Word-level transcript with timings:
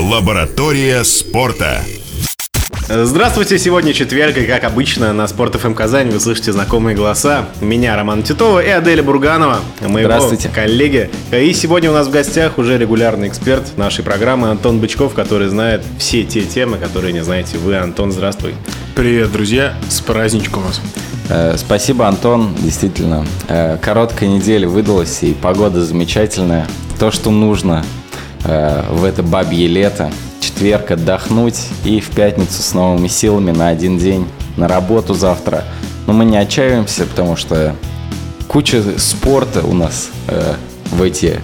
Лаборатория 0.00 1.04
спорта. 1.04 1.82
Здравствуйте, 2.88 3.58
сегодня 3.58 3.92
четверг, 3.92 4.38
и 4.38 4.46
как 4.46 4.64
обычно 4.64 5.12
на 5.12 5.28
Спорт 5.28 5.56
ФМ 5.56 5.74
Казань 5.74 6.08
вы 6.08 6.18
слышите 6.20 6.52
знакомые 6.52 6.96
голоса. 6.96 7.44
Меня, 7.60 7.94
Роман 7.96 8.22
Титова 8.22 8.60
и 8.60 8.68
Аделя 8.70 9.02
Бурганова, 9.02 9.60
моего 9.82 10.08
Здравствуйте. 10.08 10.48
коллеги. 10.48 11.10
И 11.30 11.52
сегодня 11.52 11.90
у 11.90 11.92
нас 11.92 12.06
в 12.08 12.10
гостях 12.10 12.56
уже 12.56 12.78
регулярный 12.78 13.28
эксперт 13.28 13.76
нашей 13.76 14.02
программы 14.02 14.48
Антон 14.48 14.80
Бычков, 14.80 15.12
который 15.12 15.48
знает 15.48 15.84
все 15.98 16.24
те 16.24 16.44
темы, 16.44 16.78
которые 16.78 17.12
не 17.12 17.22
знаете 17.22 17.58
вы. 17.58 17.76
Антон, 17.76 18.10
здравствуй. 18.10 18.54
Привет, 18.96 19.30
друзья, 19.30 19.74
с 19.90 20.00
праздничком 20.00 20.62
вас. 20.62 20.80
Э, 21.28 21.56
Спасибо, 21.58 22.08
Антон. 22.08 22.54
Действительно, 22.58 23.26
э, 23.48 23.76
короткая 23.76 24.30
неделя 24.30 24.66
выдалась, 24.66 25.22
и 25.22 25.34
погода 25.34 25.84
замечательная. 25.84 26.66
То, 26.98 27.10
что 27.10 27.30
нужно 27.30 27.84
в 28.44 29.04
это 29.04 29.22
бабье 29.22 29.66
лето. 29.66 30.10
Четверг 30.40 30.90
отдохнуть 30.90 31.60
и 31.84 32.00
в 32.00 32.10
пятницу 32.10 32.62
с 32.62 32.74
новыми 32.74 33.08
силами 33.08 33.50
на 33.50 33.68
один 33.68 33.98
день 33.98 34.26
на 34.56 34.68
работу 34.68 35.14
завтра. 35.14 35.64
Но 36.06 36.12
мы 36.12 36.24
не 36.24 36.36
отчаиваемся, 36.36 37.04
потому 37.06 37.36
что 37.36 37.76
куча 38.48 38.82
спорта 38.98 39.62
у 39.64 39.74
нас 39.74 40.10
э, 40.28 40.54
в 40.90 41.02
эти 41.02 41.40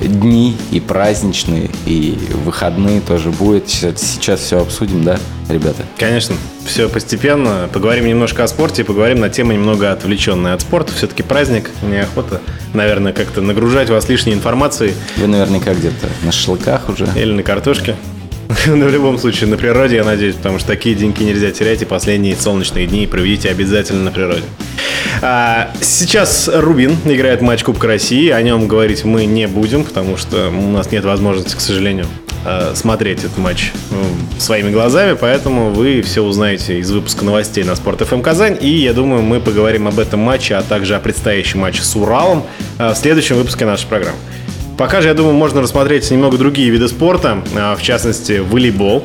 дни 0.00 0.56
и 0.70 0.80
праздничные, 0.80 1.70
и 1.86 2.18
выходные 2.44 3.00
тоже 3.00 3.30
будет. 3.30 3.68
Сейчас, 3.68 4.00
сейчас 4.00 4.40
все 4.40 4.60
обсудим, 4.60 5.04
да, 5.04 5.18
ребята? 5.48 5.82
Конечно, 5.98 6.36
все 6.64 6.88
постепенно. 6.88 7.68
Поговорим 7.72 8.06
немножко 8.06 8.44
о 8.44 8.48
спорте, 8.48 8.84
поговорим 8.84 9.20
на 9.20 9.28
темы 9.30 9.54
немного 9.54 9.92
отвлеченные 9.92 10.54
от 10.54 10.60
спорта. 10.62 10.92
Все-таки 10.92 11.22
праздник, 11.22 11.70
неохота, 11.82 12.40
наверное, 12.74 13.12
как-то 13.12 13.40
нагружать 13.40 13.90
вас 13.90 14.08
лишней 14.08 14.34
информацией 14.34 14.94
Вы 15.16 15.26
наверняка 15.26 15.74
где-то 15.74 16.06
на 16.22 16.32
шашлыках 16.32 16.88
уже. 16.88 17.06
или 17.16 17.32
на 17.32 17.42
картошке. 17.42 17.96
Но 18.66 18.86
в 18.86 18.90
любом 18.90 19.18
случае 19.18 19.48
на 19.48 19.56
природе, 19.56 19.96
я 19.96 20.04
надеюсь, 20.04 20.34
потому 20.34 20.58
что 20.58 20.68
такие 20.68 20.94
деньги 20.94 21.22
нельзя 21.22 21.50
терять, 21.50 21.82
и 21.82 21.84
последние 21.84 22.36
солнечные 22.36 22.86
дни 22.86 23.06
проведите 23.06 23.50
обязательно 23.50 24.04
на 24.04 24.10
природе. 24.10 24.42
А, 25.22 25.70
сейчас 25.80 26.50
Рубин 26.52 26.96
играет 27.04 27.42
матч 27.42 27.62
Кубка 27.62 27.86
России, 27.86 28.30
о 28.30 28.40
нем 28.42 28.66
говорить 28.66 29.04
мы 29.04 29.26
не 29.26 29.46
будем, 29.46 29.84
потому 29.84 30.16
что 30.16 30.48
у 30.48 30.70
нас 30.70 30.90
нет 30.90 31.04
возможности, 31.04 31.54
к 31.54 31.60
сожалению, 31.60 32.06
а, 32.44 32.72
смотреть 32.74 33.20
этот 33.20 33.38
матч 33.38 33.72
м, 33.90 34.40
своими 34.40 34.70
глазами, 34.70 35.16
поэтому 35.20 35.70
вы 35.70 36.02
все 36.02 36.22
узнаете 36.22 36.78
из 36.78 36.90
выпуска 36.90 37.24
новостей 37.24 37.64
на 37.64 37.76
Спорт 37.76 38.00
ФМ 38.00 38.22
Казань, 38.22 38.58
и 38.60 38.68
я 38.68 38.92
думаю, 38.92 39.22
мы 39.22 39.40
поговорим 39.40 39.86
об 39.86 39.98
этом 39.98 40.20
матче, 40.20 40.56
а 40.56 40.62
также 40.62 40.96
о 40.96 41.00
предстоящем 41.00 41.60
матче 41.60 41.82
с 41.82 41.94
Уралом 41.94 42.44
а, 42.78 42.94
в 42.94 42.96
следующем 42.96 43.36
выпуске 43.36 43.64
нашей 43.64 43.86
программы. 43.86 44.18
Пока 44.80 45.02
же, 45.02 45.08
я 45.08 45.14
думаю, 45.14 45.34
можно 45.34 45.60
рассмотреть 45.60 46.10
немного 46.10 46.38
другие 46.38 46.70
виды 46.70 46.88
спорта, 46.88 47.44
а, 47.54 47.76
в 47.76 47.82
частности, 47.82 48.38
волейбол. 48.38 49.04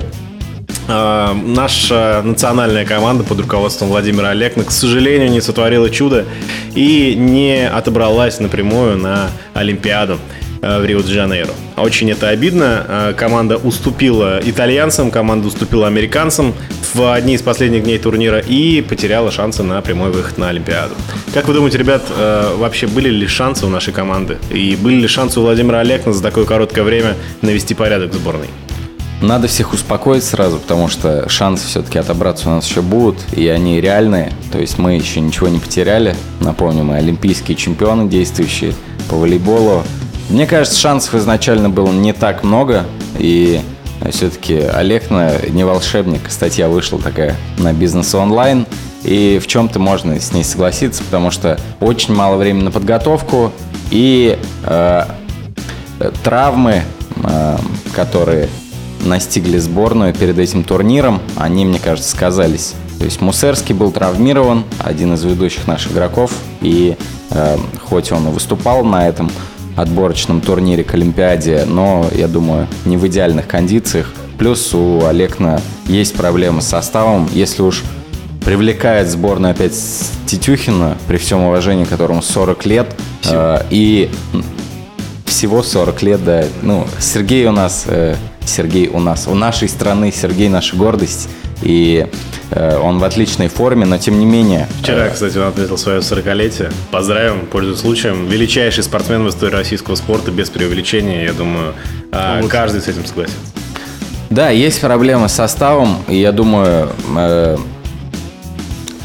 А, 0.87 1.33
Наша 1.33 2.21
национальная 2.23 2.85
команда 2.85 3.25
под 3.25 3.41
руководством 3.41 3.89
Владимира 3.89 4.29
Олекна, 4.29 4.63
к 4.63 4.71
сожалению, 4.71 5.29
не 5.29 5.41
сотворила 5.41 5.89
чудо 5.89 6.23
и 6.75 7.13
не 7.17 7.67
отобралась 7.67 8.39
напрямую 8.39 8.95
на 8.95 9.31
Олимпиаду 9.53 10.17
в 10.65 10.85
Рио-де-Жанейро. 10.85 11.51
Очень 11.77 12.11
это 12.11 12.29
обидно. 12.29 12.85
А, 12.87 13.13
Команда 13.13 13.57
уступила 13.57 14.39
итальянцам, 14.43 15.11
команда 15.11 15.47
уступила 15.47 15.87
американцам 15.87 16.53
в 16.93 17.13
одни 17.13 17.35
из 17.35 17.41
последних 17.41 17.83
дней 17.83 17.99
турнира 17.99 18.39
и 18.39 18.81
потеряла 18.81 19.31
шансы 19.31 19.61
на 19.63 19.81
прямой 19.81 20.11
выход 20.11 20.37
на 20.37 20.49
Олимпиаду. 20.49 20.95
Как 21.33 21.47
вы 21.47 21.53
думаете, 21.53 21.77
ребят, 21.77 22.03
а, 22.09 22.57
вообще 22.57 22.87
были 22.87 23.09
ли 23.09 23.27
шансы 23.27 23.65
у 23.65 23.69
нашей 23.69 23.93
команды? 23.93 24.37
И 24.49 24.75
были 24.75 24.95
ли 24.95 25.07
шансы 25.07 25.39
у 25.39 25.43
Владимира 25.43 25.79
Олекна 25.79 26.13
за 26.13 26.23
такое 26.23 26.45
короткое 26.45 26.83
время 26.83 27.15
навести 27.41 27.73
порядок 27.73 28.11
в 28.11 28.15
сборной? 28.15 28.47
Надо 29.21 29.47
всех 29.47 29.73
успокоить 29.73 30.23
сразу, 30.23 30.57
потому 30.57 30.87
что 30.87 31.27
шансы 31.29 31.67
все-таки 31.67 31.97
отобраться 31.97 32.49
у 32.49 32.51
нас 32.51 32.67
еще 32.67 32.81
будут, 32.81 33.17
и 33.33 33.47
они 33.47 33.79
реальные. 33.79 34.33
То 34.51 34.59
есть 34.59 34.77
мы 34.77 34.95
еще 34.95 35.21
ничего 35.21 35.47
не 35.47 35.59
потеряли. 35.59 36.15
Напомню, 36.41 36.83
мы 36.83 36.97
олимпийские 36.97 37.55
чемпионы 37.55 38.09
действующие 38.09 38.73
по 39.09 39.15
волейболу. 39.15 39.83
Мне 40.29 40.47
кажется, 40.47 40.79
шансов 40.79 41.13
изначально 41.15 41.69
было 41.69 41.91
не 41.91 42.11
так 42.11 42.43
много, 42.43 42.85
и 43.17 43.61
все-таки 44.09 44.55
Олег 44.55 45.09
не 45.11 45.63
волшебник. 45.63 46.29
Статья 46.29 46.67
вышла 46.67 46.99
такая 46.99 47.35
на 47.59 47.73
бизнес 47.73 48.13
онлайн, 48.15 48.65
и 49.03 49.39
в 49.41 49.47
чем-то 49.47 49.79
можно 49.79 50.19
с 50.19 50.33
ней 50.33 50.43
согласиться, 50.43 51.03
потому 51.03 51.29
что 51.29 51.59
очень 51.79 52.13
мало 52.13 52.37
времени 52.37 52.63
на 52.63 52.71
подготовку, 52.71 53.51
и 53.91 54.37
э, 54.63 55.03
э, 55.99 56.11
травмы, 56.23 56.81
э, 57.23 57.57
которые 57.95 58.49
настигли 59.01 59.59
сборную 59.59 60.13
перед 60.13 60.39
этим 60.39 60.63
турниром, 60.63 61.21
они, 61.35 61.65
мне 61.65 61.79
кажется, 61.79 62.09
сказались. 62.09 62.73
То 62.97 63.05
есть 63.05 63.21
Мусерский 63.21 63.75
был 63.75 63.91
травмирован, 63.91 64.63
один 64.79 65.13
из 65.13 65.23
ведущих 65.23 65.67
наших 65.67 65.91
игроков, 65.91 66.31
и 66.61 66.97
э, 67.29 67.57
хоть 67.83 68.11
он 68.11 68.29
выступал 68.29 68.83
на 68.83 69.07
этом 69.07 69.29
отборочном 69.75 70.41
турнире 70.41 70.83
к 70.83 70.93
Олимпиаде, 70.93 71.65
но, 71.65 72.07
я 72.15 72.27
думаю, 72.27 72.67
не 72.85 72.97
в 72.97 73.05
идеальных 73.07 73.47
кондициях. 73.47 74.13
Плюс 74.37 74.73
у 74.73 75.05
Олекна 75.05 75.61
есть 75.87 76.15
проблемы 76.15 76.61
с 76.61 76.67
составом. 76.67 77.29
Если 77.33 77.61
уж 77.61 77.83
привлекает 78.43 79.09
сборную 79.09 79.51
опять 79.51 79.73
Тетюхина, 80.27 80.97
при 81.07 81.17
всем 81.17 81.41
уважении 81.41 81.85
которому 81.85 82.21
40 82.21 82.65
лет, 82.65 82.87
э, 83.29 83.61
и 83.69 84.09
всего 85.25 85.63
40 85.63 86.01
лет, 86.03 86.23
да. 86.23 86.45
Ну, 86.61 86.87
Сергей 86.99 87.45
у 87.47 87.51
нас, 87.51 87.85
э, 87.87 88.15
Сергей 88.45 88.87
у 88.87 88.99
нас, 88.99 89.27
у 89.27 89.33
нашей 89.33 89.67
страны 89.67 90.11
Сергей 90.11 90.47
наша 90.49 90.75
гордость, 90.75 91.27
и 91.61 92.07
он 92.51 92.99
в 92.99 93.03
отличной 93.03 93.47
форме, 93.47 93.85
но 93.85 93.97
тем 93.97 94.19
не 94.19 94.25
менее... 94.25 94.67
Вчера, 94.81 95.09
кстати, 95.09 95.37
он 95.37 95.47
отметил 95.47 95.77
свое 95.77 95.99
40-летие. 95.99 96.71
Поздравим, 96.91 97.47
пользуясь 97.47 97.79
случаем. 97.79 98.27
Величайший 98.27 98.83
спортсмен 98.83 99.23
в 99.23 99.29
истории 99.29 99.55
российского 99.55 99.95
спорта, 99.95 100.31
без 100.31 100.49
преувеличения. 100.49 101.25
Я 101.25 101.33
думаю, 101.33 101.73
а, 102.11 102.41
каждый 102.47 102.81
с 102.81 102.87
этим 102.87 103.05
согласится. 103.05 103.39
Да, 104.29 104.49
есть 104.49 104.81
проблемы 104.81 105.29
с 105.29 105.33
составом, 105.33 105.97
и 106.07 106.17
я 106.17 106.31
думаю, 106.31 106.89
э, 107.15 107.57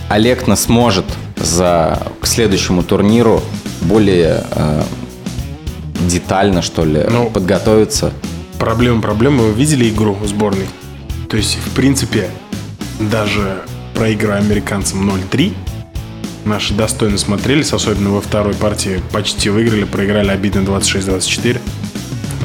Олекна 0.08 0.56
сможет 0.56 1.04
за, 1.36 2.02
к 2.20 2.26
следующему 2.26 2.82
турниру 2.82 3.42
более 3.82 4.44
э, 4.50 4.82
детально, 6.00 6.62
что 6.62 6.84
ли, 6.84 7.04
Ну, 7.08 7.30
подготовиться. 7.30 8.12
Проблема, 8.58 9.00
проблема. 9.00 9.44
Вы 9.44 9.52
видели 9.52 9.88
игру 9.88 10.16
сборной? 10.24 10.66
То 11.28 11.36
есть, 11.36 11.58
в 11.64 11.74
принципе, 11.74 12.28
даже 13.00 13.62
проигрывая 13.94 14.38
американцам 14.38 15.08
0-3, 15.08 15.54
наши 16.44 16.74
достойно 16.74 17.18
смотрелись, 17.18 17.72
особенно 17.72 18.10
во 18.10 18.20
второй 18.20 18.54
партии 18.54 19.02
почти 19.12 19.50
выиграли, 19.50 19.84
проиграли 19.84 20.28
обидно 20.28 20.60
26-24. 20.60 21.60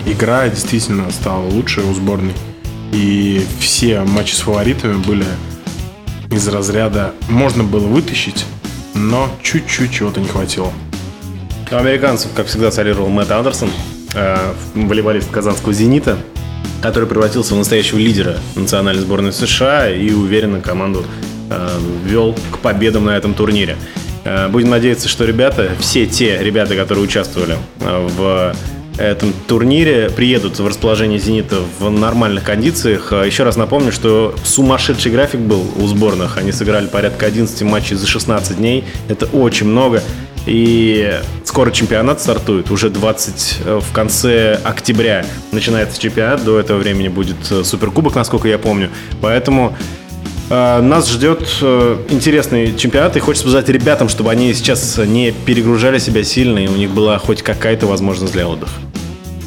Игра 0.06 0.48
действительно 0.48 1.12
стала 1.12 1.46
лучше 1.46 1.82
у 1.82 1.94
сборной. 1.94 2.34
И 2.92 3.46
все 3.60 4.02
матчи 4.02 4.34
с 4.34 4.40
фаворитами 4.40 4.98
были 5.04 5.26
из 6.32 6.48
разряда 6.48 7.14
можно 7.30 7.64
было 7.64 7.88
вытащить, 7.88 8.46
но 8.94 9.30
чуть-чуть 9.42 9.92
чего-то 9.92 10.20
не 10.20 10.28
хватило. 10.28 10.72
Американцев, 11.72 12.32
как 12.36 12.48
всегда, 12.48 12.72
солировал 12.72 13.10
Мэтт 13.10 13.32
Андерсон, 13.32 13.70
э, 14.14 14.54
волейболист 14.74 15.30
казанского 15.32 15.74
«Зенита», 15.74 16.18
который 16.82 17.08
превратился 17.08 17.54
в 17.56 17.58
настоящего 17.58 17.98
лидера 17.98 18.38
национальной 18.56 19.02
сборной 19.02 19.34
США 19.34 19.90
и 19.90 20.12
уверенно 20.12 20.62
команду 20.62 21.06
э, 21.50 21.70
вел 22.06 22.36
к 22.52 22.60
победам 22.60 23.06
на 23.06 23.18
этом 23.18 23.34
турнире. 23.34 23.78
Э, 24.24 24.48
Будем 24.50 24.70
надеяться, 24.70 25.08
что 25.08 25.26
ребята, 25.26 25.72
все 25.80 26.06
те 26.06 26.38
ребята, 26.42 26.76
которые 26.76 27.04
участвовали 27.04 27.58
э, 27.82 28.08
в 28.18 28.56
этом 28.98 29.34
турнире, 29.48 30.10
приедут 30.10 30.58
в 30.58 30.66
расположение 30.66 31.20
«Зенита» 31.20 31.58
в 31.80 31.90
нормальных 31.90 32.44
кондициях. 32.44 33.12
Э, 33.12 33.24
Еще 33.26 33.44
раз 33.44 33.58
напомню, 33.58 33.92
что 33.92 34.34
сумасшедший 34.44 35.12
график 35.12 35.42
был 35.42 35.66
у 35.78 35.88
сборных. 35.88 36.38
Они 36.38 36.52
сыграли 36.52 36.88
порядка 36.88 37.26
11 37.26 37.62
матчей 37.64 37.96
за 37.98 38.08
16 38.08 38.58
дней. 38.58 38.84
Это 39.10 39.26
очень 39.28 39.68
много. 39.68 40.02
И 40.46 41.20
скоро 41.44 41.72
чемпионат 41.72 42.22
стартует, 42.22 42.70
уже 42.70 42.90
20 42.90 43.58
э, 43.66 43.80
в 43.82 43.92
конце 43.92 44.60
октября 44.64 45.26
начинается 45.52 46.00
чемпионат, 46.00 46.44
до 46.44 46.60
этого 46.60 46.78
времени 46.78 47.08
будет 47.08 47.38
э, 47.50 47.64
суперкубок, 47.64 48.16
насколько 48.16 48.48
я 48.48 48.60
помню. 48.60 48.90
Поэтому 49.22 49.76
э, 50.50 50.82
нас 50.82 51.10
ждет 51.10 51.42
интересный 52.10 52.76
чемпионат, 52.78 53.18
и 53.18 53.20
хочется 53.20 53.48
сказать 53.50 53.70
ребятам, 53.70 54.08
чтобы 54.08 54.32
они 54.32 54.54
сейчас 54.54 54.98
не 54.98 55.32
перегружали 55.32 55.98
себя 55.98 56.24
сильно, 56.24 56.60
и 56.60 56.68
у 56.68 56.76
них 56.76 56.92
была 56.92 57.18
хоть 57.18 57.42
какая-то 57.42 57.88
возможность 57.88 58.34
для 58.34 58.48
отдыха. 58.48 58.74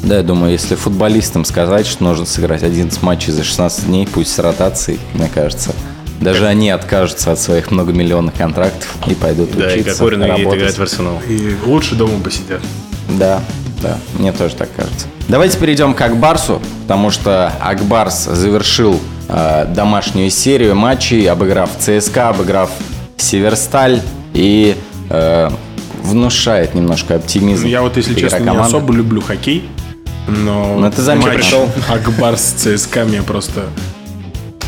Да, 0.03 0.17
я 0.17 0.23
думаю, 0.23 0.53
если 0.53 0.75
футболистам 0.75 1.45
сказать, 1.45 1.85
что 1.85 2.03
нужно 2.03 2.25
сыграть 2.25 2.63
11 2.63 3.01
матчей 3.03 3.31
за 3.31 3.43
16 3.43 3.85
дней, 3.85 4.07
пусть 4.11 4.33
с 4.33 4.39
ротацией, 4.39 4.99
мне 5.13 5.29
кажется, 5.33 5.73
даже 6.19 6.47
они 6.47 6.69
откажутся 6.69 7.31
от 7.31 7.39
своих 7.39 7.71
многомиллионных 7.71 8.33
контрактов 8.33 8.87
и 9.07 9.13
пойдут 9.13 9.51
Да, 9.55 9.73
и 9.73 9.81
учиться, 9.81 9.93
Кокорин 9.93 10.23
едет 10.23 10.37
работать. 10.37 10.59
играть 10.59 10.77
в 10.77 10.81
Арсенал. 10.81 11.21
И 11.27 11.55
лучше 11.65 11.95
дома 11.95 12.19
посидят. 12.23 12.61
Да. 13.17 13.41
Да, 13.81 13.97
мне 14.17 14.33
тоже 14.33 14.55
так 14.55 14.69
кажется. 14.75 15.07
Давайте 15.29 15.57
перейдем 15.57 15.93
к 15.93 16.01
Акбарсу, 16.01 16.61
потому 16.81 17.11
что 17.11 17.53
Акбарс 17.61 18.25
завершил 18.25 18.99
э, 19.29 19.67
домашнюю 19.73 20.29
серию 20.31 20.75
матчей, 20.75 21.29
обыграв 21.29 21.69
ЦСКА, 21.79 22.29
обыграв 22.29 22.71
Северсталь 23.15 24.01
и 24.33 24.75
э, 25.09 25.49
внушает 26.01 26.75
немножко 26.75 27.15
оптимизм. 27.15 27.67
Я 27.67 27.81
вот, 27.81 27.95
если 27.95 28.15
честно, 28.15 28.39
не 28.39 28.49
особо 28.49 28.93
люблю 28.93 29.21
хоккей, 29.21 29.69
но 30.27 30.75
ну, 30.77 30.91
ты 30.91 31.01
матч 31.15 31.35
пришел? 31.35 31.69
Акбарс 31.87 32.41
ЦСКА 32.41 33.05
меня 33.05 33.23
просто 33.23 33.63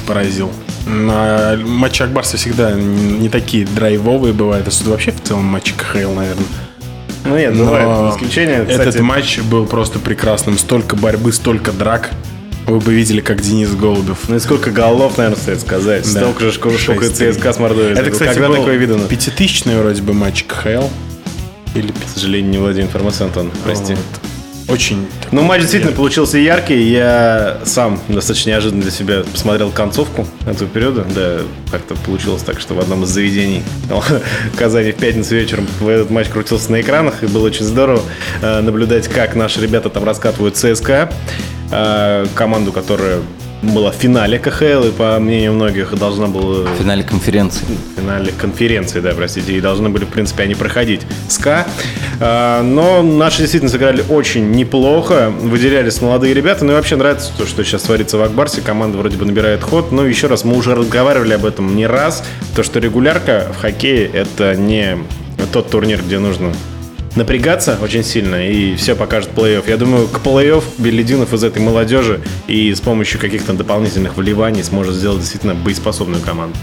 поразил. 0.07 0.51
На 0.91 1.57
матчи 1.57 2.03
Акбарса 2.03 2.37
всегда 2.37 2.73
не 2.73 3.29
такие 3.29 3.65
драйвовые 3.65 4.33
бывают, 4.33 4.67
а 4.67 4.89
вообще 4.89 5.11
в 5.11 5.23
целом 5.23 5.45
матчи 5.45 5.73
КХЛ, 5.73 6.11
наверное. 6.13 6.45
Ну 7.23 7.37
нет, 7.37 7.55
бывает 7.55 8.13
исключения. 8.13 8.65
Кстати, 8.65 8.89
этот 8.89 9.01
матч 9.01 9.39
был 9.39 9.65
просто 9.65 9.99
прекрасным. 9.99 10.57
Столько 10.57 10.95
борьбы, 10.95 11.31
столько 11.31 11.71
драк. 11.71 12.11
Вы 12.67 12.79
бы 12.79 12.93
видели, 12.93 13.21
как 13.21 13.41
Денис 13.41 13.69
Голубев. 13.71 14.17
Ну 14.27 14.35
и 14.35 14.39
сколько 14.39 14.71
голов, 14.71 15.17
наверное, 15.17 15.39
стоит 15.39 15.61
сказать. 15.61 16.03
Да. 16.13 16.21
Столько 16.21 16.45
же, 16.45 16.51
сколько 16.53 17.09
ЦСКА 17.09 17.53
с 17.53 17.59
Мордовией. 17.59 17.97
Это, 17.97 18.11
кстати, 18.11 18.33
Когда 18.33 18.49
был 18.49 18.55
такое 18.57 18.75
видно? 18.75 18.99
пятитысячный 19.07 19.77
вроде 19.77 20.01
бы 20.01 20.13
матч 20.13 20.43
КХЛ. 20.45 20.87
Или, 21.73 21.91
к 21.91 21.95
сожалению, 22.13 22.51
не 22.51 22.57
владею 22.57 22.85
информацией, 22.87 23.27
Антон, 23.27 23.49
прости. 23.63 23.93
Вот. 23.93 24.30
Очень. 24.71 25.05
Ну, 25.31 25.41
матч 25.41 25.61
действительно 25.61 25.91
получился 25.91 26.37
яркий. 26.37 26.81
Я 26.81 27.59
сам 27.65 27.99
достаточно 28.07 28.51
неожиданно 28.51 28.81
для 28.81 28.91
себя 28.91 29.23
посмотрел 29.29 29.69
концовку 29.69 30.25
этого 30.45 30.69
периода. 30.69 31.05
Да, 31.13 31.39
как-то 31.69 31.95
получилось 31.95 32.41
так, 32.43 32.61
что 32.61 32.73
в 32.73 32.79
одном 32.79 33.03
из 33.03 33.09
заведений 33.09 33.63
в 33.89 34.57
Казани 34.57 34.93
в 34.93 34.95
пятницу 34.95 35.35
вечером 35.35 35.67
в 35.81 35.87
этот 35.89 36.09
матч 36.09 36.29
крутился 36.29 36.71
на 36.71 36.79
экранах. 36.79 37.21
И 37.21 37.27
было 37.27 37.47
очень 37.47 37.65
здорово 37.65 38.01
э, 38.41 38.61
наблюдать, 38.61 39.09
как 39.09 39.35
наши 39.35 39.59
ребята 39.59 39.89
там 39.89 40.05
раскатывают 40.05 40.55
ЦСКА. 40.55 41.11
Команду, 42.35 42.73
которая 42.73 43.19
была 43.61 43.91
в 43.91 43.95
финале 43.95 44.39
КХЛ, 44.39 44.87
и 44.87 44.91
по 44.91 45.19
мнению 45.19 45.53
многих 45.53 45.93
должна 45.97 46.27
была... 46.27 46.69
В 46.69 46.77
финале 46.77 47.03
конференции. 47.03 47.65
В 47.95 47.99
финале 47.99 48.31
конференции, 48.37 48.99
да, 48.99 49.13
простите, 49.13 49.53
и 49.53 49.61
должны 49.61 49.89
были, 49.89 50.05
в 50.05 50.09
принципе, 50.09 50.43
они 50.43 50.55
проходить. 50.55 51.01
СКА. 51.27 51.67
А, 52.19 52.61
но 52.63 53.01
наши 53.01 53.39
действительно 53.39 53.71
сыграли 53.71 54.03
очень 54.09 54.51
неплохо, 54.51 55.29
выделялись 55.29 56.01
молодые 56.01 56.33
ребята, 56.33 56.65
ну 56.65 56.73
и 56.73 56.75
вообще 56.75 56.95
нравится 56.95 57.31
то, 57.37 57.45
что 57.45 57.63
сейчас 57.63 57.83
творится 57.83 58.17
в 58.17 58.23
Акбарсе, 58.23 58.61
команда 58.61 58.97
вроде 58.97 59.17
бы 59.17 59.25
набирает 59.25 59.63
ход, 59.63 59.91
но 59.91 60.05
еще 60.05 60.27
раз, 60.27 60.43
мы 60.43 60.57
уже 60.57 60.75
разговаривали 60.75 61.33
об 61.33 61.45
этом 61.45 61.75
не 61.75 61.87
раз, 61.87 62.23
то, 62.55 62.63
что 62.63 62.79
регулярка 62.79 63.47
в 63.55 63.61
хоккее 63.61 64.07
это 64.07 64.55
не 64.55 64.97
тот 65.51 65.69
турнир, 65.69 66.01
где 66.01 66.19
нужно 66.19 66.53
напрягаться 67.15 67.77
очень 67.81 68.03
сильно, 68.03 68.47
и 68.47 68.75
все 68.75 68.95
покажет 68.95 69.31
плей-офф. 69.35 69.63
Я 69.67 69.77
думаю, 69.77 70.07
к 70.07 70.19
плей-офф 70.19 70.63
Белединов 70.77 71.33
из 71.33 71.43
этой 71.43 71.61
молодежи 71.61 72.21
и 72.47 72.73
с 72.73 72.81
помощью 72.81 73.19
каких-то 73.19 73.53
дополнительных 73.53 74.17
вливаний 74.17 74.63
сможет 74.63 74.95
сделать 74.95 75.19
действительно 75.19 75.55
боеспособную 75.55 76.21
команду. 76.21 76.57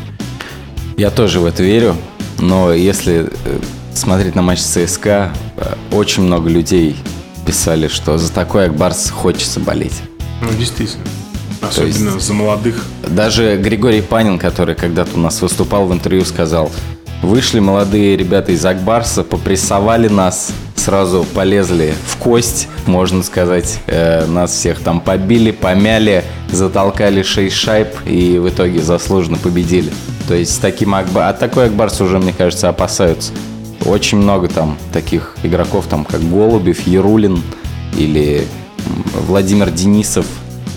Я 0.96 1.10
тоже 1.10 1.40
в 1.40 1.46
это 1.46 1.62
верю, 1.62 1.96
но 2.38 2.72
если 2.72 3.28
э, 3.44 3.58
смотреть 3.94 4.34
на 4.34 4.42
матч 4.42 4.60
ЦСКА, 4.60 5.32
э, 5.56 5.74
очень 5.92 6.24
много 6.24 6.48
людей 6.48 6.96
писали, 7.46 7.88
что 7.88 8.18
за 8.18 8.32
такой 8.32 8.66
Акбарс 8.66 9.10
хочется 9.10 9.60
болеть. 9.60 10.02
Ну, 10.42 10.48
действительно. 10.58 11.04
Особенно 11.60 12.14
есть, 12.14 12.26
за 12.26 12.34
молодых. 12.34 12.84
Даже 13.08 13.56
Григорий 13.56 14.02
Панин, 14.02 14.38
который 14.38 14.74
когда-то 14.74 15.10
у 15.14 15.20
нас 15.20 15.40
выступал 15.42 15.86
в 15.86 15.92
интервью, 15.92 16.24
сказал, 16.24 16.70
Вышли 17.22 17.58
молодые 17.58 18.16
ребята 18.16 18.52
из 18.52 18.64
Акбарса, 18.64 19.24
попрессовали 19.24 20.08
нас, 20.08 20.52
сразу 20.76 21.26
полезли 21.34 21.92
в 22.06 22.16
кость, 22.16 22.68
можно 22.86 23.24
сказать. 23.24 23.80
Э, 23.86 24.24
нас 24.26 24.52
всех 24.52 24.78
там 24.80 25.00
побили, 25.00 25.50
помяли, 25.50 26.24
затолкали 26.52 27.22
6 27.22 27.54
шайб 27.54 27.88
и 28.06 28.38
в 28.38 28.48
итоге 28.48 28.80
заслуженно 28.80 29.36
победили. 29.36 29.92
То 30.28 30.34
есть 30.34 30.60
таким 30.60 30.94
Акбар... 30.94 31.28
от 31.28 31.40
такой 31.40 31.66
Акбарс 31.66 32.00
уже, 32.00 32.18
мне 32.18 32.32
кажется, 32.32 32.68
опасаются. 32.68 33.32
Очень 33.84 34.18
много 34.18 34.48
там 34.48 34.78
таких 34.92 35.36
игроков, 35.42 35.86
там 35.86 36.04
как 36.04 36.22
Голубев, 36.22 36.86
Ярулин 36.86 37.42
или 37.96 38.46
Владимир 39.26 39.70
Денисов, 39.70 40.26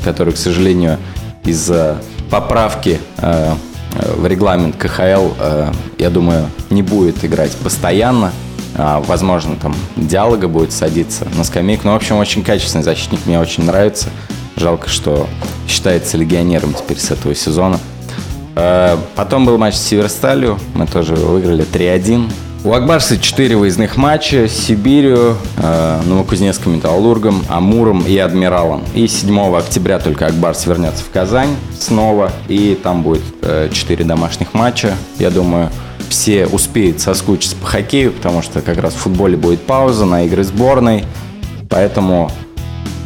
который, 0.03 0.33
к 0.33 0.37
сожалению, 0.37 0.97
из-за 1.43 2.01
поправки 2.31 2.99
э, 3.17 3.53
в 3.93 4.25
регламент 4.25 4.75
КХЛ, 4.77 5.33
э, 5.39 5.71
я 5.97 6.09
думаю, 6.09 6.47
не 6.69 6.81
будет 6.81 7.23
играть 7.23 7.51
постоянно. 7.57 8.31
А, 8.75 9.01
возможно, 9.01 9.55
там 9.61 9.75
диалога 9.97 10.47
будет 10.47 10.71
садиться 10.71 11.27
на 11.35 11.43
скамейку. 11.43 11.85
Но, 11.85 11.93
в 11.93 11.95
общем, 11.95 12.17
очень 12.17 12.43
качественный 12.43 12.83
защитник, 12.83 13.19
мне 13.25 13.39
очень 13.39 13.65
нравится. 13.65 14.09
Жалко, 14.55 14.89
что 14.89 15.27
считается 15.67 16.17
легионером 16.17 16.73
теперь 16.73 16.97
с 16.97 17.11
этого 17.11 17.35
сезона. 17.35 17.79
Э, 18.55 18.97
потом 19.15 19.45
был 19.45 19.57
матч 19.57 19.75
с 19.75 19.81
Северсталью. 19.81 20.57
Мы 20.73 20.87
тоже 20.87 21.15
выиграли 21.15 21.65
3-1. 21.65 22.31
У 22.63 22.73
Акбарса 22.73 23.17
4 23.17 23.55
выездных 23.55 23.97
матча 23.97 24.47
с 24.47 24.51
Сибирью, 24.51 25.35
э, 25.57 26.01
Новокузнецким 26.05 26.75
Металлургом, 26.75 27.43
Амуром 27.49 28.05
и 28.05 28.15
Адмиралом. 28.17 28.83
И 28.93 29.07
7 29.07 29.55
октября 29.57 29.97
только 29.97 30.27
Акбарс 30.27 30.67
вернется 30.67 31.03
в 31.03 31.09
Казань 31.09 31.55
снова, 31.79 32.31
и 32.47 32.79
там 32.81 33.01
будет 33.01 33.23
э, 33.41 33.69
4 33.73 34.05
домашних 34.05 34.53
матча. 34.53 34.93
Я 35.17 35.31
думаю, 35.31 35.71
все 36.07 36.45
успеют 36.45 36.99
соскучиться 36.99 37.55
по 37.55 37.65
хоккею, 37.65 38.11
потому 38.11 38.43
что 38.43 38.61
как 38.61 38.77
раз 38.77 38.93
в 38.93 38.97
футболе 38.97 39.37
будет 39.37 39.61
пауза 39.63 40.05
на 40.05 40.25
игры 40.25 40.43
сборной, 40.43 41.05
поэтому 41.67 42.31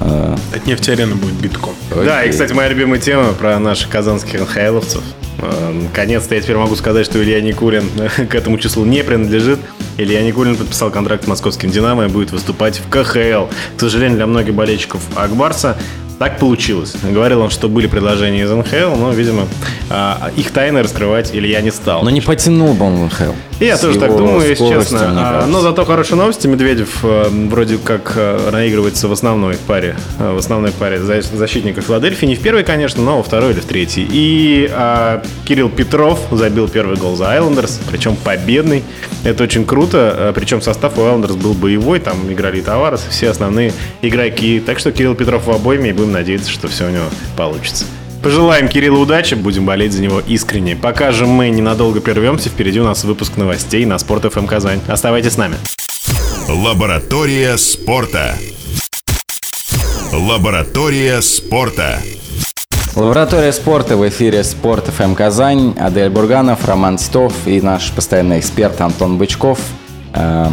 э, 0.01 0.35
От 0.53 0.67
нефти-арены 0.67 1.15
будет 1.15 1.35
битком. 1.35 1.75
Да, 1.91 2.25
и, 2.25 2.29
кстати, 2.29 2.51
моя 2.51 2.67
любимая 2.67 2.99
тема 2.99 3.31
про 3.31 3.57
наших 3.59 3.89
казанских 3.89 4.41
НХЛовцев. 4.41 5.01
Э, 5.39 5.71
наконец-то 5.71 6.35
я 6.35 6.41
теперь 6.41 6.57
могу 6.57 6.75
сказать, 6.75 7.05
что 7.05 7.21
Илья 7.21 7.41
Никулин 7.41 7.89
к 8.29 8.35
этому 8.35 8.57
числу 8.57 8.85
не 8.85 9.03
принадлежит. 9.03 9.59
Илья 9.97 10.21
Никулин 10.21 10.55
подписал 10.55 10.91
контракт 10.91 11.25
с 11.25 11.27
московским 11.27 11.69
«Динамо» 11.71 12.05
и 12.05 12.07
будет 12.07 12.31
выступать 12.31 12.79
в 12.79 12.89
КХЛ. 12.89 13.47
К 13.77 13.79
сожалению, 13.79 14.17
для 14.17 14.27
многих 14.27 14.53
болельщиков 14.53 15.01
Акбарса 15.15 15.77
так 16.19 16.39
получилось. 16.39 16.95
Говорил 17.03 17.41
он, 17.41 17.49
что 17.49 17.67
были 17.67 17.87
предложения 17.87 18.43
из 18.43 18.51
НХЛ, 18.51 18.95
но, 18.95 19.11
видимо, 19.11 19.47
а, 19.89 20.31
их 20.35 20.51
тайны 20.51 20.81
раскрывать 20.81 21.31
Илья 21.33 21.61
не 21.61 21.71
стал. 21.71 22.03
Но 22.03 22.09
не 22.09 22.21
потянул 22.21 22.73
бы 22.73 22.85
он 22.85 22.95
в 22.95 23.05
НХЛ. 23.05 23.33
Я 23.59 23.77
тоже 23.77 23.99
так 23.99 24.15
думаю, 24.15 24.47
если 24.47 24.67
честно. 24.67 24.99
А, 25.01 25.45
но 25.45 25.61
зато 25.61 25.85
хорошие 25.85 26.17
новости. 26.17 26.47
Медведев 26.47 26.99
а, 27.03 27.29
вроде 27.49 27.77
как 27.77 28.17
наигрывается 28.51 29.07
в 29.07 29.11
основной 29.11 29.55
паре, 29.55 29.95
в 30.17 30.37
основной 30.37 30.71
паре 30.71 30.99
защитников 30.99 31.85
Филадельфии. 31.85 32.25
Не 32.25 32.35
в 32.35 32.41
первой, 32.41 32.63
конечно, 32.63 33.01
но 33.01 33.17
во 33.17 33.23
второй 33.23 33.51
или 33.51 33.59
в 33.59 33.65
третьей. 33.65 34.07
И 34.09 34.69
а, 34.73 35.23
Кирилл 35.45 35.69
Петров 35.69 36.19
забил 36.31 36.67
первый 36.67 36.97
гол 36.97 37.15
за 37.15 37.31
Айлендерс, 37.31 37.79
причем 37.89 38.15
победный. 38.15 38.83
Это 39.23 39.43
очень 39.43 39.65
круто. 39.65 40.31
Причем 40.35 40.61
состав 40.61 40.97
у 40.97 41.03
Айлендерс 41.03 41.35
был 41.35 41.53
боевой, 41.53 41.99
там 41.99 42.31
играли 42.31 42.59
и 42.59 42.61
Товарес, 42.61 43.05
все 43.09 43.29
основные 43.29 43.73
игроки. 44.01 44.61
Так 44.65 44.79
что 44.79 44.91
Кирилл 44.91 45.15
Петров 45.15 45.45
в 45.47 45.51
обойме 45.51 45.89
и 45.89 45.93
будем 46.05 46.13
надеяться, 46.13 46.51
что 46.51 46.67
все 46.67 46.85
у 46.85 46.89
него 46.89 47.05
получится. 47.35 47.85
Пожелаем 48.21 48.67
Кириллу 48.67 49.01
удачи, 49.01 49.35
будем 49.35 49.65
болеть 49.65 49.93
за 49.93 50.01
него 50.01 50.19
искренне. 50.19 50.75
Пока 50.75 51.11
же 51.11 51.25
мы 51.25 51.49
ненадолго 51.49 52.01
прервемся, 52.01 52.49
впереди 52.49 52.79
у 52.79 52.83
нас 52.83 53.03
выпуск 53.03 53.37
новостей 53.37 53.85
на 53.85 53.97
Спорт 53.99 54.31
ФМ 54.31 54.47
Казань. 54.47 54.79
Оставайтесь 54.87 55.33
с 55.33 55.37
нами. 55.37 55.57
Лаборатория 56.47 57.57
спорта. 57.57 58.35
Лаборатория 60.11 61.21
спорта. 61.21 61.99
Лаборатория 62.95 63.51
спорта 63.51 63.97
в 63.97 64.07
эфире 64.07 64.43
Спорт 64.43 64.85
ФМ 64.87 65.15
Казань. 65.15 65.75
Адель 65.77 66.09
Бурганов, 66.09 66.65
Роман 66.65 66.97
Титов 66.97 67.33
и 67.45 67.59
наш 67.59 67.91
постоянный 67.91 68.39
эксперт 68.39 68.79
Антон 68.79 69.17
Бычков. 69.17 69.59
Э, 70.13 70.47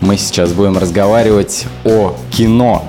мы 0.00 0.16
сейчас 0.16 0.52
будем 0.52 0.78
разговаривать 0.78 1.66
о 1.84 2.14
кино. 2.30 2.84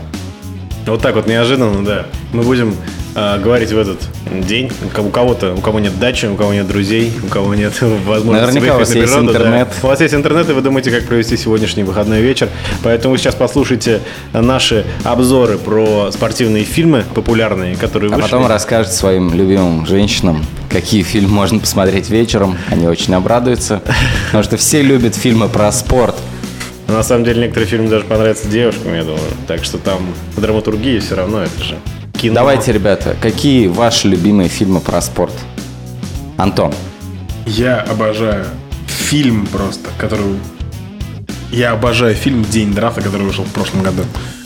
Вот 0.86 1.02
так 1.02 1.16
вот 1.16 1.28
неожиданно, 1.28 1.84
да. 1.84 2.06
Мы 2.34 2.44
будем 2.44 2.76
э, 3.16 3.40
говорить 3.40 3.72
в 3.72 3.78
этот 3.78 4.00
день. 4.46 4.70
У 4.98 5.10
кого-то, 5.10 5.54
у 5.54 5.62
кого 5.62 5.80
нет 5.80 5.98
дачи, 5.98 6.26
у 6.26 6.36
кого 6.36 6.54
нет 6.54 6.68
друзей, 6.68 7.14
у 7.24 7.28
кого 7.28 7.56
нет 7.56 7.74
возможности 7.82 8.56
Наверняка 8.56 8.76
у 8.76 8.80
вас 8.80 8.94
есть 8.94 9.08
природу, 9.08 9.30
интернет. 9.30 9.68
Да. 9.70 9.88
У 9.88 9.90
вас 9.90 10.02
есть 10.02 10.14
интернет, 10.14 10.50
и 10.50 10.54
вы 10.54 10.62
думаете, 10.62 10.92
как 10.92 11.06
провести 11.06 11.38
сегодняшний 11.38 11.84
выходной 11.84 12.22
вечер. 12.22 12.50
Поэтому 12.84 13.14
вы 13.14 13.18
сейчас 13.18 13.36
послушайте 13.36 14.02
наши 14.34 14.86
обзоры 15.04 15.58
про 15.58 16.12
спортивные 16.12 16.66
фильмы 16.66 17.06
популярные, 17.14 17.78
которые 17.78 18.12
а 18.12 18.16
вышли. 18.16 18.28
А 18.28 18.32
потом 18.32 18.48
расскажете 18.48 18.96
своим 18.96 19.34
любимым 19.34 19.86
женщинам, 19.86 20.46
какие 20.70 21.04
фильмы 21.04 21.34
можно 21.34 21.60
посмотреть 21.60 22.10
вечером. 22.10 22.58
Они 22.70 22.88
очень 22.88 23.14
обрадуются, 23.14 23.82
потому 24.26 24.44
что 24.44 24.58
все 24.58 24.82
любят 24.82 25.16
фильмы 25.16 25.48
про 25.48 25.72
спорт. 25.72 26.16
Но 26.88 26.96
на 26.96 27.04
самом 27.04 27.24
деле 27.24 27.42
некоторые 27.42 27.68
фильмы 27.68 27.90
даже 27.90 28.06
понравятся 28.06 28.48
девушкам, 28.48 28.94
я 28.94 29.04
думаю. 29.04 29.22
Так 29.48 29.64
что 29.64 29.78
там 29.78 30.02
драматургия 30.38 31.00
все 31.00 31.16
равно 31.16 31.44
это 31.44 31.64
же 31.64 31.78
кино. 32.24 32.36
Давайте, 32.36 32.72
ребята, 32.72 33.16
какие 33.22 33.68
ваши 33.68 34.08
любимые 34.08 34.50
фильмы 34.50 34.80
про 34.80 35.02
спорт? 35.02 35.34
Антон. 36.38 36.74
Я 37.46 37.82
обожаю 37.82 38.46
фильм 38.88 39.46
просто, 39.48 39.90
который... 39.98 40.26
Я 41.52 41.72
обожаю 41.74 42.16
фильм 42.16 42.44
«День 42.44 42.74
драфта», 42.74 43.02
который 43.02 43.24
вышел 43.24 43.44
в 43.44 43.52
прошлом 43.52 43.84
году. 43.84 44.04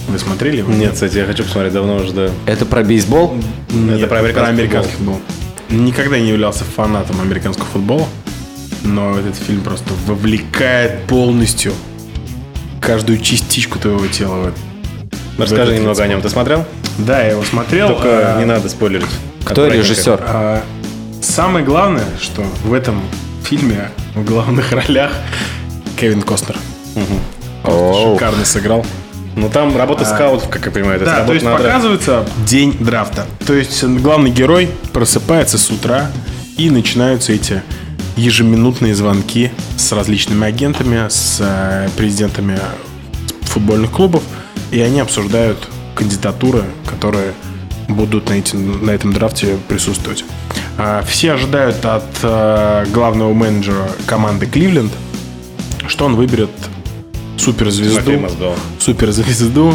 Вы 0.07 0.19
смотрели 0.19 0.57
его? 0.57 0.71
Нет, 0.71 0.93
кстати, 0.93 1.17
я 1.17 1.25
хочу 1.25 1.43
посмотреть, 1.43 1.73
давно 1.73 1.97
уже, 1.97 2.13
да. 2.13 2.29
Это 2.45 2.65
про 2.65 2.83
бейсбол? 2.83 3.35
Нет, 3.69 3.99
Это 3.99 4.07
про 4.07 4.19
американский 4.47 4.93
футбол. 4.93 5.19
Никогда 5.69 6.17
не 6.17 6.29
являлся 6.29 6.63
фанатом 6.63 7.21
американского 7.21 7.65
футбола, 7.67 8.07
но 8.83 9.17
этот 9.19 9.35
фильм 9.35 9.61
просто 9.61 9.93
вовлекает 10.05 11.03
полностью 11.07 11.73
каждую 12.81 13.19
частичку 13.19 13.79
твоего 13.79 14.05
тела. 14.07 14.51
в 15.37 15.41
Расскажи 15.41 15.71
этот 15.71 15.79
немного 15.79 16.03
о 16.03 16.07
нем. 16.07 16.21
Ты 16.21 16.29
смотрел? 16.29 16.65
Да, 16.97 17.21
я 17.23 17.31
его 17.31 17.43
смотрел. 17.43 17.89
Только 17.89 18.35
а, 18.35 18.39
не 18.39 18.45
надо 18.45 18.69
спойлерить. 18.69 19.07
Кто 19.45 19.67
режиссер? 19.67 20.19
а, 20.23 20.63
Самое 21.21 21.63
главное, 21.65 22.05
что 22.19 22.43
в 22.63 22.73
этом 22.73 23.01
фильме 23.43 23.89
в 24.15 24.23
главных 24.25 24.71
ролях 24.87 25.11
Кевин 25.99 26.21
Костнер. 26.21 26.55
Оу. 27.63 28.15
шикарно 28.15 28.45
сыграл. 28.45 28.85
Ну, 29.35 29.49
там 29.49 29.77
работа 29.77 30.03
скаутов, 30.03 30.49
как 30.49 30.65
я 30.65 30.71
понимаю. 30.71 30.99
это 30.99 31.11
А. 31.13 31.19
Да, 31.19 31.25
то 31.27 31.33
есть 31.33 31.45
показывается 31.45 32.25
день 32.47 32.75
драфта. 32.79 33.25
То 33.45 33.53
есть 33.53 33.83
главный 33.83 34.31
герой 34.31 34.69
просыпается 34.93 35.59
с 35.59 35.69
утра 35.69 36.09
и 36.57 36.71
начинаются 36.71 37.33
эти 37.33 37.61
ежеминутные 38.17 38.95
звонки 38.95 39.51
с 39.77 39.91
различными 39.91 40.45
агентами, 40.45 41.07
с 41.07 41.37
э, 41.39 41.87
президентами 41.95 42.59
футбольных 43.43 43.91
клубов, 43.91 44.23
и 44.71 44.81
они 44.81 44.99
обсуждают 44.99 45.57
кандидатуры, 45.95 46.63
которые 46.85 47.33
будут 47.87 48.29
на, 48.29 48.33
этим, 48.33 48.85
на 48.85 48.91
этом 48.91 49.13
драфте 49.13 49.57
присутствовать. 49.67 50.25
А, 50.77 51.03
Все 51.07 51.33
ожидают 51.33 51.85
от 51.85 52.03
э, 52.23 52.85
главного 52.91 53.33
менеджера 53.33 53.89
команды 54.05 54.45
Кливленд, 54.45 54.91
что 55.87 56.05
он 56.05 56.15
выберет 56.15 56.49
суперзвезду 57.37 58.27
суперзвезду. 58.79 59.73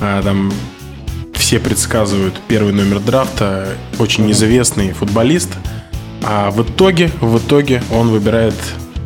А, 0.00 0.22
там 0.22 0.52
все 1.34 1.58
предсказывают 1.58 2.34
первый 2.48 2.72
номер 2.72 3.00
драфта, 3.00 3.68
очень 3.98 4.30
известный 4.30 4.92
футболист. 4.92 5.50
А 6.24 6.50
в 6.50 6.62
итоге, 6.62 7.10
в 7.20 7.38
итоге 7.38 7.82
он 7.90 8.08
выбирает 8.10 8.54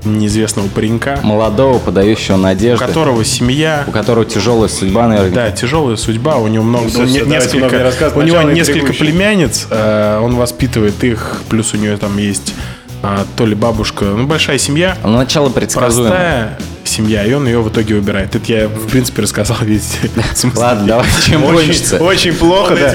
неизвестного 0.05 0.69
паренька, 0.69 1.19
Молодого, 1.23 1.79
подающего 1.79 2.37
у 2.37 2.39
надежды, 2.39 2.85
которого 2.85 3.25
семья, 3.25 3.85
у 3.87 3.91
которого 3.91 4.25
тяжелая 4.25 4.69
судьба, 4.69 5.09
наверное. 5.09 5.33
да, 5.33 5.51
тяжелая 5.51 5.97
судьба, 5.97 6.37
у 6.37 6.47
него 6.47 6.65
много, 6.65 6.87
много 6.87 7.05
не 7.07 7.21
несколько, 7.23 7.93
у 8.15 8.23
него 8.23 8.43
несколько 8.43 8.93
племянниц, 8.93 9.67
э, 9.71 10.21
он 10.23 10.37
воспитывает 10.37 11.03
их, 11.03 11.43
плюс 11.49 11.75
у 11.75 11.77
него 11.77 11.97
там 11.97 12.17
есть 12.19 12.55
а, 13.03 13.25
то 13.37 13.47
ли 13.47 13.55
бабушка, 13.55 14.05
ну 14.05 14.27
большая 14.27 14.59
семья, 14.59 14.97
Но 15.03 15.17
начало 15.17 15.49
предсказуемо. 15.51 16.11
простая 16.11 16.59
семья, 16.97 17.25
и 17.25 17.33
он 17.33 17.47
ее 17.47 17.61
в 17.61 17.69
итоге 17.69 17.95
выбирает. 17.95 18.35
Это 18.35 18.53
я, 18.53 18.69
в 18.69 18.89
принципе, 18.89 19.23
рассказал 19.23 19.59
весь 19.63 19.99
смысл. 20.35 20.61
Ладно, 20.61 20.87
давай, 20.87 21.07
чем 21.25 21.45
Очень, 21.45 21.57
кончится. 21.67 21.97
очень 21.99 22.33
плохо, 22.35 22.73
Он 22.73 22.79
да. 22.79 22.95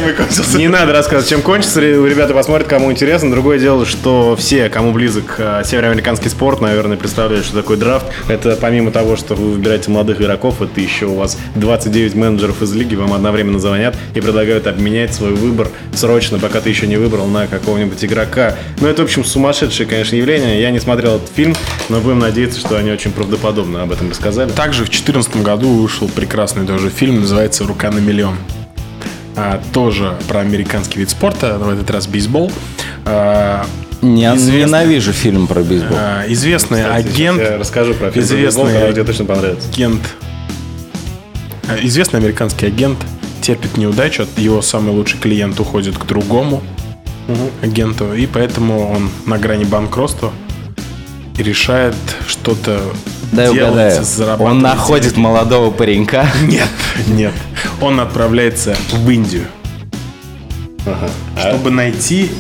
Не 0.58 0.68
надо 0.68 0.92
рассказывать, 0.94 1.30
чем 1.30 1.42
кончится. 1.42 1.80
Ре- 1.82 2.10
Ребята 2.10 2.34
посмотрят, 2.34 2.68
кому 2.68 2.92
интересно. 2.92 3.32
Другое 3.32 3.60
дело, 3.60 3.86
что 3.86 4.36
все, 4.38 4.70
кому 4.70 4.92
близок 4.92 5.36
э, 5.38 5.62
североамериканский 5.66 6.30
спорт, 6.30 6.62
наверное, 6.62 6.98
представляют, 6.98 7.46
что 7.46 7.56
такое 7.58 7.78
драфт. 7.78 8.06
Это 8.28 8.58
помимо 8.60 8.92
того, 8.92 9.16
что 9.16 9.36
вы 9.36 9.52
выбираете 9.52 9.92
молодых 9.92 10.22
игроков, 10.22 10.62
это 10.62 10.80
еще 10.82 11.06
у 11.06 11.16
вас 11.16 11.38
29 11.56 12.16
менеджеров 12.16 12.62
из 12.62 12.74
лиги, 12.74 12.96
вам 12.96 13.14
одновременно 13.14 13.60
звонят 13.60 13.96
и 14.16 14.22
предлагают 14.22 14.68
обменять 14.68 15.14
свой 15.14 15.32
выбор 15.32 15.70
срочно, 15.94 16.40
пока 16.40 16.62
ты 16.62 16.70
еще 16.70 16.88
не 16.88 16.98
выбрал, 16.98 17.28
на 17.28 17.48
какого-нибудь 17.48 18.04
игрока. 18.04 18.56
Ну, 18.80 18.88
это, 18.88 19.02
в 19.02 19.06
общем, 19.06 19.24
сумасшедшее, 19.24 19.88
конечно, 19.88 20.16
явление. 20.16 20.62
Я 20.62 20.72
не 20.72 20.80
смотрел 20.80 21.18
этот 21.18 21.30
фильм, 21.36 21.56
но 21.90 22.00
будем 22.00 22.20
надеяться, 22.20 22.60
что 22.60 22.78
они 22.78 22.92
очень 22.92 23.12
правдоподобно 23.12 23.84
об 23.92 23.98
этом 23.98 24.10
рассказали. 24.10 24.50
Также 24.52 24.84
в 24.86 24.90
2014 24.90 25.44
году 25.44 25.70
вышел 25.70 26.08
прекрасный 26.08 26.66
тоже 26.66 26.90
фильм, 26.90 27.20
называется 27.22 27.66
«Рука 27.66 27.92
на 27.92 28.00
миллион». 28.00 28.38
А, 29.36 29.62
тоже 29.74 30.16
про 30.30 30.40
американский 30.40 31.00
вид 31.00 31.10
спорта, 31.10 31.58
в 31.58 31.70
этот 31.70 31.90
раз 31.90 32.08
бейсбол. 32.08 32.52
А, 33.06 33.66
Не, 34.02 34.26
известный- 34.36 34.62
ненавижу 34.62 35.12
фильм 35.12 35.48
про 35.48 35.62
бейсбол. 35.62 35.98
а, 36.00 36.24
известный 36.28 36.84
Кстати, 36.84 37.08
агент, 37.08 37.42
Я 37.42 37.58
расскажу 37.58 37.94
про 37.94 38.12
фильм 38.12 38.24
известный 38.26 38.46
«Бейсбол», 38.64 38.66
который 38.68 38.94
тебе 38.94 39.04
точно 39.04 39.26
понравится. 39.26 39.70
агент, 39.70 40.02
а, 41.68 41.78
известный 41.86 42.20
американский 42.20 42.68
агент 42.68 42.98
терпит 43.42 43.76
неудачу, 43.78 44.26
его 44.38 44.62
самый 44.62 44.94
лучший 44.94 45.20
клиент 45.20 45.60
уходит 45.60 45.98
к 45.98 46.06
другому 46.06 46.64
агенту, 47.62 48.14
и 48.14 48.26
поэтому 48.26 48.90
он 48.90 49.10
на 49.26 49.38
грани 49.38 49.64
банкротства 49.66 50.32
и 51.38 51.44
решает 51.44 51.96
что-то 52.28 52.82
Дай 53.32 53.54
делать, 53.54 53.72
угадаю. 54.18 54.42
Он 54.42 54.60
находит 54.60 55.14
деньги. 55.14 55.20
молодого 55.20 55.72
паренька. 55.72 56.28
Нет, 56.48 56.68
нет. 57.08 57.34
Он 57.80 58.00
отправляется 58.00 58.76
в 58.92 59.10
Индию, 59.10 59.46
чтобы 61.38 61.72
найти 61.72 62.32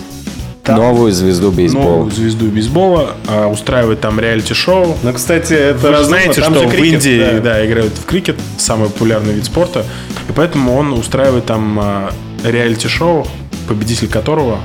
там 0.63 0.75
Новую 0.77 1.11
звезду 1.11 1.51
бейсбола. 1.51 1.83
новую 1.83 2.11
звезду 2.11 2.45
бейсбола, 2.45 3.15
а, 3.27 3.47
устраивает 3.47 3.99
там 4.01 4.19
реалити-шоу. 4.19 4.95
Ну, 5.01 5.13
кстати, 5.13 5.53
это 5.53 5.87
Вы 5.87 5.95
же 5.97 6.03
знаете, 6.03 6.41
что 6.43 6.53
же 6.53 6.67
в 6.67 6.71
крикет, 6.71 7.03
Индии 7.05 7.19
да. 7.19 7.39
да. 7.39 7.65
играют 7.65 7.93
в 7.93 8.05
крикет, 8.05 8.35
самый 8.59 8.89
популярный 8.89 9.33
вид 9.33 9.45
спорта, 9.45 9.83
и 10.29 10.31
поэтому 10.31 10.75
он 10.77 10.93
устраивает 10.93 11.45
там 11.45 11.79
а, 11.81 12.11
реалити-шоу, 12.43 13.25
победитель 13.67 14.07
которого 14.07 14.59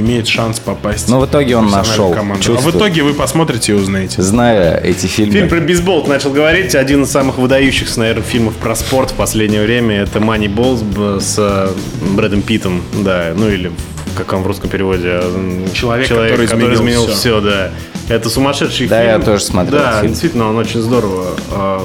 имеет 0.00 0.26
шанс 0.28 0.58
попасть 0.60 1.08
Но 1.08 1.20
в 1.20 1.26
итоге 1.26 1.56
он 1.56 1.68
в 1.68 1.72
нашел. 1.72 2.12
команду. 2.12 2.44
А 2.56 2.60
в 2.60 2.70
итоге 2.70 3.02
вы 3.02 3.14
посмотрите 3.14 3.72
и 3.72 3.74
узнаете. 3.74 4.22
Зная 4.22 4.76
эти 4.78 5.06
фильмы. 5.06 5.32
Фильм 5.32 5.48
про 5.48 5.60
бейсбол 5.60 6.02
ты 6.04 6.10
начал 6.10 6.30
говорить. 6.30 6.74
Один 6.74 7.02
из 7.04 7.10
самых 7.10 7.38
выдающихся, 7.38 8.00
наверное, 8.00 8.22
фильмов 8.24 8.54
про 8.56 8.74
спорт 8.74 9.10
в 9.10 9.14
последнее 9.14 9.62
время. 9.62 10.02
Это 10.02 10.20
«Маннибол» 10.20 10.76
с, 10.78 11.24
с 11.24 11.34
э, 11.38 11.68
Брэдом 12.14 12.42
Питтом. 12.42 12.82
Да, 12.94 13.32
ну 13.36 13.48
или 13.48 13.68
в 13.68 14.16
каком 14.16 14.42
в 14.42 14.46
русском 14.46 14.70
переводе? 14.70 15.08
м, 15.22 15.64
Человек, 15.72 16.08
который 16.08 16.46
изменил 16.46 17.06
всё. 17.06 17.14
все, 17.14 17.40
да. 17.40 17.70
Это 18.08 18.28
сумасшедший 18.28 18.86
Да, 18.86 19.00
фильм. 19.00 19.10
я 19.12 19.18
тоже 19.18 19.42
смотрел 19.42 19.78
Да, 19.80 20.00
фильм. 20.00 20.12
действительно, 20.12 20.48
он 20.50 20.56
очень 20.58 20.80
здорово 20.80 21.26
э, 21.50 21.78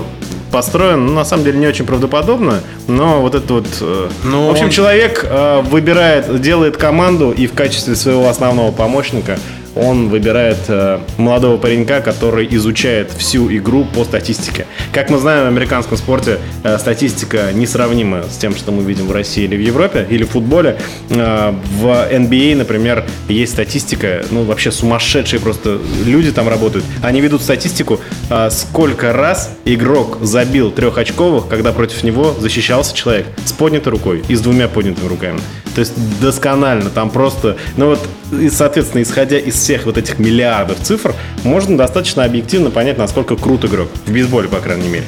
построен. 0.49 1.05
Ну, 1.05 1.13
на 1.13 1.25
самом 1.25 1.43
деле, 1.43 1.59
не 1.59 1.67
очень 1.67 1.85
правдоподобно, 1.85 2.61
но 2.87 3.21
вот 3.21 3.35
это 3.35 3.53
вот... 3.53 3.67
э, 3.81 4.09
Ну, 4.23 4.47
в 4.47 4.51
общем, 4.51 4.65
он- 4.65 4.71
человек 4.71 5.25
э, 5.29 5.61
выбирает, 5.61 6.41
делает 6.41 6.77
команду, 6.77 7.31
и 7.31 7.47
в 7.47 7.53
качестве 7.53 7.95
своего 7.95 8.27
основного 8.27 8.71
помощника 8.71 9.37
он 9.79 10.09
выбирает 10.09 10.57
э, 10.67 10.99
молодого 11.17 11.57
паренька, 11.57 12.01
который 12.01 12.47
изучает 12.51 13.11
всю 13.11 13.51
игру 13.55 13.85
по 13.85 14.03
статистике. 14.03 14.65
Как 14.93 15.09
мы 15.09 15.17
знаем, 15.17 15.45
в 15.45 15.47
американском 15.47 15.97
спорте 15.97 16.39
э, 16.63 16.77
статистика 16.77 17.51
несравнима 17.53 18.23
с 18.29 18.37
тем, 18.37 18.55
что 18.55 18.71
мы 18.71 18.83
видим 18.83 19.07
в 19.07 19.11
России 19.11 19.43
или 19.43 19.55
в 19.55 19.61
Европе, 19.61 20.05
или 20.09 20.23
в 20.23 20.29
футболе. 20.29 20.77
Э, 21.09 21.53
в 21.79 21.85
NBA, 21.85 22.55
например, 22.55 23.05
есть 23.27 23.53
статистика, 23.53 24.25
ну, 24.31 24.43
вообще 24.43 24.71
сумасшедшие 24.71 25.39
просто 25.39 25.79
люди 26.05 26.31
там 26.31 26.49
работают. 26.49 26.85
Они 27.01 27.21
ведут 27.21 27.41
статистику, 27.41 27.99
э, 28.29 28.49
сколько 28.51 29.13
раз 29.13 29.51
игрок 29.65 30.17
забил 30.21 30.71
трехочковых, 30.71 31.47
когда 31.47 31.71
против 31.71 32.03
него 32.03 32.35
защищался 32.39 32.95
человек 32.95 33.27
с 33.45 33.51
поднятой 33.51 33.91
рукой 33.91 34.23
и 34.27 34.35
с 34.35 34.41
двумя 34.41 34.67
поднятыми 34.67 35.07
руками. 35.07 35.39
То 35.75 35.79
есть 35.79 35.93
досконально, 36.19 36.89
там 36.89 37.09
просто... 37.09 37.57
Ну 37.77 37.87
вот, 37.87 38.07
и, 38.31 38.49
соответственно, 38.49 39.01
исходя 39.01 39.37
из 39.37 39.55
всех 39.55 39.85
вот 39.85 39.97
этих 39.97 40.19
миллиардов 40.19 40.79
цифр, 40.81 41.15
можно 41.43 41.77
достаточно 41.77 42.23
объективно 42.25 42.69
понять, 42.69 42.97
насколько 42.97 43.35
крут 43.35 43.65
игрок. 43.65 43.89
В 44.05 44.11
бейсболе, 44.11 44.47
по 44.47 44.59
крайней 44.59 44.89
мере. 44.89 45.05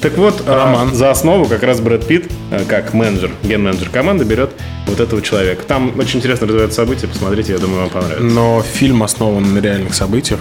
Так 0.00 0.18
вот, 0.18 0.42
э, 0.46 0.54
Роман. 0.54 0.94
за 0.94 1.10
основу 1.10 1.46
как 1.46 1.62
раз 1.62 1.80
Брэд 1.80 2.06
Питт, 2.06 2.30
э, 2.50 2.64
как 2.68 2.92
менеджер, 2.92 3.30
ген-менеджер 3.42 3.88
команды, 3.88 4.24
берет 4.24 4.50
вот 4.86 5.00
этого 5.00 5.22
человека. 5.22 5.64
Там 5.66 5.98
очень 5.98 6.18
интересно 6.18 6.46
развиваются 6.46 6.82
события, 6.82 7.06
посмотрите, 7.06 7.52
я 7.52 7.58
думаю, 7.58 7.80
вам 7.80 7.90
понравится. 7.90 8.22
Но 8.22 8.62
фильм 8.62 9.02
основан 9.02 9.54
на 9.54 9.58
реальных 9.60 9.94
событиях. 9.94 10.40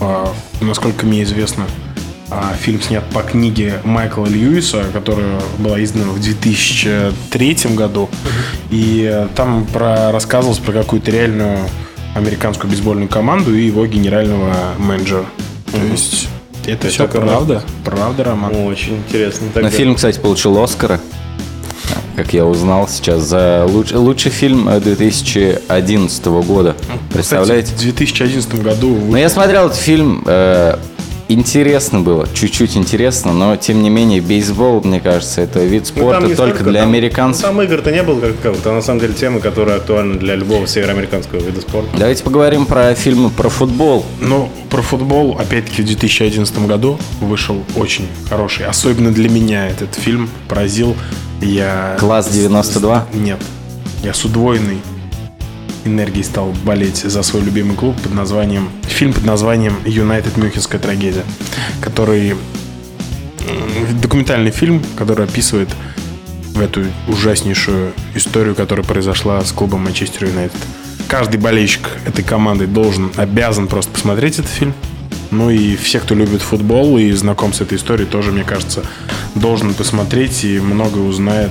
А, 0.00 0.32
Насколько 0.60 1.06
мне 1.06 1.22
известно, 1.22 1.66
а, 1.66 1.93
фильм 2.60 2.80
снят 2.80 3.04
по 3.12 3.22
книге 3.22 3.80
Майкла 3.84 4.26
Льюиса, 4.26 4.84
которая 4.92 5.40
была 5.58 5.82
издана 5.82 6.12
в 6.12 6.20
2003 6.20 7.56
году. 7.74 8.08
И 8.70 9.08
э, 9.10 9.28
там 9.34 9.66
про, 9.66 10.10
рассказывалось 10.12 10.58
про 10.58 10.72
какую-то 10.72 11.10
реальную 11.10 11.58
американскую 12.14 12.70
бейсбольную 12.70 13.08
команду 13.08 13.54
и 13.54 13.66
его 13.66 13.86
генерального 13.86 14.54
менеджера. 14.78 15.24
То 15.72 15.78
есть 15.90 16.28
это 16.66 16.88
все 16.88 17.06
такое 17.06 17.22
правда. 17.22 17.62
Правда, 17.84 18.24
Роман. 18.24 18.54
Очень 18.66 18.96
интересно. 18.98 19.46
Но 19.48 19.52
Тогда- 19.52 19.70
фильм, 19.70 19.94
кстати, 19.94 20.18
получил 20.18 20.60
Оскара. 20.62 21.00
Как 22.16 22.32
я 22.32 22.46
узнал 22.46 22.88
сейчас, 22.88 23.22
за 23.24 23.66
луч- 23.68 23.92
лучший 23.92 24.30
фильм 24.30 24.68
э, 24.68 24.80
2011 24.80 26.24
года. 26.46 26.76
Представляете? 27.12 27.66
Кстати, 27.74 27.80
в 27.80 27.96
2011 27.96 28.62
году 28.62 28.88
Но 28.94 29.00
вышел 29.00 29.16
я 29.16 29.28
смотрел 29.28 29.66
этот 29.66 29.78
фильм, 29.78 30.22
э, 30.24 30.76
интересно 31.28 32.00
было, 32.00 32.28
чуть-чуть 32.34 32.76
интересно, 32.76 33.32
но 33.32 33.56
тем 33.56 33.82
не 33.82 33.90
менее 33.90 34.20
бейсбол, 34.20 34.82
мне 34.84 35.00
кажется, 35.00 35.40
это 35.40 35.64
вид 35.64 35.82
Ну, 35.96 36.02
спорта 36.02 36.26
не 36.26 36.34
только 36.34 36.56
столько, 36.56 36.70
для 36.70 36.80
там- 36.80 36.88
американцев. 36.90 37.42
ну, 37.42 37.48
там 37.48 37.62
игр-то 37.62 37.90
не 37.92 38.02
было 38.02 38.20
как. 38.20 38.56
Там 38.58 38.76
на 38.76 38.82
самом 38.82 39.00
деле 39.00 39.14
темы, 39.14 39.40
которые 39.40 39.76
актуальны 39.78 40.14
для 40.18 40.34
любого 40.36 40.66
североамериканского 40.66 41.40
вида 41.40 41.60
спорта. 41.60 41.88
Давайте 41.96 42.22
поговорим 42.24 42.66
про 42.66 42.94
фильмы 42.94 43.30
про 43.30 43.48
футбол. 43.48 44.04
Ну, 44.20 44.48
про 44.70 44.82
футбол, 44.82 45.36
опять-таки, 45.38 45.82
в 45.82 45.86
2011 45.86 46.66
году 46.66 46.98
вышел 47.20 47.62
очень 47.76 48.06
хороший. 48.28 48.66
Особенно 48.66 49.12
для 49.12 49.28
меня 49.28 49.68
этот 49.68 49.94
фильм 49.94 50.28
поразил 50.48 50.96
Я... 51.40 51.96
Класс 51.98 52.28
92? 52.28 53.06
Нет. 53.14 53.38
Я 54.02 54.14
с 54.14 54.24
удвоенной 54.24 54.78
энергией 55.84 56.24
стал 56.24 56.52
болеть 56.64 56.98
за 56.98 57.22
свой 57.22 57.42
любимый 57.42 57.76
клуб 57.76 58.00
под 58.00 58.14
названием... 58.14 58.68
Фильм 58.82 59.12
под 59.12 59.24
названием 59.24 59.76
«Юнайтед 59.84 60.36
Мюнхенская 60.36 60.80
трагедия», 60.80 61.24
который... 61.80 62.36
Документальный 64.00 64.50
фильм, 64.50 64.82
который 64.96 65.26
описывает 65.26 65.68
в 66.54 66.60
эту 66.60 66.82
ужаснейшую 67.08 67.92
историю, 68.14 68.54
которая 68.54 68.86
произошла 68.86 69.44
с 69.44 69.52
клубом 69.52 69.84
Манчестер 69.84 70.26
Юнайтед. 70.28 70.60
Каждый 71.08 71.38
болельщик 71.38 71.88
этой 72.06 72.24
команды 72.24 72.66
должен, 72.66 73.10
обязан 73.16 73.66
просто 73.66 73.92
посмотреть 73.92 74.38
этот 74.38 74.50
фильм. 74.50 74.74
Ну 75.30 75.50
и 75.50 75.76
все, 75.76 75.98
кто 76.00 76.14
любит 76.14 76.42
футбол 76.42 76.96
и 76.96 77.10
знаком 77.12 77.52
с 77.52 77.60
этой 77.60 77.76
историей, 77.76 78.06
тоже, 78.06 78.30
мне 78.30 78.44
кажется, 78.44 78.84
должен 79.34 79.74
посмотреть 79.74 80.44
и 80.44 80.60
много 80.60 80.98
узнает 80.98 81.50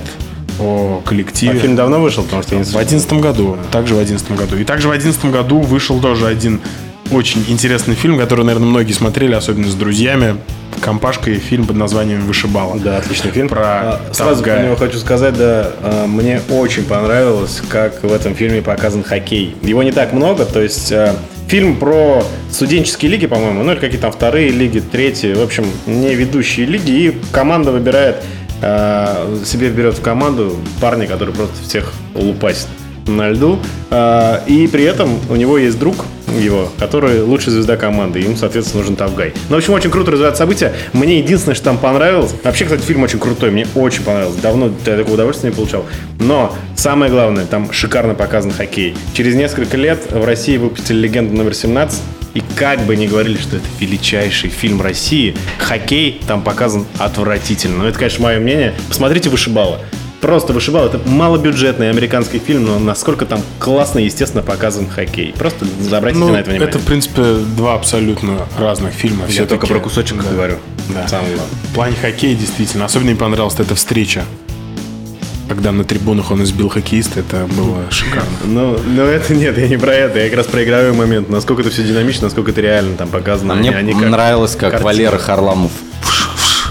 о 0.58 1.02
коллективе. 1.04 1.58
А 1.58 1.60
фильм 1.60 1.76
давно 1.76 2.00
вышел, 2.00 2.24
потому 2.24 2.42
что 2.42 2.54
я 2.54 2.60
не 2.60 2.64
В 2.64 2.76
одиннадцатом 2.76 3.20
году. 3.20 3.56
Также 3.70 3.94
в 3.94 3.98
одиннадцатом 3.98 4.36
году. 4.36 4.56
И 4.56 4.64
также 4.64 4.88
в 4.88 4.90
одиннадцатом 4.90 5.30
году 5.30 5.60
вышел 5.60 6.00
тоже 6.00 6.26
один 6.26 6.60
очень 7.10 7.44
интересный 7.48 7.94
фильм, 7.94 8.18
который, 8.18 8.44
наверное, 8.44 8.68
многие 8.68 8.92
смотрели, 8.92 9.34
особенно 9.34 9.68
с 9.68 9.74
друзьями. 9.74 10.36
Компашкой 10.80 11.34
фильм 11.34 11.66
под 11.66 11.76
названием 11.76 12.20
«Вышибала». 12.26 12.78
Да, 12.78 12.98
отличный 12.98 13.30
фильм. 13.30 13.48
Про 13.48 13.62
А, 13.62 14.00
Сразу 14.12 14.42
про 14.42 14.62
него 14.62 14.76
хочу 14.76 14.98
сказать, 14.98 15.36
да, 15.36 15.70
а, 15.82 16.06
мне 16.06 16.40
очень 16.50 16.84
понравилось, 16.84 17.62
как 17.68 18.02
в 18.02 18.12
этом 18.12 18.34
фильме 18.34 18.60
показан 18.60 19.02
хоккей. 19.02 19.54
Его 19.62 19.82
не 19.82 19.92
так 19.92 20.12
много, 20.12 20.44
то 20.44 20.60
есть 20.60 20.92
а, 20.92 21.16
фильм 21.46 21.76
про 21.76 22.24
студенческие 22.50 23.10
лиги, 23.12 23.26
по-моему, 23.26 23.62
ну 23.62 23.72
или 23.72 23.78
какие-то 23.78 24.02
там 24.02 24.12
вторые 24.12 24.50
лиги, 24.50 24.80
третьи, 24.80 25.32
в 25.32 25.42
общем, 25.42 25.64
не 25.86 26.14
ведущие 26.14 26.66
лиги, 26.66 26.90
и 26.90 27.18
команда 27.32 27.70
выбирает, 27.70 28.16
а, 28.64 29.28
себе 29.44 29.68
берет 29.68 29.98
в 29.98 30.02
команду 30.02 30.56
парня, 30.80 31.06
который 31.06 31.34
просто 31.34 31.62
всех 31.62 31.92
лупасит 32.14 32.68
на 33.06 33.28
льду, 33.30 33.58
А, 33.90 34.42
и 34.46 34.66
при 34.66 34.84
этом 34.84 35.20
у 35.28 35.36
него 35.36 35.58
есть 35.58 35.78
друг 35.78 36.06
его, 36.40 36.68
который 36.78 37.22
лучшая 37.22 37.54
звезда 37.54 37.76
команды, 37.76 38.18
ему, 38.20 38.36
соответственно, 38.36 38.80
нужен 38.80 38.96
Тавгай. 38.96 39.32
Ну, 39.48 39.56
в 39.56 39.58
общем, 39.58 39.74
очень 39.74 39.90
круто 39.90 40.10
развивают 40.10 40.36
события. 40.36 40.72
Мне 40.92 41.18
единственное, 41.18 41.54
что 41.54 41.66
там 41.66 41.78
понравилось, 41.78 42.34
вообще, 42.42 42.64
кстати, 42.64 42.82
фильм 42.82 43.02
очень 43.02 43.18
крутой, 43.18 43.50
мне 43.50 43.66
очень 43.74 44.02
понравился, 44.02 44.40
давно 44.40 44.72
я 44.86 44.96
такого 44.96 45.14
удовольствия 45.14 45.50
не 45.50 45.54
получал, 45.54 45.84
но 46.18 46.52
самое 46.74 47.12
главное, 47.12 47.44
там 47.44 47.72
шикарно 47.72 48.14
показан 48.14 48.50
хоккей. 48.50 48.96
Через 49.12 49.34
несколько 49.34 49.76
лет 49.76 50.10
в 50.10 50.24
России 50.24 50.56
выпустили 50.56 50.98
«Легенду 50.98 51.36
номер 51.36 51.52
17», 51.52 51.94
и 52.34 52.42
как 52.56 52.80
бы 52.84 52.96
ни 52.96 53.06
говорили, 53.06 53.38
что 53.38 53.56
это 53.56 53.66
величайший 53.80 54.50
фильм 54.50 54.82
России, 54.82 55.36
хоккей 55.58 56.20
там 56.26 56.42
показан 56.42 56.86
отвратительно. 56.98 57.78
Но 57.78 57.88
это, 57.88 57.98
конечно, 57.98 58.22
мое 58.24 58.38
мнение. 58.38 58.74
Посмотрите 58.88 59.30
«Вышибала». 59.30 59.80
Просто 60.20 60.54
вышибал. 60.54 60.86
Это 60.86 60.98
малобюджетный 61.06 61.90
американский 61.90 62.38
фильм, 62.38 62.64
но 62.64 62.78
насколько 62.78 63.26
там 63.26 63.42
классно 63.58 63.98
и 63.98 64.06
естественно 64.06 64.42
показан 64.42 64.88
хоккей. 64.88 65.34
Просто 65.38 65.66
обратите 65.94 66.18
Ну, 66.24 66.30
на 66.32 66.38
это 66.38 66.48
внимание. 66.50 66.66
это, 66.70 66.78
в 66.78 66.84
принципе, 66.86 67.22
два 67.56 67.74
абсолютно 67.74 68.46
разных 68.58 68.94
фильма. 68.94 69.26
Я 69.28 69.44
только 69.44 69.66
про 69.66 69.80
кусочек 69.80 70.16
Да. 70.22 70.30
говорю. 70.30 70.56
Да. 70.88 71.06
Самое 71.08 71.34
главное. 71.34 71.54
В 71.70 71.74
плане 71.74 71.96
хоккея, 72.00 72.34
действительно. 72.34 72.86
Особенно 72.86 73.10
мне 73.10 73.20
понравилась 73.20 73.54
эта 73.58 73.74
встреча. 73.74 74.24
Когда 75.48 75.72
на 75.72 75.84
трибунах 75.84 76.30
он 76.30 76.42
избил 76.42 76.68
хоккеиста, 76.70 77.20
это 77.20 77.46
было 77.54 77.78
шикарно. 77.90 78.28
Ну, 78.44 78.78
ну, 78.86 79.02
это 79.02 79.34
нет, 79.34 79.58
я 79.58 79.68
не 79.68 79.76
про 79.76 79.92
это. 79.92 80.18
Я 80.18 80.28
как 80.28 80.38
раз 80.38 80.46
про 80.46 80.64
игровой 80.64 80.92
момент. 80.92 81.28
Насколько 81.28 81.62
это 81.62 81.70
все 81.70 81.82
динамично, 81.82 82.24
насколько 82.26 82.50
это 82.50 82.60
реально 82.62 82.96
там 82.96 83.08
показано. 83.08 83.52
А 83.52 83.56
мне 83.56 83.70
Они- 83.70 83.92
как 83.92 84.08
нравилось, 84.08 84.56
как. 84.56 84.80
Валера 84.82 85.18
Харламов 85.18 85.70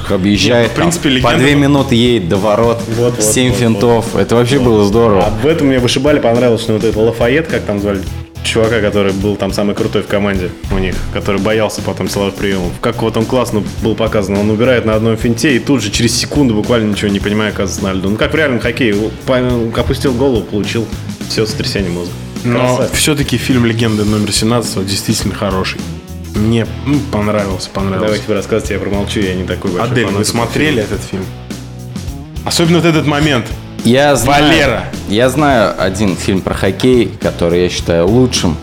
объезжает, 0.10 0.68
Ну, 0.70 0.74
в 0.74 0.76
принципе, 1.00 1.22
там, 1.22 1.32
по 1.34 1.38
две 1.38 1.56
минуты 1.56 1.96
едет 1.96 2.30
до 2.30 2.38
ворот, 2.38 2.82
Вот, 2.98 3.14
вот, 3.16 3.24
7 3.24 3.50
вот, 3.52 3.58
финтов. 3.60 4.16
Это 4.16 4.36
вообще 4.36 4.60
было 4.60 4.82
А 4.84 4.86
здорово. 4.86 5.34
в 5.42 5.46
этом 5.48 5.68
мне 5.68 5.80
вышибали 5.80 6.20
понравилось, 6.20 6.62
что 6.62 6.74
вот 6.74 6.84
это 6.84 7.00
Лафайет, 7.00 7.48
как 7.48 7.64
там 7.64 7.80
звали, 7.80 8.02
чувака, 8.44 8.82
который 8.82 9.14
был 9.14 9.36
там 9.36 9.52
самый 9.54 9.76
крутой 9.76 10.04
в 10.04 10.08
команде 10.08 10.52
у 10.72 10.78
них, 10.78 10.96
который 11.14 11.42
боялся 11.42 11.82
потом 11.82 12.10
силовых 12.10 12.36
приемов. 12.36 12.72
Как 12.82 13.02
вот 13.02 13.18
он 13.18 13.26
классно 13.26 13.64
был 13.82 13.96
показан. 13.96 14.38
Он 14.38 14.50
убирает 14.50 14.86
на 14.86 14.96
одном 14.96 15.18
финте 15.18 15.56
и 15.56 15.60
тут 15.60 15.82
же 15.82 15.92
через 15.92 16.16
секунду 16.16 16.54
буквально 16.54 16.92
ничего 16.92 17.10
не 17.10 17.20
понимая 17.20 17.50
оказывается 17.50 17.84
на 17.84 17.94
льду. 17.94 18.10
Ну 18.10 18.18
как 18.18 18.34
в 18.34 18.36
реальном 18.36 18.60
хоккее. 18.60 18.96
Опустил 19.76 20.14
голову, 20.14 20.44
получил 20.44 20.88
все 21.28 21.46
сотрясение 21.46 21.92
мозга. 21.92 22.14
Но 22.44 22.78
Красавец. 22.78 22.92
все-таки 22.98 23.38
фильм 23.38 23.66
«Легенда 23.66 24.04
номер 24.04 24.30
17» 24.30 24.66
вот 24.76 24.86
действительно 24.86 25.34
хороший. 25.34 25.80
Мне 26.36 26.68
ну, 26.86 27.00
понравился, 27.12 27.70
понравился. 27.70 28.06
Давайте 28.06 28.24
вы 28.28 28.34
рассказывайте, 28.34 28.74
я 28.74 28.80
промолчу, 28.80 29.20
я 29.20 29.36
не 29.36 29.46
такой 29.46 29.72
большой 29.72 29.92
Адель, 29.92 30.06
фанат 30.06 30.20
вы 30.20 30.26
смотрели 30.26 30.82
этот 30.82 31.02
фильм? 31.02 31.26
Особенно 32.44 32.80
вот 32.80 32.86
этот 32.86 33.06
момент. 33.06 33.46
Я 33.84 34.16
знаю, 34.16 34.46
Валера. 34.46 34.86
Я 35.10 35.30
знаю 35.30 35.74
один 35.78 36.16
фильм 36.16 36.42
про 36.42 36.54
хоккей, 36.54 37.12
который 37.22 37.64
я 37.64 37.70
считаю 37.70 38.08
лучшим 38.08 38.58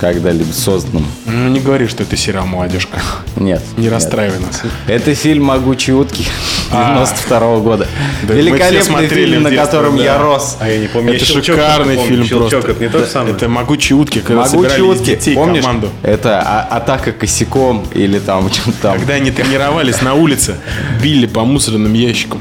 когда-либо 0.00 0.52
созданным. 0.52 1.06
Ну, 1.24 1.48
не 1.48 1.60
говори, 1.60 1.86
что 1.86 2.02
это 2.02 2.16
сериал 2.16 2.44
«Молодежка». 2.46 2.98
Нет. 3.36 3.62
Не 3.76 3.84
нет. 3.84 3.92
расстраивай 3.92 4.40
нас. 4.40 4.62
Это 4.88 5.14
фильм 5.14 5.44
«Могучие 5.44 5.94
утки» 5.94 6.26
А. 6.72 6.94
92 6.94 7.58
года. 7.60 7.86
Да, 8.22 8.34
мы 8.34 8.40
все 8.40 8.50
Великолепный 8.50 9.06
фильм, 9.08 9.42
на 9.44 9.50
детстве, 9.50 9.66
котором 9.66 9.96
да. 9.96 10.02
я 10.04 10.18
рос. 10.18 10.56
А 10.60 10.68
я 10.68 10.78
не 10.78 10.88
помню. 10.88 11.14
Это 11.14 11.24
шикарный 11.24 11.94
помню. 11.94 12.08
фильм 12.10 12.24
«Щелчок» 12.26 12.50
просто. 12.50 12.70
это 12.72 12.80
не 12.82 12.88
то 12.88 12.98
же 12.98 13.06
самое? 13.06 13.34
Это 13.36 13.48
«Могучие 13.48 13.96
утки», 13.96 14.18
когда 14.18 14.42
Могучие 14.42 14.60
собирали 14.70 14.80
утки, 14.82 15.04
детей 15.06 15.34
помнишь? 15.36 15.62
команду. 15.62 15.90
Это 16.02 16.40
а- 16.44 16.76
атака 16.76 17.12
косяком 17.12 17.86
или 17.94 18.18
там 18.18 18.50
что-то 18.52 18.72
там. 18.82 18.98
Когда 18.98 19.14
они 19.14 19.30
тренировались 19.30 20.02
на 20.02 20.14
улице, 20.14 20.56
били 21.00 21.26
по 21.26 21.44
мусорным 21.44 21.94
ящикам. 21.94 22.40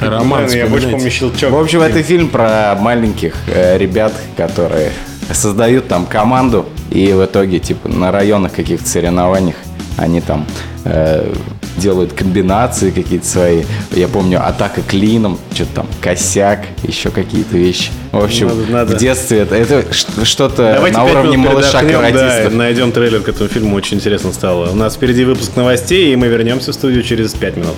Роман, 0.00 0.48
Я 0.50 0.66
больше 0.66 0.88
помню 0.88 1.10
«Щелчок». 1.10 1.50
В 1.50 1.58
общем, 1.58 1.80
это 1.82 2.02
фильм 2.02 2.28
про 2.28 2.76
маленьких 2.78 3.34
э, 3.48 3.78
ребят, 3.78 4.12
которые 4.36 4.90
создают 5.32 5.88
там 5.88 6.06
команду, 6.06 6.66
и 6.90 7.12
в 7.12 7.24
итоге, 7.24 7.58
типа, 7.58 7.88
на 7.88 8.12
районных 8.12 8.52
каких-то 8.52 8.88
соревнованиях 8.88 9.56
они 9.98 10.20
там 10.20 10.46
э, 10.84 11.32
делают 11.78 12.12
комбинации 12.12 12.90
какие-то 12.90 13.26
свои. 13.26 13.64
Я 13.92 14.08
помню, 14.08 14.46
атака 14.46 14.82
клином, 14.82 15.38
что-то 15.54 15.70
там, 15.76 15.86
косяк, 16.00 16.60
еще 16.82 17.10
какие-то 17.10 17.56
вещи. 17.56 17.90
В 18.12 18.22
общем, 18.22 18.48
Надо- 18.48 18.70
надо. 18.72 18.96
в 18.96 18.98
детстве 18.98 19.38
это, 19.40 19.54
это 19.56 19.84
что-то 20.24 20.72
Давайте 20.74 20.96
на 20.98 21.04
уровне 21.04 21.36
малыша 21.38 21.80
передохнем, 21.80 22.12
да, 22.12 22.18
каратиста. 22.20 22.50
найдем 22.56 22.92
трейлер 22.92 23.20
к 23.22 23.28
этому 23.28 23.48
фильму, 23.48 23.74
очень 23.76 23.96
интересно 23.96 24.32
стало. 24.32 24.70
У 24.70 24.74
нас 24.74 24.94
впереди 24.96 25.24
выпуск 25.24 25.56
новостей, 25.56 26.12
и 26.12 26.16
мы 26.16 26.28
вернемся 26.28 26.72
в 26.72 26.74
студию 26.74 27.02
через 27.02 27.32
5 27.34 27.56
минут. 27.56 27.74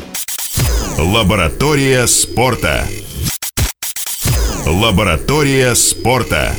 Лаборатория 0.99 2.09
спорта. 2.09 2.83
Лаборатория 4.67 5.77
спорта. 5.77 6.51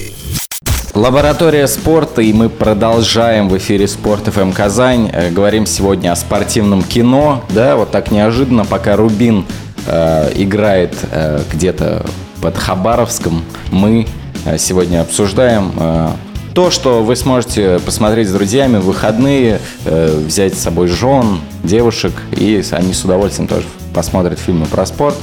Лаборатория 0.93 1.67
спорта, 1.67 2.21
и 2.21 2.31
мы 2.31 2.47
продолжаем 2.47 3.49
в 3.49 3.57
эфире 3.57 3.85
Спорт 3.85 4.27
ФМ 4.27 4.53
Казань. 4.53 5.09
Э, 5.11 5.29
Говорим 5.29 5.65
сегодня 5.65 6.13
о 6.13 6.15
спортивном 6.15 6.83
кино. 6.83 7.43
Да, 7.49 7.75
вот 7.75 7.91
так 7.91 8.11
неожиданно, 8.11 8.63
пока 8.63 8.95
Рубин 8.95 9.45
э, 9.85 10.31
играет 10.35 10.95
э, 11.11 11.41
где-то 11.51 12.05
под 12.41 12.57
Хабаровском, 12.57 13.43
мы 13.71 14.07
э, 14.45 14.57
сегодня 14.57 15.01
обсуждаем 15.01 15.73
э, 15.77 16.11
то, 16.55 16.71
что 16.71 17.03
вы 17.03 17.17
сможете 17.17 17.79
посмотреть 17.79 18.29
с 18.29 18.31
друзьями 18.31 18.77
в 18.77 18.85
выходные, 18.85 19.59
э, 19.83 20.23
взять 20.25 20.55
с 20.55 20.59
собой 20.59 20.87
жен, 20.87 21.41
девушек, 21.65 22.13
и 22.31 22.63
они 22.71 22.93
с 22.93 23.03
удовольствием 23.03 23.49
тоже 23.49 23.65
посмотрят 23.93 24.39
фильмы 24.39 24.65
про 24.65 24.85
спорт. 24.85 25.15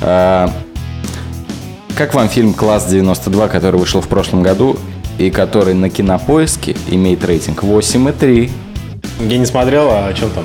Э, 0.00 0.48
как 1.96 2.14
вам 2.14 2.28
фильм 2.28 2.54
«Класс 2.54 2.86
92», 2.92 3.48
который 3.48 3.78
вышел 3.78 4.00
в 4.00 4.08
прошлом 4.08 4.42
году 4.42 4.78
и 5.18 5.30
который 5.30 5.74
на 5.74 5.90
кинопоиске 5.90 6.76
имеет 6.88 7.24
рейтинг 7.24 7.62
8,3? 7.62 8.50
Я 9.28 9.38
не 9.38 9.46
смотрел, 9.46 9.88
а 9.90 10.06
о 10.06 10.14
чем 10.14 10.30
там? 10.30 10.44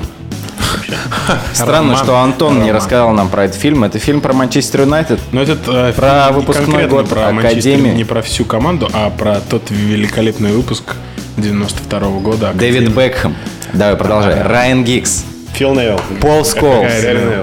Странно, 1.54 1.92
Роман. 1.92 2.04
что 2.04 2.18
Антон 2.18 2.54
не 2.54 2.60
Роман. 2.60 2.76
рассказал 2.76 3.10
нам 3.12 3.28
про 3.28 3.44
этот 3.44 3.56
фильм. 3.56 3.84
Это 3.84 3.98
фильм 3.98 4.20
про 4.20 4.32
Манчестер 4.32 4.82
Юнайтед. 4.82 5.18
Но 5.32 5.42
этот 5.42 5.60
э, 5.66 5.92
Про 5.94 6.24
фильм 6.26 6.26
не 6.28 6.40
выпускной 6.40 6.86
год 6.88 7.08
про 7.08 7.28
Академии. 7.28 7.90
не 7.90 8.04
про 8.04 8.22
всю 8.22 8.44
команду, 8.44 8.88
а 8.92 9.10
про 9.10 9.40
тот 9.40 9.70
великолепный 9.70 10.52
выпуск 10.52 10.94
92 11.38 12.00
года. 12.20 12.52
Дэвид 12.54 12.82
Академии. 12.88 13.06
Бекхэм. 13.08 13.34
Давай, 13.72 13.96
продолжай. 13.96 14.42
Райан 14.42 14.84
Гикс. 14.84 15.24
Фил 15.56 15.72
Невилл. 15.72 15.98
Пол 16.20 16.44
Сколс. 16.44 16.92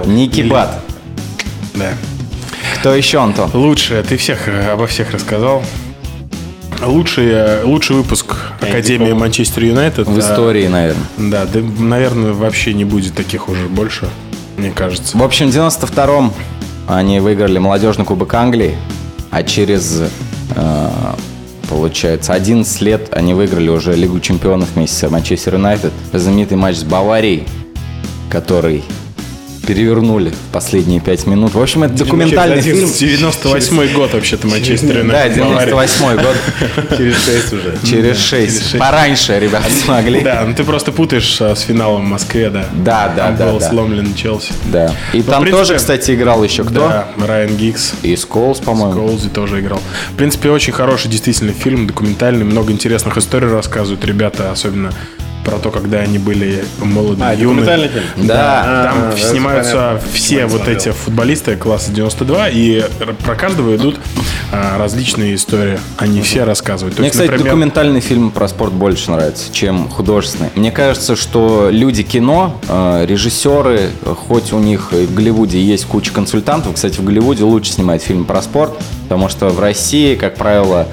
Ники 0.05 0.41
Бат. 0.41 0.79
Да. 1.73 1.93
Кто 2.75 2.93
еще, 2.93 3.19
Антон? 3.19 3.49
Лучшее, 3.55 4.03
ты 4.03 4.17
всех 4.17 4.47
э, 4.47 4.69
обо 4.69 4.85
всех 4.85 5.11
рассказал. 5.11 5.63
Лучший, 6.79 7.29
э, 7.31 7.63
лучший 7.63 7.95
выпуск 7.95 8.35
Я 8.61 8.67
Академии. 8.67 9.13
Манчестер 9.13 9.63
Юнайтед. 9.63 10.07
В 10.07 10.15
э, 10.15 10.19
истории, 10.19 10.67
наверное. 10.67 11.05
Да, 11.17 11.45
да, 11.45 11.59
наверное, 11.79 12.33
вообще 12.33 12.75
не 12.75 12.85
будет 12.85 13.15
таких 13.15 13.49
уже 13.49 13.67
больше, 13.67 14.07
мне 14.57 14.69
кажется. 14.69 15.17
В 15.17 15.23
общем, 15.23 15.49
в 15.49 15.55
92-м 15.55 16.31
они 16.87 17.19
выиграли 17.19 17.57
молодежный 17.57 18.05
кубок 18.05 18.31
Англии, 18.35 18.77
а 19.31 19.41
через, 19.41 20.03
э, 20.55 20.89
получается, 21.67 22.33
11 22.33 22.79
лет 22.81 23.07
они 23.11 23.33
выиграли 23.33 23.69
уже 23.69 23.95
Лигу 23.95 24.19
чемпионов 24.19 24.69
вместе 24.75 25.07
с 25.07 25.09
Манчестер 25.09 25.55
Юнайтед. 25.55 25.93
Знаменитый 26.11 26.57
матч 26.57 26.75
с 26.75 26.83
Баварией, 26.83 27.47
который 28.33 28.83
перевернули 29.65 30.33
последние 30.51 30.99
пять 30.99 31.25
минут. 31.25 31.53
В 31.53 31.61
общем, 31.61 31.83
это 31.83 31.93
документальный 31.93 32.61
фильм. 32.61 32.91
98 32.91 33.93
год 33.93 34.13
вообще-то 34.13 34.47
Манчестер 34.47 35.05
Да, 35.07 35.23
Юнайтед. 35.23 35.35
98 35.35 36.15
год. 36.17 36.35
Через 36.97 37.23
6 37.23 37.53
уже. 37.53 37.77
Через 37.85 38.19
6. 38.19 38.29
шесть. 38.53 38.77
Пораньше, 38.77 39.39
ребят, 39.39 39.63
смогли. 39.85 40.21
Да, 40.21 40.43
ну 40.45 40.53
ты 40.53 40.63
просто 40.63 40.91
путаешь 40.91 41.39
а, 41.39 41.55
с 41.55 41.61
финалом 41.61 42.05
в 42.05 42.09
Москве, 42.09 42.49
да. 42.49 42.65
Да, 42.73 43.13
да, 43.15 43.31
да, 43.31 43.51
был 43.51 43.59
да. 43.59 43.69
сломлен 43.69 44.13
Челси. 44.13 44.51
Да. 44.65 44.93
И 45.13 45.19
Ну, 45.19 45.23
там 45.23 45.45
тоже, 45.45 45.75
кстати, 45.75 46.11
играл 46.11 46.43
еще 46.43 46.63
кто? 46.63 46.89
Да, 46.89 47.07
Райан 47.25 47.55
Гиггс. 47.55 47.93
И 48.01 48.15
Сколс, 48.17 48.59
по-моему. 48.59 48.93
Коулзи 48.93 49.29
тоже 49.29 49.61
играл. 49.61 49.81
В 50.11 50.15
принципе, 50.15 50.49
очень 50.49 50.73
хороший 50.73 51.09
действительно 51.09 51.53
фильм, 51.53 51.87
документальный, 51.87 52.43
много 52.43 52.73
интересных 52.73 53.15
историй 53.17 53.47
рассказывают 53.47 54.03
ребята, 54.03 54.51
особенно 54.51 54.91
про 55.43 55.57
то, 55.57 55.71
когда 55.71 55.99
они 55.99 56.17
были 56.17 56.63
молоды, 56.79 57.21
А, 57.23 57.33
юны. 57.33 57.61
документальный 57.61 57.87
фильм? 57.89 58.03
Да. 58.27 58.63
Там 58.91 58.97
А, 58.97 59.11
да, 59.11 59.17
снимаются 59.17 59.73
понятно. 59.73 60.09
все 60.13 60.35
Я 60.37 60.47
вот 60.47 60.57
смотрел. 60.57 60.77
эти 60.77 60.89
футболисты 60.91 61.55
класса 61.55 61.91
92, 61.91 62.49
и 62.49 62.83
про 63.25 63.35
каждого 63.35 63.75
идут 63.75 63.99
а, 64.51 64.77
различные 64.77 65.35
истории. 65.35 65.79
Они 65.97 66.21
все 66.21 66.43
рассказывают. 66.43 66.95
То 66.95 67.01
Мне, 67.01 67.07
есть, 67.07 67.15
кстати, 67.15 67.29
например, 67.31 67.53
документальный 67.53 67.99
фильм 68.01 68.31
про 68.31 68.47
спорт 68.47 68.73
больше 68.73 69.11
нравится, 69.11 69.51
чем 69.53 69.89
художественный. 69.89 70.49
Мне 70.55 70.71
кажется, 70.71 71.15
что 71.15 71.69
люди 71.71 72.03
кино, 72.03 72.59
э, 72.67 73.05
режиссеры, 73.07 73.89
хоть 74.27 74.53
у 74.53 74.59
них 74.59 74.91
в 74.91 75.13
Голливуде 75.13 75.61
есть 75.61 75.85
куча 75.85 76.11
консультантов, 76.11 76.73
кстати, 76.75 76.97
в 76.99 77.03
Голливуде 77.03 77.43
лучше 77.43 77.71
снимать 77.73 78.01
фильм 78.03 78.25
про 78.25 78.41
спорт, 78.41 78.73
потому 79.03 79.29
что 79.29 79.49
в 79.49 79.59
России, 79.59 80.15
как 80.15 80.35
правило, 80.35 80.87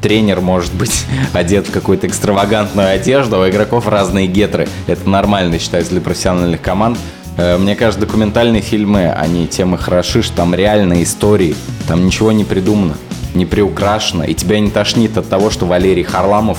тренер 0.00 0.40
может 0.40 0.72
быть 0.74 1.04
одет 1.32 1.68
в 1.68 1.72
какую-то 1.72 2.06
экстравагантную 2.06 2.88
одежду, 2.88 3.36
а 3.36 3.40
у 3.40 3.48
игроков 3.48 3.88
разные 3.88 4.26
гетры. 4.26 4.68
Это 4.86 5.08
нормально 5.08 5.58
считается 5.58 5.92
для 5.92 6.00
профессиональных 6.00 6.60
команд. 6.60 6.98
Э, 7.36 7.56
Мне 7.58 7.76
кажется, 7.76 8.00
документальные 8.06 8.62
фильмы, 8.62 9.10
они 9.10 9.46
тем 9.46 9.74
и 9.74 9.78
хороши, 9.78 10.22
что 10.22 10.36
там 10.36 10.54
реальные 10.54 11.04
истории, 11.04 11.56
там 11.88 12.04
ничего 12.06 12.32
не 12.32 12.44
придумано, 12.44 12.96
не 13.34 13.46
приукрашено, 13.46 14.22
и 14.22 14.34
тебя 14.34 14.60
не 14.60 14.70
тошнит 14.70 15.16
от 15.18 15.28
того, 15.28 15.50
что 15.50 15.66
Валерий 15.66 16.04
Харламов 16.04 16.58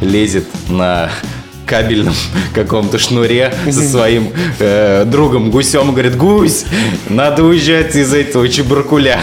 лезет 0.00 0.46
на 0.68 1.10
кабельном 1.70 2.14
каком-то 2.54 2.98
шнуре 2.98 3.54
со 3.70 3.80
своим 3.82 4.30
э, 4.58 5.04
другом 5.06 5.50
гусем 5.50 5.92
говорит, 5.92 6.16
гусь, 6.16 6.64
надо 7.08 7.44
уезжать 7.44 7.94
из 7.94 8.12
этого 8.12 8.48
чебуркуля. 8.48 9.20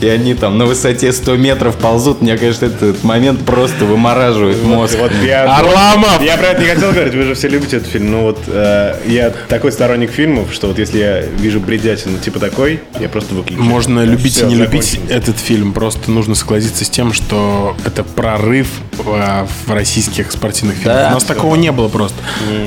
И 0.00 0.06
они 0.06 0.34
там 0.34 0.56
на 0.58 0.66
высоте 0.66 1.12
100 1.12 1.36
метров 1.36 1.76
ползут. 1.76 2.22
Мне 2.22 2.38
кажется, 2.38 2.66
этот 2.66 3.02
момент 3.02 3.44
просто 3.44 3.84
вымораживает 3.84 4.62
мозг. 4.62 4.96
Вот 4.98 5.10
я, 5.24 5.48
Харламов! 5.48 6.22
я 6.22 6.36
про 6.36 6.48
это 6.48 6.62
не 6.62 6.68
хотел 6.68 6.92
говорить, 6.92 7.14
вы 7.14 7.24
же 7.24 7.34
все 7.34 7.48
любите 7.48 7.78
этот 7.78 7.88
фильм. 7.88 8.12
Но 8.12 8.22
вот 8.22 8.38
э, 8.46 8.94
я 9.06 9.32
такой 9.48 9.72
сторонник 9.72 10.12
фильмов, 10.12 10.52
что 10.52 10.68
вот 10.68 10.78
если 10.78 10.98
я 10.98 11.20
вижу 11.22 11.58
бредятину 11.58 12.18
типа 12.18 12.38
такой, 12.38 12.80
я 13.00 13.08
просто 13.08 13.34
выключаю. 13.34 13.64
Можно 13.64 14.04
любить 14.04 14.34
всё, 14.34 14.46
и 14.46 14.50
не 14.50 14.54
любить 14.54 14.84
закончилось. 14.84 15.10
этот 15.10 15.38
фильм. 15.38 15.72
Просто 15.72 16.10
нужно 16.12 16.36
согласиться 16.36 16.84
с 16.84 16.90
тем, 16.90 17.12
что 17.12 17.76
это 17.84 18.04
прорыв 18.04 18.68
в 19.04 19.72
российских 19.72 20.30
спортивных 20.32 20.76
фильмах. 20.76 20.96
Да. 20.96 21.08
У 21.10 21.14
нас 21.14 21.24
такого 21.24 21.56
не 21.56 21.72
было 21.72 21.88
просто. 21.88 22.16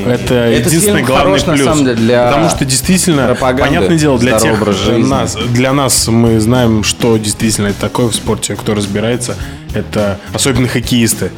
Это 0.08 0.36
Этот 0.36 0.68
единственный 0.68 1.04
главный 1.04 1.40
хорош, 1.40 1.46
на 1.46 1.54
плюс. 1.54 1.66
самом 1.66 1.86
деле, 1.86 1.96
для 1.96 2.26
Потому 2.28 2.50
что 2.50 2.66
действительно, 2.66 3.36
понятное 3.40 3.98
дело, 3.98 4.18
для 4.20 4.40
тех 4.40 4.60
нас, 4.98 5.36
для 5.36 5.74
нас 5.74 6.08
мы 6.08 6.40
знаем, 6.40 6.84
что 6.84 7.18
действительно 7.18 7.68
это 7.68 7.82
такое 7.82 8.08
в 8.08 8.16
спорте, 8.16 8.56
кто 8.56 8.74
разбирается. 8.74 9.36
Это 9.74 10.18
особенно 10.34 10.68
хоккеисты. 10.68 11.32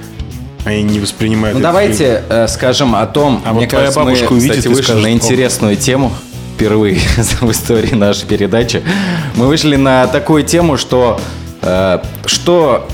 Они 0.65 0.81
не 0.83 0.99
воспринимают 0.99 1.57
Ну 1.57 1.63
этот 1.65 1.71
фильм. 1.81 1.97
давайте 1.97 2.23
э, 2.29 2.47
скажем 2.47 2.95
о 2.95 3.05
том, 3.05 3.41
А 3.45 3.51
мне 3.51 3.61
вот 3.61 3.69
твоя 3.69 3.85
кажется, 3.85 3.99
бабушка 3.99 4.27
мы, 4.29 4.37
увидит 4.37 4.57
кстати, 4.57 4.67
вышли 4.69 4.83
скажет, 4.83 5.03
на 5.03 5.11
интересную 5.11 5.75
тему 5.75 6.13
впервые 6.55 6.99
в 7.41 7.51
истории 7.51 7.93
нашей 7.93 8.25
передачи. 8.27 8.81
Мы 9.35 9.47
вышли 9.47 9.75
на 9.75 10.07
такую 10.07 10.43
тему, 10.43 10.77
что 10.77 11.19
э, 11.61 11.99
что 12.25 12.87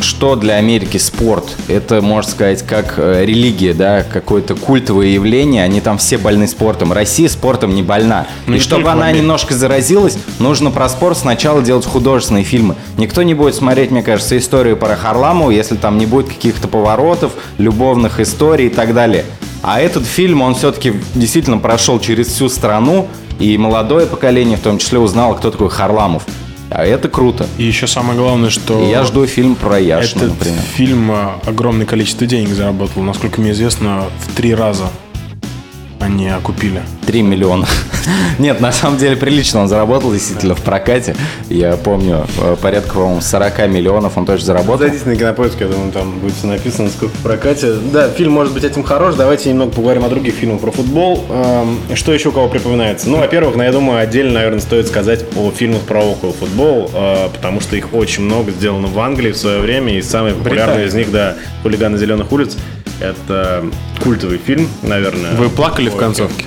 что 0.00 0.36
для 0.36 0.54
Америки 0.54 0.98
спорт? 0.98 1.44
Это, 1.68 2.00
можно 2.02 2.30
сказать, 2.30 2.62
как 2.66 2.94
э, 2.98 3.24
религия, 3.24 3.74
да, 3.74 4.02
какое-то 4.02 4.54
культовое 4.54 5.08
явление. 5.08 5.64
Они 5.64 5.80
там 5.80 5.98
все 5.98 6.18
больны 6.18 6.46
спортом. 6.46 6.92
Россия 6.92 7.28
спортом 7.28 7.74
не 7.74 7.82
больна. 7.82 8.26
Ну, 8.46 8.56
И 8.56 8.58
чтобы 8.58 8.90
она 8.90 9.10
немножко 9.12 9.54
заразилась, 9.54 10.18
нужно 10.38 10.70
про 10.70 10.88
спорт 10.88 11.18
сначала 11.18 11.62
делать 11.62 11.86
художественные 11.86 12.44
фильмы. 12.44 12.76
Никто 12.96 13.22
не 13.22 13.34
будет 13.34 13.54
смотреть, 13.54 13.90
мне 13.90 14.02
кажется, 14.02 14.36
историю 14.36 14.76
про 14.76 14.96
Харламова, 14.96 15.50
если 15.50 15.76
там 15.76 15.98
не 15.98 16.06
будет 16.06 16.28
каких-то 16.28 16.68
поворотов, 16.68 17.32
любовных 17.58 18.20
историй 18.20 18.66
и 18.66 18.70
так 18.70 18.94
далее. 18.94 19.24
А 19.62 19.80
этот 19.80 20.06
фильм, 20.06 20.42
он 20.42 20.54
все-таки 20.54 20.92
действительно 21.14 21.58
прошел 21.58 21.98
через 21.98 22.28
всю 22.28 22.48
страну, 22.48 23.08
и 23.38 23.58
молодое 23.58 24.06
поколение 24.06 24.56
в 24.56 24.62
том 24.62 24.78
числе 24.78 24.98
узнало, 24.98 25.34
кто 25.34 25.50
такой 25.50 25.68
Харламов. 25.68 26.24
А 26.76 26.84
это 26.84 27.08
круто. 27.08 27.46
И 27.56 27.64
еще 27.64 27.86
самое 27.86 28.18
главное, 28.18 28.50
что... 28.50 28.86
Я 28.90 29.02
жду 29.04 29.26
фильм 29.26 29.54
про 29.54 29.80
Яшина, 29.80 30.24
Этот 30.24 30.38
например. 30.38 30.60
фильм 30.60 31.10
а, 31.10 31.40
огромное 31.46 31.86
количество 31.86 32.26
денег 32.26 32.50
заработал. 32.50 33.02
Насколько 33.02 33.40
мне 33.40 33.52
известно, 33.52 34.04
в 34.20 34.36
три 34.36 34.54
раза 34.54 34.90
они 36.00 36.28
окупили. 36.28 36.82
3 37.06 37.22
миллиона. 37.22 37.66
Нет, 38.38 38.60
на 38.60 38.72
самом 38.72 38.98
деле 38.98 39.16
прилично 39.16 39.60
он 39.60 39.68
заработал 39.68 40.12
действительно 40.12 40.54
в 40.54 40.60
прокате. 40.60 41.16
Я 41.48 41.76
помню, 41.76 42.26
э, 42.38 42.56
порядка, 42.60 42.94
по-моему, 42.94 43.20
40 43.20 43.68
миллионов 43.68 44.16
он 44.18 44.26
точно 44.26 44.46
заработал. 44.46 44.78
Зайдите 44.78 45.08
на 45.08 45.16
кинопоиск, 45.16 45.60
я 45.60 45.68
думаю, 45.68 45.92
там 45.92 46.18
будет 46.18 46.34
всё 46.34 46.48
написано, 46.48 46.90
сколько 46.90 47.16
в 47.16 47.22
прокате. 47.22 47.74
Да, 47.92 48.08
фильм 48.10 48.32
может 48.32 48.52
быть 48.52 48.64
этим 48.64 48.82
хорош. 48.82 49.14
Давайте 49.14 49.48
немного 49.48 49.72
поговорим 49.72 50.04
о 50.04 50.08
других 50.08 50.34
фильмах 50.34 50.60
про 50.60 50.70
футбол. 50.70 51.24
Эм, 51.30 51.78
Что 51.94 52.12
еще 52.12 52.28
у 52.28 52.32
кого 52.32 52.48
припоминается? 52.48 53.08
Ну, 53.08 53.18
во-первых, 53.18 53.56
ну, 53.56 53.62
я 53.62 53.72
думаю, 53.72 54.00
отдельно, 54.00 54.32
наверное, 54.34 54.60
стоит 54.60 54.86
сказать 54.86 55.24
о 55.36 55.50
фильмах 55.50 55.82
про 55.82 56.00
около 56.02 56.32
футбол, 56.32 56.90
э, 56.92 57.28
потому 57.32 57.60
что 57.60 57.76
их 57.76 57.94
очень 57.94 58.24
много 58.24 58.50
сделано 58.50 58.88
в 58.88 58.98
Англии 58.98 59.32
в 59.32 59.36
свое 59.36 59.60
время, 59.60 59.96
и 59.96 60.02
самый 60.02 60.34
популярный 60.34 60.86
из 60.86 60.94
них, 60.94 61.10
да, 61.10 61.36
«Хулиганы 61.62 61.96
зеленых 61.98 62.30
улиц». 62.32 62.56
Это 63.00 63.64
культовый 64.02 64.38
фильм, 64.38 64.68
наверное. 64.82 65.32
Вы 65.32 65.48
плакали 65.50 65.88
в 65.90 65.96
концовке? 65.96 66.46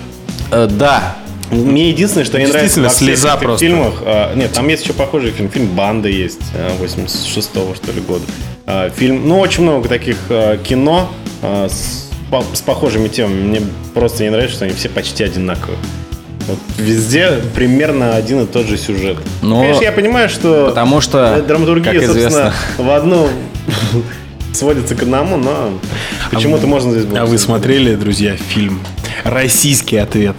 Э, 0.52 0.68
Да, 0.70 1.16
Мне 1.52 1.90
единственное, 1.90 2.26
что 2.26 2.38
не 2.40 2.46
нравится 2.48 2.82
во 2.82 2.90
всех 2.90 3.00
слеза 3.08 3.30
этих 3.34 3.40
просто. 3.42 3.66
фильмах. 3.66 3.94
а, 4.06 4.36
нет, 4.36 4.52
там 4.54 4.68
есть 4.68 4.84
еще 4.84 4.94
похожий 4.94 5.32
фильм. 5.32 5.50
Фильм 5.50 5.68
«Банда» 5.76 6.08
есть, 6.10 6.40
86-го, 6.80 7.74
что 7.76 7.92
ли, 7.92 8.02
года. 8.02 8.24
А, 8.68 8.90
фильм, 8.90 9.28
ну, 9.28 9.40
очень 9.40 9.64
много 9.64 9.90
таких 9.90 10.18
а, 10.30 10.58
кино 10.58 11.10
а, 11.42 11.68
с, 11.68 12.10
по- 12.30 12.44
с 12.54 12.62
похожими 12.62 13.08
темами. 13.08 13.42
Мне 13.42 13.62
просто 13.96 14.24
не 14.24 14.30
нравится, 14.30 14.56
что 14.58 14.66
они 14.66 14.74
все 14.76 14.90
почти 14.90 15.24
одинаковые. 15.24 15.78
Вот 16.48 16.58
везде 16.78 17.42
примерно 17.56 18.16
один 18.16 18.44
и 18.44 18.46
тот 18.48 18.66
же 18.68 18.78
сюжет. 18.78 19.18
Но- 19.42 19.62
Конечно, 19.62 19.84
я 19.84 19.92
понимаю, 19.92 20.30
что 20.30 20.68
потому 20.70 21.02
что, 21.02 21.44
драматургия, 21.48 21.94
как 21.94 22.04
собственно, 22.04 22.28
известно- 22.30 22.54
в 22.78 22.90
одну 22.92 23.28
сводится 24.54 24.96
к 24.96 25.02
одному, 25.04 25.38
но 25.38 25.72
почему-то 26.32 26.66
можно 26.68 26.92
здесь 26.92 27.06
было. 27.06 27.22
А 27.22 27.26
вы 27.26 27.38
смотрели, 27.38 27.96
друзья, 27.96 28.36
фильм 28.36 28.80
«Российский 29.24 29.98
ответ» 29.98 30.36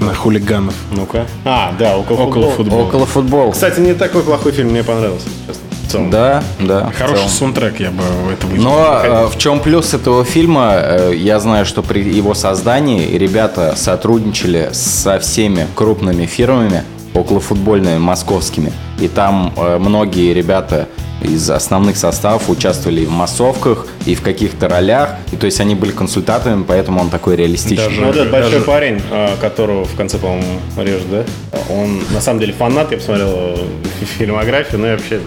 на 0.00 0.14
хулиганов? 0.14 0.74
Ну-ка. 0.92 1.26
А, 1.44 1.72
да, 1.78 1.96
около, 1.96 2.16
Около 2.18 2.50
футбола. 2.50 2.52
футбола. 2.56 2.82
около 2.82 3.06
футбола. 3.06 3.52
Кстати, 3.52 3.80
не 3.80 3.94
такой 3.94 4.22
плохой 4.22 4.52
фильм, 4.52 4.68
мне 4.70 4.84
понравился, 4.84 5.26
честно. 5.46 5.62
В 5.86 5.90
целом. 5.90 6.10
Да, 6.10 6.42
да. 6.60 6.90
в 6.90 6.98
Хороший 6.98 7.16
целом. 7.16 7.30
саундтрек, 7.30 7.80
я 7.80 7.90
бы 7.90 8.02
в 8.02 8.30
это 8.30 8.46
выделил. 8.46 8.64
Но 8.64 9.00
э, 9.04 9.26
в 9.28 9.38
чем 9.38 9.60
плюс 9.60 9.94
этого 9.94 10.24
фильма? 10.24 10.72
Э, 10.74 11.12
я 11.14 11.38
знаю, 11.40 11.64
что 11.64 11.82
при 11.82 12.00
его 12.02 12.34
создании 12.34 13.16
ребята 13.16 13.74
сотрудничали 13.76 14.68
со 14.72 15.18
всеми 15.20 15.66
крупными 15.74 16.26
фирмами 16.26 16.82
околофутбольными 17.14 17.98
московскими. 17.98 18.72
И 19.00 19.08
там 19.08 19.52
э, 19.56 19.78
многие 19.78 20.34
ребята 20.34 20.88
из 21.26 21.50
основных 21.50 21.96
составов 21.96 22.48
участвовали 22.48 23.02
и 23.02 23.06
в 23.06 23.10
массовках, 23.10 23.86
и 24.06 24.14
в 24.14 24.22
каких-то 24.22 24.68
ролях. 24.68 25.10
И 25.32 25.36
то 25.36 25.46
есть 25.46 25.60
они 25.60 25.74
были 25.74 25.90
консультантами, 25.92 26.64
поэтому 26.66 27.00
он 27.00 27.10
такой 27.10 27.36
реалистичный. 27.36 27.86
Даже- 27.88 28.00
Ну, 28.00 28.06
вот 28.08 28.16
этот 28.16 28.30
большой 28.30 28.52
даже- 28.52 28.64
парень, 28.64 29.02
а, 29.10 29.36
которого 29.40 29.84
в 29.84 29.94
конце, 29.94 30.18
по-моему, 30.18 30.60
режет, 30.76 31.10
да? 31.10 31.24
Он 31.70 32.00
на 32.12 32.20
самом 32.20 32.40
деле 32.40 32.52
фанат, 32.52 32.90
я 32.92 32.98
посмотрел 32.98 33.58
фильмографию, 34.18 34.80
ну 34.80 34.86
и 34.88 34.90
вообще 34.92 35.20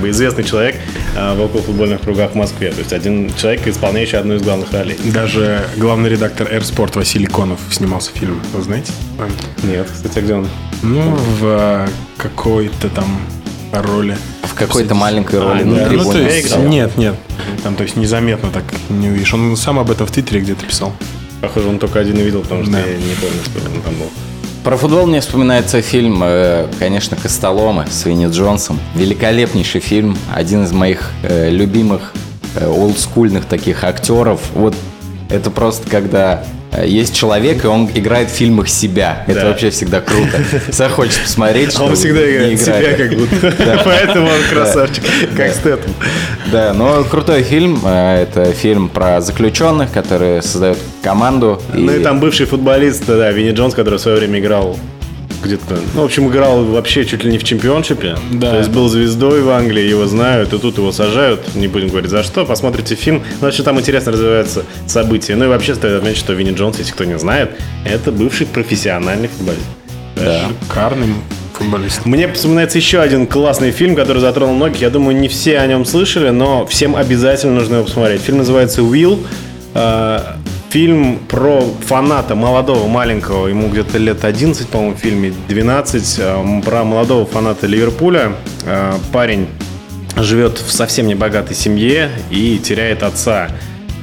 бы 0.00 0.10
известный 0.10 0.44
человек 0.44 0.76
а, 1.16 1.34
в 1.34 1.40
околофутбольных 1.42 2.00
кругах 2.02 2.32
в 2.32 2.34
Москве. 2.34 2.70
То 2.70 2.80
есть 2.80 2.92
один 2.92 3.32
человек, 3.34 3.66
исполняющий 3.66 4.16
одну 4.16 4.34
из 4.34 4.42
главных 4.42 4.72
ролей. 4.72 4.96
Даже 5.04 5.62
главный 5.76 6.10
редактор 6.10 6.48
Air 6.48 6.62
Sport 6.62 6.96
Василий 6.98 7.26
Конов 7.26 7.60
снимался 7.70 8.10
в 8.12 8.18
фильме, 8.18 8.40
вы 8.52 8.62
знаете? 8.62 8.92
Нет, 9.62 9.88
кстати, 9.92 10.18
а 10.18 10.22
где 10.22 10.34
он? 10.34 10.48
Ну, 10.82 11.00
в 11.40 11.44
э, 11.44 11.88
какой-то 12.18 12.88
там 12.90 13.06
роли. 13.72 14.16
В 14.42 14.54
какой-то 14.54 14.94
маленькой 14.94 15.40
роли 15.40 15.62
А, 15.62 15.64
на 15.64 15.76
да. 15.76 15.90
Ну, 15.90 16.12
то 16.12 16.18
есть, 16.18 16.56
нет, 16.58 16.96
нет. 16.96 17.14
Там, 17.62 17.74
то 17.74 17.82
есть, 17.82 17.96
незаметно 17.96 18.50
так 18.50 18.64
не 18.88 19.08
увидишь. 19.08 19.32
Он 19.34 19.56
сам 19.56 19.78
об 19.78 19.90
этом 19.90 20.06
в 20.06 20.10
Твиттере 20.10 20.40
где-то 20.40 20.64
писал. 20.64 20.92
Похоже, 21.40 21.68
он 21.68 21.78
только 21.78 22.00
один 22.00 22.18
и 22.18 22.22
видел, 22.22 22.40
потому 22.40 22.62
что 22.62 22.72
Да. 22.72 22.78
я 22.78 22.86
не 22.96 23.14
помню, 23.14 23.40
что 23.44 23.58
он 23.74 23.82
там 23.82 23.94
был. 23.94 24.10
Про 24.64 24.76
футбол 24.76 25.06
мне 25.06 25.20
вспоминается 25.20 25.80
фильм, 25.80 26.20
э, 26.24 26.66
конечно, 26.78 27.16
«Костоломы» 27.16 27.86
с 27.88 28.04
Винни 28.04 28.26
Джонсом. 28.26 28.80
Великолепнейший 28.96 29.80
фильм, 29.80 30.16
один 30.34 30.64
из 30.64 30.72
моих 30.72 31.10
э, 31.22 31.50
любимых 31.50 32.12
э, 32.56 32.66
олдскульных 32.66 33.44
таких 33.44 33.84
актеров. 33.84 34.40
Вот 34.54 34.74
это 35.28 35.50
просто 35.50 35.88
когда 35.88 36.44
есть 36.84 37.14
человек, 37.14 37.64
и 37.64 37.66
он 37.68 37.88
играет 37.94 38.28
в 38.30 38.32
фильмах 38.32 38.68
себя. 38.68 39.24
Это 39.26 39.40
Да. 39.40 39.46
вообще 39.48 39.70
всегда 39.70 40.00
круто. 40.00 40.38
Всегда 40.70 40.88
хочется 40.88 41.20
посмотреть, 41.22 41.72
что 41.72 41.84
Он 41.84 41.94
всегда 41.94 42.20
играет 42.30 42.60
себя 42.60 42.92
как 42.96 43.14
будто. 43.18 43.82
Поэтому 43.84 44.26
он 44.26 44.40
красавчик. 44.50 45.04
Как 45.36 45.52
Стэттем. 45.54 45.94
Да, 46.52 46.72
но 46.74 47.04
крутой 47.04 47.42
фильм. 47.42 47.80
Э, 47.84 48.22
Это 48.22 48.52
фильм 48.52 48.88
про 48.88 49.20
заключенных, 49.20 49.92
которые 49.92 50.42
создают 50.42 50.78
команду. 51.02 51.60
Ну 51.72 51.92
и 51.92 52.00
там 52.02 52.20
бывший 52.20 52.46
футболист, 52.46 53.04
да, 53.06 53.30
Винни 53.32 53.52
Джонс, 53.52 53.74
который 53.74 53.98
в 53.98 54.02
свое 54.02 54.18
время 54.18 54.38
играл 54.40 54.76
где-то, 55.46 55.78
ну, 55.94 56.02
в 56.02 56.04
общем, 56.04 56.28
играл 56.28 56.64
вообще 56.64 57.04
чуть 57.04 57.24
ли 57.24 57.30
не 57.30 57.38
в 57.38 57.44
чемпионшипе. 57.44 58.16
Да. 58.32 58.50
То 58.50 58.58
есть 58.58 58.70
был 58.70 58.88
звездой 58.88 59.42
в 59.42 59.50
Англии, 59.50 59.82
его 59.82 60.06
знают, 60.06 60.52
и 60.52 60.58
тут 60.58 60.78
его 60.78 60.92
сажают. 60.92 61.54
Не 61.54 61.68
будем 61.68 61.88
говорить 61.88 62.10
за 62.10 62.22
что. 62.22 62.44
Посмотрите 62.44 62.94
фильм. 62.94 63.22
Ну, 63.40 63.46
вообще 63.46 63.62
там 63.62 63.78
интересно 63.78 64.12
развиваются 64.12 64.64
события. 64.86 65.36
Ну 65.36 65.46
и 65.46 65.48
вообще 65.48 65.74
стоит 65.74 65.94
отметить, 65.94 66.18
что 66.18 66.32
Винни 66.32 66.52
Джонс, 66.52 66.78
если 66.78 66.92
кто 66.92 67.04
не 67.04 67.18
знает, 67.18 67.52
это 67.84 68.12
бывший 68.12 68.46
профессиональный 68.46 69.28
футболист. 69.28 69.66
Шикарный 70.16 71.08
футболист. 71.52 72.04
Мне 72.04 72.32
вспоминается 72.32 72.78
еще 72.78 73.00
один 73.00 73.26
классный 73.26 73.70
фильм, 73.70 73.96
который 73.96 74.18
затронул 74.18 74.54
многих. 74.54 74.80
Я 74.80 74.90
думаю, 74.90 75.16
не 75.16 75.28
все 75.28 75.58
о 75.58 75.66
нем 75.66 75.84
слышали, 75.84 76.30
но 76.30 76.66
всем 76.66 76.96
обязательно 76.96 77.54
нужно 77.54 77.76
его 77.76 77.84
посмотреть. 77.84 78.20
Фильм 78.22 78.38
называется 78.38 78.82
«Уилл». 78.82 79.18
Фильм 80.76 81.20
про 81.26 81.62
фаната 81.86 82.34
молодого, 82.34 82.86
маленького, 82.86 83.46
ему 83.46 83.70
где-то 83.70 83.96
лет 83.96 84.26
11, 84.26 84.68
по-моему, 84.68 84.94
в 84.94 84.98
фильме, 84.98 85.32
12, 85.48 86.16
э, 86.18 86.60
про 86.62 86.84
молодого 86.84 87.24
фаната 87.24 87.66
Ливерпуля. 87.66 88.34
Э, 88.66 88.92
Парень 89.10 89.48
живет 90.18 90.58
в 90.58 90.70
совсем 90.70 91.06
небогатой 91.06 91.56
семье 91.56 92.10
и 92.30 92.58
теряет 92.58 93.04
отца. 93.04 93.48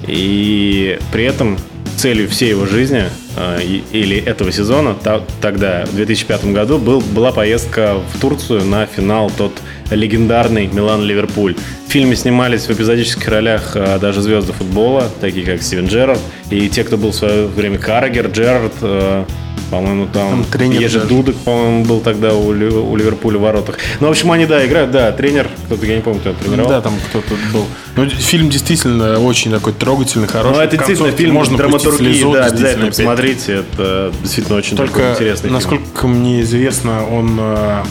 И 0.08 0.98
при 1.12 1.26
этом 1.26 1.60
целью 1.96 2.28
всей 2.28 2.50
его 2.50 2.66
жизни 2.66 3.04
э, 3.38 3.62
или 3.92 4.18
этого 4.18 4.52
сезона 4.52 4.96
тогда, 5.42 5.86
в 5.86 5.96
2005 5.96 6.46
году, 6.54 6.80
был, 6.80 7.02
была 7.02 7.32
поездка 7.32 7.98
в 8.16 8.20
Турцию 8.20 8.66
на 8.66 8.88
финал 8.88 9.30
тот 9.38 9.52
легендарный 9.96 10.68
Милан-Ливерпуль. 10.68 11.56
В 11.88 11.92
фильме 11.92 12.16
снимались 12.16 12.64
в 12.64 12.72
эпизодических 12.72 13.28
ролях 13.28 13.76
э, 13.76 14.00
даже 14.00 14.22
звезды 14.22 14.54
футбола, 14.54 15.10
такие 15.22 15.46
как 15.46 15.62
Стивен 15.62 15.88
Джерард, 15.88 16.20
и 16.50 16.70
те, 16.70 16.84
кто 16.84 16.98
был 16.98 17.12
в 17.12 17.16
свое 17.16 17.48
время 17.48 17.78
Каррагер, 17.78 18.28
Джерард, 18.28 18.74
э, 18.82 19.26
по-моему, 19.70 20.08
там, 20.14 20.30
Там 20.30 20.46
тренер 20.46 20.82
Ежи 20.82 21.00
даже. 21.00 21.10
Дудок, 21.10 21.36
по-моему, 21.38 21.86
был 21.86 22.00
тогда 22.00 22.36
у, 22.36 22.50
у 22.50 22.96
Ливерпуля 22.96 23.40
в 23.40 23.42
воротах. 23.42 23.80
Ну, 24.00 24.08
в 24.08 24.12
общем, 24.12 24.32
они, 24.32 24.46
да, 24.46 24.64
играют, 24.66 24.92
да, 24.92 25.12
тренер, 25.12 25.50
кто-то, 25.66 25.86
я 25.88 25.96
не 25.96 26.02
помню, 26.02 26.20
кто 26.20 26.34
тренировал. 26.34 26.70
Да, 26.70 26.82
там 26.82 26.94
кто-то 27.10 27.34
был. 27.52 27.66
Ну, 27.96 28.08
фильм 28.08 28.50
действительно 28.50 29.20
очень 29.20 29.52
такой 29.52 29.74
трогательный, 29.74 30.28
хороший. 30.28 30.58
Ну, 30.58 30.62
это 30.62 30.78
действительно 30.78 31.12
фильм 31.12 31.34
можно 31.34 31.58
драматургии, 31.58 32.14
слезу, 32.14 32.34
да, 32.34 32.46
обязательно 32.46 32.88
посмотрите. 32.88 33.54
Это 33.54 34.14
действительно 34.22 34.58
очень 34.58 34.78
такой 34.78 34.90
Только, 34.90 35.12
интересный 35.14 35.42
фильм. 35.44 35.54
насколько 35.54 36.08
мне 36.08 36.42
известно, 36.42 37.08
он 37.08 37.38
э, 37.40 37.84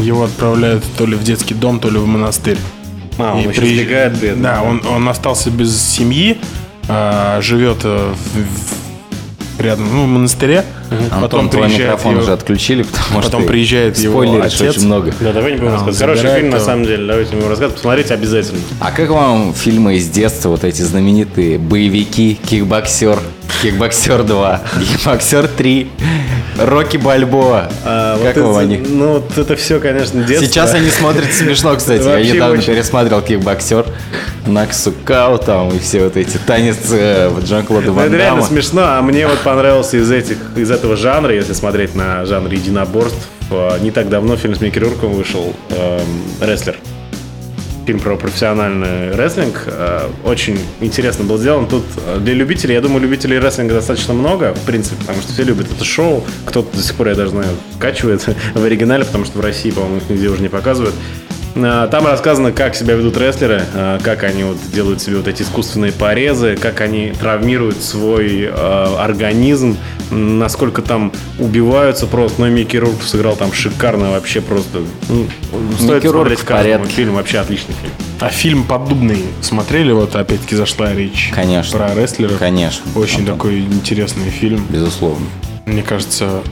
его 0.00 0.24
отправляют 0.24 0.84
то 0.96 1.06
ли 1.06 1.14
в 1.16 1.22
детский 1.22 1.54
дом, 1.54 1.80
то 1.80 1.90
ли 1.90 1.98
в 1.98 2.06
монастырь. 2.06 2.58
А, 3.18 3.34
он 3.34 3.50
И 3.50 3.52
сбегает 3.54 4.18
при 4.18 4.30
этом. 4.30 4.42
Да, 4.42 4.62
он, 4.62 4.82
он 4.86 5.08
остался 5.08 5.50
без 5.50 5.76
семьи, 5.80 6.38
а, 6.88 7.40
живет 7.42 7.78
э, 7.84 8.12
в- 8.34 9.58
в- 9.58 9.60
рядом, 9.60 9.92
ну, 9.92 10.04
в 10.04 10.08
монастыре. 10.08 10.64
Антон, 11.10 11.48
твой 11.50 11.68
микрофон 11.68 12.12
его- 12.12 12.22
уже 12.22 12.32
отключили, 12.32 12.82
потому 12.82 13.22
потом 13.22 13.40
что 13.42 13.48
приезжает 13.48 13.98
его 13.98 14.20
отец. 14.42 14.60
очень 14.60 14.86
много. 14.86 15.12
Да, 15.20 15.32
давай 15.32 15.52
не 15.52 15.58
будем 15.58 15.72
рассказывать. 15.72 15.98
Хороший 15.98 16.34
фильм, 16.36 16.50
на 16.50 16.56
его. 16.56 16.64
самом 16.64 16.84
деле. 16.84 17.06
Давайте 17.06 17.30
не 17.30 17.36
будем 17.36 17.48
рассказывать. 17.50 17.76
Посмотрите 17.76 18.14
обязательно. 18.14 18.60
А 18.80 18.90
как 18.90 19.08
вам 19.10 19.54
фильмы 19.54 19.96
из 19.96 20.08
детства, 20.08 20.48
вот 20.50 20.64
эти 20.64 20.82
знаменитые 20.82 21.58
боевики, 21.58 22.38
кикбоксер, 22.48 23.18
кикбоксер 23.62 24.22
2, 24.24 24.60
кикбоксер 24.80 25.48
3, 25.48 25.90
Рокки 26.58 26.96
Бальбоа? 26.98 27.70
А, 27.84 28.16
вот 28.16 28.22
как 28.24 28.36
это- 28.36 28.46
вам 28.46 28.56
они? 28.58 28.76
Ну, 28.78 29.14
вот 29.14 29.38
это 29.38 29.56
все, 29.56 29.78
конечно, 29.80 30.22
детство. 30.22 30.46
Сейчас 30.46 30.74
они 30.74 30.90
смотрят 30.90 31.32
смешно, 31.32 31.74
кстати. 31.76 32.02
Я 32.06 32.20
недавно 32.20 32.58
очень. 32.58 32.74
пересмотрел 32.74 33.22
кикбоксер, 33.22 33.86
Наксукау 34.46 35.38
там 35.38 35.68
и 35.70 35.78
все 35.78 36.04
вот 36.04 36.16
эти 36.16 36.36
танец 36.38 36.76
э, 36.90 37.30
Жан-Клода 37.46 37.86
Ну, 37.88 37.92
Ван 37.94 38.06
это 38.06 38.16
реально 38.16 38.42
смешно, 38.42 38.82
а 38.84 39.02
мне 39.02 39.26
вот 39.26 39.38
понравился 39.40 39.98
из 39.98 40.10
этих, 40.10 40.36
из 40.56 40.70
этого 40.80 40.96
жанра, 40.96 41.34
если 41.34 41.52
смотреть 41.52 41.94
на 41.94 42.24
жанр 42.24 42.50
единоборств. 42.52 43.28
э, 43.50 43.78
Не 43.82 43.90
так 43.90 44.08
давно 44.08 44.36
фильм 44.36 44.54
с 44.54 44.60
Микки 44.62 44.78
Рурком 44.78 45.12
вышел, 45.12 45.54
эм, 45.68 46.00
«Рестлер». 46.40 46.76
Фильм 47.86 48.00
про 48.00 48.16
профессиональный 48.16 49.14
рестлинг. 49.14 49.64
Э, 49.66 50.08
Очень 50.24 50.58
интересно 50.80 51.24
был 51.24 51.36
сделан. 51.36 51.66
Тут 51.66 51.84
э, 52.06 52.18
для 52.20 52.32
любителей, 52.32 52.74
я 52.74 52.80
думаю, 52.80 53.02
любителей 53.02 53.38
рестлинга 53.38 53.74
достаточно 53.74 54.14
много, 54.14 54.54
в 54.54 54.60
принципе, 54.64 54.96
потому 55.00 55.20
что 55.20 55.32
все 55.34 55.42
любят 55.42 55.66
это 55.70 55.84
шоу. 55.84 56.24
Кто-то 56.46 56.74
до 56.74 56.82
сих 56.82 56.94
пор, 56.94 57.08
я 57.08 57.14
даже 57.14 57.30
знаю, 57.32 57.48
скачивает 57.76 58.26
в 58.54 58.64
оригинале, 58.64 59.04
потому 59.04 59.26
что 59.26 59.36
в 59.38 59.42
России, 59.42 59.70
по-моему, 59.70 59.98
их 59.98 60.08
нигде 60.08 60.28
уже 60.28 60.40
не 60.40 60.48
показывают. 60.48 60.94
Э, 61.54 61.88
Там 61.90 62.06
рассказано, 62.06 62.52
как 62.52 62.74
себя 62.74 62.94
ведут 62.94 63.16
рестлеры, 63.16 63.62
э, 63.74 63.98
как 64.02 64.22
они 64.24 64.44
вот 64.44 64.56
делают 64.72 65.00
себе 65.02 65.16
вот 65.16 65.28
эти 65.28 65.42
искусственные 65.42 65.92
порезы, 65.92 66.56
как 66.56 66.80
они 66.80 67.12
травмируют 67.18 67.82
свой 67.82 68.42
э, 68.44 68.96
организм, 68.98 69.76
насколько 70.10 70.82
там 70.82 71.12
убиваются 71.38 72.06
просто. 72.06 72.40
Но 72.40 72.48
Микки 72.48 72.76
Рурк 72.76 73.02
сыграл 73.02 73.36
там 73.36 73.52
шикарно 73.52 74.10
вообще 74.12 74.40
просто. 74.40 74.80
Ну, 75.08 75.26
Стоит 75.78 76.04
Микки 76.04 76.08
смотреть 76.08 76.38
в 76.40 76.44
каждому 76.44 76.84
фильм, 76.86 77.14
вообще 77.14 77.38
отличный 77.38 77.74
фильм. 77.80 77.92
А 78.20 78.28
фильм 78.28 78.64
«Поддубный» 78.64 79.24
смотрели? 79.40 79.92
Вот 79.92 80.14
опять-таки 80.14 80.54
зашла 80.54 80.92
речь. 80.92 81.30
Конечно. 81.34 81.78
Про 81.78 81.94
рестлеров. 81.94 82.38
Конечно. 82.38 82.84
Очень 82.94 83.20
Антон, 83.20 83.36
такой 83.36 83.60
интересный 83.60 84.28
фильм. 84.30 84.64
Безусловно. 84.68 85.24
Мне 85.64 85.82
кажется, 85.82 86.42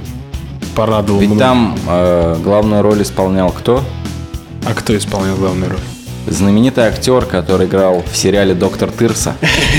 порадовал 0.75 1.21
Ведь 1.21 1.29
многих. 1.29 1.45
там 1.45 1.79
э, 1.89 2.37
главную 2.43 2.81
роль 2.83 3.03
исполнял 3.03 3.51
кто? 3.51 3.83
А 4.69 4.75
кто 4.75 4.97
исполнял 4.97 5.37
главную 5.37 5.71
роль? 5.71 5.81
Знаменитый 6.27 6.85
актер, 6.85 7.25
который 7.25 7.67
играл 7.67 8.05
в 8.13 8.15
сериале 8.15 8.53
«Доктор 8.53 8.91
Тырса» 8.91 9.35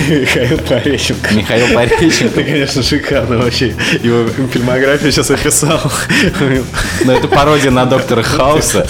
Михаил 0.10 0.58
Пореченко. 0.58 1.32
Михаил 1.36 1.76
Пореченко. 1.76 2.34
Ты, 2.34 2.44
конечно, 2.44 2.82
шикарно 2.82 3.38
вообще. 3.38 3.76
Его 4.02 4.28
фильмографию 4.52 5.12
сейчас 5.12 5.30
описал. 5.30 5.80
Но 7.06 7.14
это 7.14 7.28
пародия 7.28 7.70
на 7.70 7.86
доктора 7.86 8.24
Хауса. 8.24 8.88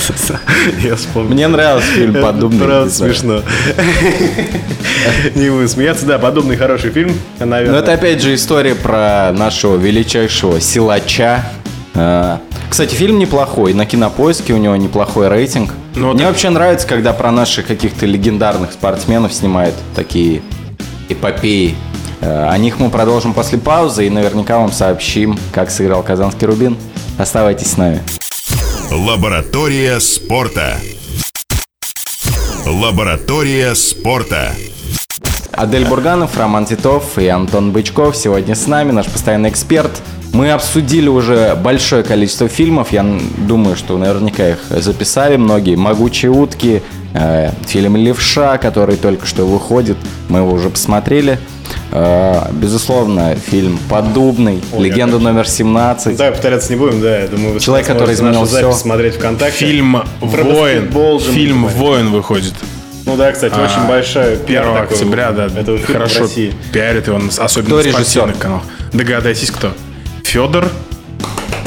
Я 0.82 0.96
вспомнил. 0.96 1.34
Мне 1.34 1.50
нравился 1.50 1.88
фильм 1.88 2.12
Это 2.16 2.22
«Поддубный». 2.28 2.66
Правда 2.66 2.90
смешно. 2.90 3.42
Не 5.36 5.50
буду 5.50 5.68
смеяться. 5.68 6.06
Да, 6.06 6.18
подобный 6.18 6.56
хороший 6.56 6.92
фильм, 6.92 7.12
Но 7.42 7.46
наверное. 7.46 7.80
это 7.82 7.92
опять 7.92 8.22
же 8.22 8.34
история 8.36 8.74
про 8.76 9.34
нашего 9.34 9.76
величайшего 9.76 10.62
силача. 10.62 11.44
Э, 11.94 12.38
Кстати, 12.70 12.96
фильм 12.96 13.20
неплохой. 13.20 13.74
На 13.74 13.86
кинопоиске 13.86 14.54
у 14.54 14.58
него 14.58 14.78
неплохой 14.78 15.28
рейтинг. 15.28 15.74
Ну, 15.95 16.10
Мне 16.13 16.19
так- 16.19 16.30
вообще 16.30 16.49
нравится, 16.49 16.88
когда 16.88 17.13
про 17.13 17.32
наших 17.32 17.67
каких-то 17.67 18.06
легендарных 18.06 18.71
спортсменов 18.71 19.34
снимают 19.34 19.75
такие 19.95 20.41
эпопеи. 21.10 21.75
Э, 22.21 22.47
О 22.49 22.58
них 22.58 22.80
мы 22.80 22.89
продолжим 22.89 23.34
после 23.34 23.58
паузы 23.58 24.06
и 24.06 24.10
наверняка 24.10 24.58
вам 24.60 24.71
сообщим, 24.71 25.38
как 25.52 25.71
сыграл 25.71 26.04
Казанский 26.04 26.47
Рубин. 26.47 26.78
Оставайтесь 27.17 27.71
с 27.71 27.78
нами. 27.78 28.02
Лаборатория 28.91 29.99
спорта. 29.99 30.78
Лаборатория 32.65 33.73
спорта. 33.75 34.54
Адель 35.52 35.86
Бурганов, 35.86 36.38
Роман 36.38 36.65
Титов 36.65 37.17
и 37.17 37.28
Антон 37.28 37.71
Бычков 37.71 38.15
сегодня 38.15 38.56
с 38.56 38.67
нами, 38.67 38.91
наш 38.91 39.08
постоянный 39.08 39.49
эксперт. 39.49 39.91
Мы 40.34 40.52
обсудили 40.52 41.08
уже 41.10 41.56
большое 41.56 42.04
количество 42.04 42.48
фильмов, 42.48 42.92
я 42.92 43.06
думаю, 43.39 43.76
что 43.76 43.98
наверняка 43.98 44.50
их 44.50 44.60
записали 44.70 45.38
многие. 45.38 45.76
«Могучие 45.76 46.32
утки», 46.32 46.82
э, 47.13 47.52
фильм 47.68 47.96
«Левша», 47.98 48.58
который 48.58 48.96
только 48.96 49.26
что 49.26 49.46
выходит, 49.46 49.98
мы 50.30 50.39
его 50.39 50.52
уже 50.54 50.70
посмотрели. 50.70 51.39
Э, 51.92 52.44
безусловно, 52.54 53.36
фильм 53.36 53.80
«Поддубный», 53.89 54.62
Ой, 54.72 54.84
«Легенда 54.86 55.18
я 55.18 55.24
номер 55.24 55.46
17». 55.46 56.15
Да, 56.15 56.30
повторяться 56.32 56.72
не 56.72 56.78
будем, 56.80 57.02
да, 57.02 57.20
я 57.22 57.28
думаю, 57.28 57.56
вы 57.56 57.60
Человек, 57.60 57.88
который 57.88 58.13
изменил 58.13 58.46
запись 58.46 58.76
всё. 58.76 58.82
смотреть 58.84 59.15
ВКонтакте. 59.15 59.65
Фильм 59.65 60.04
Про 60.20 60.44
«Воин». 60.44 60.92
Фильм. 61.20 61.65
«Воин» 61.65 62.12
выходит. 62.12 62.54
Ну 63.06 63.18
да, 63.18 63.32
кстати, 63.32 63.56
А, 63.58 63.65
очень 63.65 63.88
большая 63.89 64.36
1 64.36 64.46
пиар 64.46 64.65
такой 64.65 64.82
октября, 64.84 65.32
да, 65.32 65.48
в 65.48 65.86
хорошо 65.86 66.22
России. 66.22 66.54
пиарит 66.72 67.08
его, 67.08 67.18
особенно 67.39 67.65
Кто 67.68 67.78
на 67.78 67.82
режиссер? 67.82 68.04
спортивных 68.06 68.38
каналах. 68.38 68.63
Догадайтесь, 68.94 69.50
кто? 69.50 69.72
Федор 70.30 70.70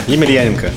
Емельяненко. 0.06 0.70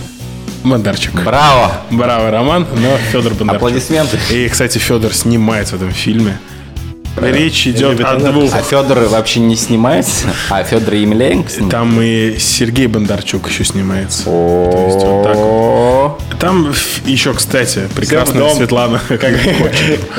Бондарчук. 0.64 1.14
Браво! 1.24 1.72
Браво, 1.92 2.32
Роман, 2.32 2.66
но 2.76 2.98
Федор 3.12 3.36
Бондарчук. 3.36 3.58
Аплодисменты. 3.58 4.18
И, 4.32 4.50
кстати, 4.50 4.80
Федор 4.80 5.14
снимается 5.14 5.76
в 5.76 5.84
этом 5.84 5.92
фильме. 5.92 6.40
Речь 7.18 7.68
идет 7.68 8.02
о 8.02 8.16
двух. 8.18 8.54
А 8.54 8.62
Федор 8.62 9.00
вообще 9.10 9.40
не 9.40 9.56
снимается? 9.56 10.28
А 10.50 10.64
Федор 10.64 10.94
Емельяненко 10.96 11.50
снимается? 11.50 11.78
Там 11.78 12.02
и 12.02 12.38
Сергей 12.38 12.88
Бондарчук 12.88 13.50
еще 13.50 13.64
снимается. 13.64 14.26
То 14.26 14.86
есть 14.88 15.06
вот 15.06 15.24
так 15.24 15.36
вот. 15.36 15.46
О, 15.46 16.18
Там 16.40 16.74
еще, 17.06 17.34
кстати, 17.34 17.88
прекрасная. 17.96 18.50
Светлана. 18.54 19.02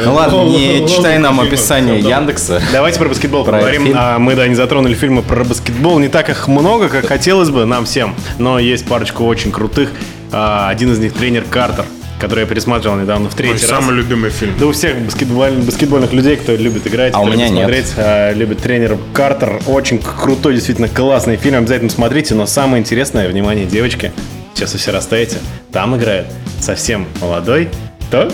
Ну 0.04 0.14
ладно, 0.14 0.44
не 0.44 0.86
читай 0.88 1.18
нам 1.18 1.40
описание 1.40 1.98
Яндекса. 2.00 2.60
Давайте 2.72 2.98
про 2.98 3.08
баскетбол 3.08 3.44
поговорим. 3.44 3.92
А, 3.94 4.18
мы, 4.18 4.34
да, 4.34 4.46
не 4.48 4.54
затронули 4.54 4.94
фильмы 4.94 5.22
про 5.22 5.44
баскетбол. 5.44 5.98
Не 5.98 6.08
так 6.08 6.28
их 6.30 6.48
много, 6.48 6.88
как 6.88 7.06
хотелось 7.06 7.50
бы 7.50 7.64
нам 7.66 7.84
всем. 7.84 8.14
Но 8.38 8.58
есть 8.58 8.86
парочку 8.86 9.24
очень 9.24 9.52
крутых. 9.52 9.90
А, 10.32 10.68
один 10.68 10.92
из 10.92 10.98
них 10.98 11.12
тренер 11.12 11.44
Картер, 11.48 11.84
который 12.18 12.40
я 12.40 12.46
пересматривал 12.46 12.96
недавно 12.96 13.28
в 13.28 13.32
Мой 13.32 13.36
третий 13.36 13.66
раз. 13.66 13.80
самый 13.80 13.94
любимый 13.96 14.30
фильм. 14.30 14.54
Да 14.58 14.66
у 14.66 14.72
всех 14.72 14.96
баскетболь- 14.98 15.62
баскетбольных 15.62 16.12
людей, 16.12 16.36
кто 16.36 16.54
любит 16.54 16.86
играть, 16.86 17.12
А 17.14 17.18
кто 17.18 17.28
у 17.28 17.32
меня 17.32 17.46
любит 17.48 17.58
смотреть, 17.58 17.86
а, 17.96 18.32
любит 18.32 18.58
тренер 18.58 18.98
Картер. 19.12 19.60
Очень 19.66 19.98
крутой, 19.98 20.54
действительно 20.54 20.88
классный 20.88 21.36
фильм. 21.36 21.56
Обязательно 21.58 21.90
смотрите. 21.90 22.34
Но 22.34 22.46
самое 22.46 22.80
интересное, 22.80 23.28
внимание, 23.28 23.66
девочки, 23.66 24.12
сейчас 24.54 24.72
вы 24.72 24.78
все 24.78 24.92
растаете. 24.92 25.36
Там 25.72 25.96
играет 25.96 26.26
совсем 26.60 27.06
молодой. 27.20 27.68
Кто? 28.08 28.30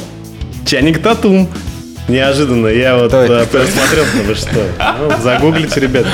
Чаник 0.67 1.03
Татум. 1.03 1.49
Неожиданно. 2.09 2.67
Я 2.67 2.97
вот 2.97 3.09
Кто 3.09 3.23
это? 3.23 3.43
а, 3.43 3.47
посмотрел, 3.47 4.05
ну 4.17 4.23
вы 4.25 4.35
что? 4.35 4.49
Ну, 4.99 5.23
загуглите, 5.23 5.79
ребят, 5.81 6.05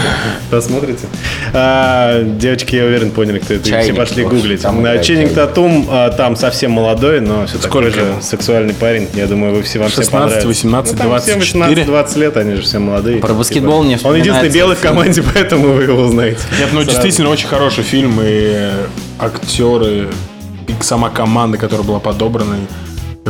посмотрите. 0.51 1.07
А, 1.55 2.23
девочки, 2.23 2.77
я 2.77 2.85
уверен, 2.85 3.11
поняли, 3.11 3.39
кто 3.39 3.55
это. 3.55 3.63
И 3.63 3.65
Все 3.65 3.73
Чайник, 3.73 3.97
пошли 3.97 4.23
в 4.23 4.27
общем, 4.27 4.39
гуглить. 4.41 4.63
там 4.63 4.77
А, 4.79 4.81
играет 4.83 5.03
Ченнинг 5.03 5.31
Чайник. 5.35 5.35
Татум 5.49 5.87
а, 5.91 6.11
там 6.11 6.37
совсем 6.37 6.73
молодой, 6.73 7.21
но 7.21 7.47
все 7.47 7.59
такой 7.59 7.91
же 7.91 8.15
сексуальный 8.21 8.75
парень. 8.75 9.09
Я 9.15 9.27
думаю, 9.27 9.55
вы 9.55 9.63
все 9.63 9.79
вам 9.79 9.89
все 9.89 10.03
16, 10.03 10.13
понравится. 10.13 10.47
18, 10.49 10.93
Ну, 10.93 10.99
там 10.99 11.21
всем 11.21 11.39
24. 11.41 11.83
18-20 11.87 12.19
лет, 12.19 12.37
они 12.37 12.55
же 12.57 12.63
все 12.63 12.79
молодые. 12.79 13.19
Про 13.19 13.33
баскетбол 13.35 13.83
мне 13.83 13.99
Он 14.05 14.15
единственный 14.15 14.51
белый 14.51 14.77
в 14.77 14.81
команде, 14.81 15.23
поэтому 15.35 15.69
вы 15.73 15.85
его 15.85 16.03
узнаете. 16.03 16.41
Нет, 16.59 16.69
ну 16.73 16.83
Сразу. 16.83 16.91
действительно 16.91 17.31
очень 17.31 17.49
хороший 17.49 17.83
фильм, 17.83 18.21
и 18.21 18.25
э, 18.27 18.73
актеры, 19.19 20.09
и 20.67 20.75
сама 20.81 21.09
команда, 21.09 21.57
которая 21.57 21.87
была 21.87 21.99
подобрана, 21.99 22.57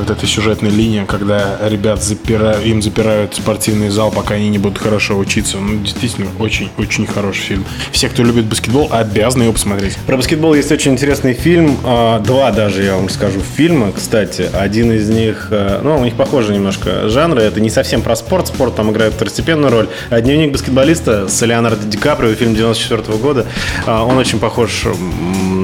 вот 0.01 0.11
эта 0.11 0.27
сюжетная 0.27 0.71
линия, 0.71 1.05
когда 1.07 1.57
ребят 1.69 2.03
запирают, 2.03 2.65
им 2.65 2.83
запирают 2.83 3.35
спортивный 3.35 3.89
зал, 3.91 4.11
пока 4.11 4.35
они 4.35 4.49
не 4.49 4.59
будут 4.59 4.79
хорошо 4.79 5.17
учиться. 5.19 5.59
Ну, 5.59 5.81
действительно, 5.83 6.29
очень-очень 6.39 7.07
хороший 7.07 7.41
фильм. 7.43 7.65
Все, 7.93 8.09
кто 8.09 8.23
любит 8.23 8.45
баскетбол, 8.47 8.89
обязаны 8.93 9.45
его 9.45 9.53
посмотреть. 9.53 9.97
Про 10.07 10.17
баскетбол 10.17 10.55
есть 10.55 10.71
очень 10.73 10.93
интересный 10.93 11.35
фильм. 11.35 11.77
а, 11.85 12.19
Два 12.21 12.51
даже, 12.53 12.83
я 12.83 12.97
вам 12.97 13.09
скажу, 13.09 13.41
фильма, 13.41 13.93
кстати. 13.93 14.49
Один 14.53 14.93
из 14.93 15.09
них, 15.09 15.49
э, 15.51 15.81
ну, 15.83 15.99
у 15.99 16.05
них 16.05 16.15
похожи 16.15 16.53
немножко 16.53 17.09
жанры. 17.09 17.43
Это 17.43 17.61
не 17.61 17.71
совсем 17.71 18.03
про 18.03 18.17
спорт. 18.17 18.49
Спорт 18.49 18.77
там 18.77 18.91
играет 18.91 19.15
второстепенную 19.15 19.71
роль. 19.73 19.89
А 20.11 20.21
«Дневник 20.21 20.53
баскетболиста» 20.53 21.29
с 21.29 21.41
Леонардо 21.45 21.87
Ди 21.87 21.97
Каприо, 21.97 22.35
фильм 22.35 22.55
94 22.55 23.19
года. 23.19 23.47
а, 23.87 24.05
Он 24.05 24.17
очень 24.19 24.39
похож 24.39 24.85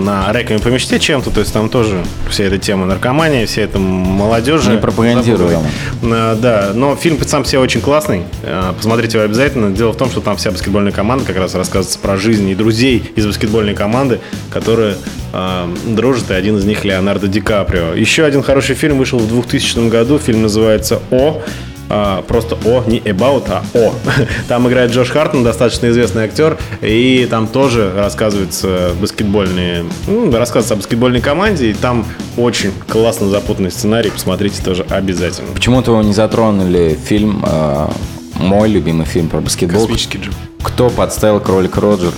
на 0.05 0.33
«Реквием 0.33 0.61
по 0.61 0.69
мечте» 0.69 0.99
чем-то. 0.99 1.31
То 1.31 1.41
есть 1.41 1.53
там 1.53 1.69
тоже 1.69 2.03
вся 2.31 2.45
эта 2.45 2.59
тема 2.59 2.87
наркомании, 2.87 3.47
вся 3.47 3.63
эта 3.63 3.79
молодежи. 4.25 4.71
Не 4.73 4.79
пропагандируем. 4.79 5.61
А, 6.03 6.37
Да, 6.37 6.71
но 6.75 6.97
фильм 6.97 7.19
сам 7.27 7.45
себе 7.45 7.59
очень 7.61 7.81
классный. 7.81 8.23
А, 8.43 8.73
Посмотрите 8.73 9.19
его 9.19 9.25
обязательно. 9.25 9.71
Дело 9.71 9.93
в 9.93 9.97
том, 9.97 10.11
что 10.11 10.21
там 10.21 10.37
вся 10.37 10.51
баскетбольная 10.51 10.93
команда 10.93 11.25
как 11.25 11.37
раз 11.37 11.55
рассказывается 11.55 11.99
про 11.99 12.17
жизнь 12.17 12.49
и 12.49 12.55
друзей 12.55 13.13
из 13.17 13.27
баскетбольной 13.27 13.75
команды, 13.75 14.21
которые 14.51 14.97
а, 15.33 15.69
дружат, 15.87 16.31
и 16.31 16.35
один 16.35 16.57
из 16.57 16.65
них 16.65 16.85
Леонардо 16.85 17.29
Ди 17.29 17.41
Каприо. 17.41 17.95
Еще 17.95 18.25
один 18.25 18.43
хороший 18.43 18.75
фильм 18.75 18.99
вышел 18.99 19.19
в 19.19 19.29
2000 19.29 19.89
году. 19.89 20.19
Фильм 20.19 20.43
называется 20.43 21.01
«О». 21.11 21.43
А, 21.91 22.23
просто 22.23 22.57
О, 22.65 22.83
не 22.87 22.99
About, 23.01 23.45
а 23.49 23.63
О. 23.75 23.93
Там 24.49 24.69
играет 24.69 24.91
Джош 24.91 25.11
Хартман, 25.11 25.45
достаточно 25.45 25.89
известный 25.91 26.25
актер, 26.25 26.59
и 26.81 27.27
там 27.31 27.47
тоже 27.47 27.93
рассказывается 27.95 28.93
баскетбольные, 29.01 29.85
ну, 30.07 30.31
рассказывается 30.31 30.75
о 30.75 30.77
баскетбольной 30.79 31.21
команде, 31.21 31.71
и 31.71 31.75
там 31.75 32.07
очень 32.37 32.73
классно 32.89 33.29
запутанный 33.29 33.71
сценарий, 33.71 34.11
посмотрите 34.11 34.63
тоже 34.63 34.85
обязательно. 34.89 35.49
Почему-то 35.55 35.93
вы 35.93 36.05
не 36.05 36.13
затронули 36.13 36.99
фильм, 37.07 37.45
э, 37.47 37.89
мой 38.37 38.69
любимый 38.69 39.07
фильм 39.07 39.29
про 39.29 39.41
баскетбол. 39.41 39.83
Космический 39.83 40.19
джим. 40.19 40.35
Кто 40.63 40.91
подставил 40.91 41.41
кролик 41.41 41.77
Роджер? 41.77 42.13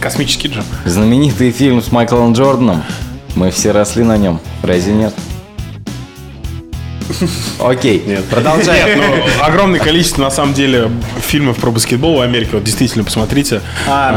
Космический 0.00 0.48
джим. 0.48 0.64
Знаменитый 0.84 1.52
фильм 1.52 1.80
с 1.80 1.92
Майклом 1.92 2.32
Джорданом. 2.32 2.82
Мы 3.36 3.50
все 3.50 3.70
росли 3.70 4.02
на 4.04 4.16
нем. 4.18 4.40
Разве 4.62 4.92
нет? 4.92 5.14
Окей, 7.58 8.02
Нет. 8.06 8.24
продолжаем. 8.24 8.98
Нет, 8.98 9.08
ну, 9.08 9.44
огромное 9.44 9.80
количество, 9.80 10.22
на 10.22 10.30
самом 10.30 10.54
деле, 10.54 10.90
фильмов 11.20 11.58
про 11.58 11.70
баскетбол 11.70 12.18
в 12.18 12.20
Америке. 12.20 12.50
Вот 12.54 12.64
действительно, 12.64 13.04
посмотрите. 13.04 13.60
А, 13.88 14.12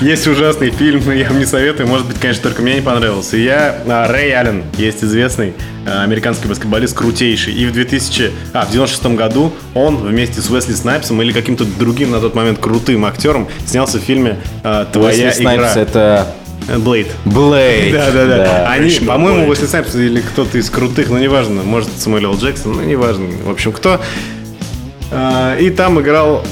да. 0.00 0.06
Есть 0.06 0.26
ужасный 0.26 0.70
фильм, 0.70 1.10
я 1.12 1.28
вам 1.28 1.38
не 1.38 1.46
советую. 1.46 1.88
Может 1.88 2.06
быть, 2.06 2.18
конечно, 2.18 2.42
только 2.42 2.62
мне 2.62 2.74
не 2.74 2.80
понравился. 2.82 3.36
Я 3.36 3.78
а, 3.86 4.08
Рэй 4.08 4.32
Аллен, 4.34 4.64
есть 4.76 5.02
известный 5.02 5.54
а, 5.86 6.02
американский 6.02 6.48
баскетболист, 6.48 6.96
крутейший. 6.96 7.54
И 7.54 7.66
в 7.66 7.72
2000, 7.72 8.32
а, 8.52 8.66
в 8.66 8.70
96 8.70 9.16
году 9.16 9.52
он 9.74 9.96
вместе 9.96 10.40
с 10.40 10.50
Уэсли 10.50 10.74
Снайпсом 10.74 11.20
или 11.22 11.32
каким-то 11.32 11.64
другим 11.64 12.10
на 12.10 12.20
тот 12.20 12.34
момент 12.34 12.58
крутым 12.58 13.04
актером 13.04 13.48
снялся 13.66 13.98
в 13.98 14.02
фильме 14.02 14.38
а, 14.62 14.84
«Твоя 14.86 15.28
Уэсли 15.28 15.42
игра». 15.42 15.72
Снайпс 15.72 15.76
это 15.76 16.34
Блейд. 16.78 17.08
Блейд. 17.24 17.92
Да, 17.92 18.10
да, 18.10 18.26
да. 18.26 18.70
Они, 18.70 18.90
по-моему, 18.90 19.38
Блейд. 19.38 19.50
Уэсли 19.50 19.66
Снайпс 19.66 19.94
или 19.94 20.20
кто-то 20.20 20.58
из 20.58 20.68
крутых, 20.70 21.08
ну 21.10 21.18
неважно, 21.18 21.62
может 21.62 21.88
Самуэл 21.98 22.32
Л. 22.32 22.36
Джексон, 22.36 22.72
ну 22.74 22.82
неважно, 22.82 23.26
в 23.44 23.50
общем, 23.50 23.72
кто. 23.72 24.00
А, 25.12 25.56
И 25.56 25.70
там 25.70 26.00
играл 26.00 26.42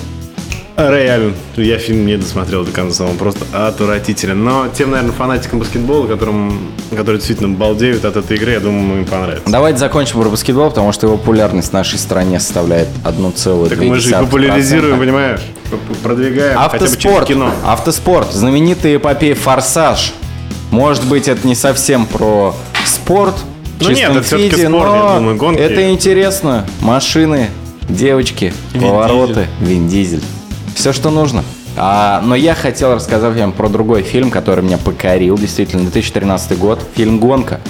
Рэй 0.76 1.08
Аллен. 1.08 1.34
Я 1.56 1.78
фильм 1.78 2.04
не 2.04 2.16
досмотрел 2.16 2.64
до 2.64 2.72
конца, 2.72 3.04
он 3.04 3.16
просто 3.16 3.44
отвратителен. 3.52 4.42
Но 4.42 4.66
тем, 4.68 4.90
наверное, 4.90 5.12
фанатикам 5.14 5.60
баскетбола, 5.60 6.08
которым, 6.08 6.72
которые 6.90 7.18
действительно 7.18 7.50
балдеют 7.50 8.04
от 8.04 8.16
этой 8.16 8.36
игры, 8.36 8.52
я 8.52 8.60
думаю, 8.60 9.00
им 9.00 9.06
понравится. 9.06 9.48
Давайте 9.50 9.78
закончим 9.78 10.20
про 10.20 10.28
баскетбол, 10.28 10.70
потому 10.70 10.90
что 10.92 11.06
его 11.06 11.16
популярность 11.16 11.70
в 11.70 11.72
нашей 11.72 11.98
стране 11.98 12.40
составляет 12.40 12.88
1,2%. 13.04 13.68
Так 13.68 13.78
мы 13.78 13.98
же 14.00 14.10
и 14.10 14.12
популяризируем, 14.14 14.98
понимаешь? 14.98 15.40
Продвигаем 16.02 16.58
хотя 16.58 16.78
бы 16.78 16.84
Автоспорт. 16.84 17.26
кино. 17.28 17.50
Автоспорт. 17.64 18.32
Знаменитая 18.32 18.96
эпопея 18.96 19.34
«Форсаж». 19.34 20.12
Может 20.70 21.04
быть, 21.04 21.28
это 21.28 21.46
не 21.46 21.54
совсем 21.54 22.06
про 22.06 22.54
спорт. 22.84 23.34
Ну 23.80 23.88
нет, 23.88 23.98
чистом 23.98 24.16
это 24.16 24.26
всё-таки 24.26 24.50
виде, 24.50 24.68
спорт, 24.68 24.84
я 24.92 24.96
но 24.96 25.14
думаю, 25.14 25.36
гонки. 25.36 25.60
Это 25.60 25.90
интересно. 25.90 26.64
Машины, 26.80 27.48
девочки, 27.88 28.52
повороты, 28.72 29.46
Вин 29.60 29.88
Дизель. 29.88 30.22
Все, 30.74 30.92
что 30.92 31.10
нужно. 31.10 31.44
А, 31.76 32.20
но 32.24 32.34
я 32.34 32.54
хотел 32.54 32.94
рассказать 32.94 33.36
вам 33.36 33.52
про 33.52 33.68
другой 33.68 34.02
фильм, 34.02 34.30
который 34.30 34.64
меня 34.64 34.78
покорил. 34.78 35.36
Действительно, 35.36 35.82
2013 35.82 36.58
год. 36.58 36.80
Фильм 36.94 37.18
«Гонка». 37.18 37.60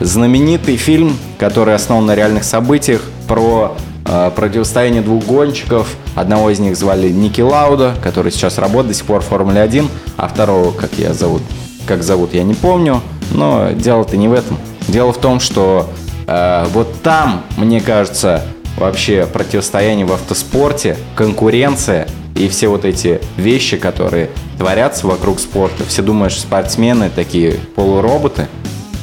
Знаменитый 0.00 0.76
фильм, 0.76 1.16
который 1.38 1.74
основан 1.74 2.06
на 2.06 2.14
реальных 2.14 2.44
событиях, 2.44 3.02
про 3.26 3.76
э, 4.06 4.30
противостояние 4.34 5.02
двух 5.02 5.24
гонщиков. 5.24 5.88
Одного 6.18 6.50
из 6.50 6.58
них 6.58 6.76
звали 6.76 7.10
Ники 7.10 7.40
Лауда, 7.40 7.94
который 8.02 8.32
сейчас 8.32 8.58
работает 8.58 8.88
до 8.88 8.94
сих 8.94 9.06
пор 9.06 9.20
в 9.20 9.26
Формуле 9.26 9.60
1, 9.60 9.88
а 10.16 10.26
второго, 10.26 10.72
как 10.72 10.94
я 10.94 11.14
зовут, 11.14 11.42
как 11.86 12.02
зовут, 12.02 12.34
я 12.34 12.42
не 12.42 12.54
помню. 12.54 13.00
Но 13.30 13.70
дело-то 13.70 14.16
не 14.16 14.26
в 14.26 14.32
этом. 14.32 14.58
Дело 14.88 15.12
в 15.12 15.18
том, 15.18 15.38
что 15.38 15.88
э, 16.26 16.66
вот 16.72 17.02
там, 17.02 17.44
мне 17.56 17.80
кажется, 17.80 18.42
вообще 18.78 19.28
противостояние 19.32 20.06
в 20.06 20.12
автоспорте, 20.12 20.96
конкуренция 21.14 22.08
и 22.34 22.48
все 22.48 22.66
вот 22.66 22.84
эти 22.84 23.20
вещи, 23.36 23.76
которые 23.76 24.28
творятся 24.58 25.06
вокруг 25.06 25.38
спорта. 25.38 25.84
Все 25.86 26.02
думают, 26.02 26.32
что 26.32 26.42
спортсмены 26.42 27.10
такие 27.14 27.60
полуроботы, 27.76 28.48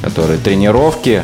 которые 0.02 0.38
тренировки, 0.38 1.22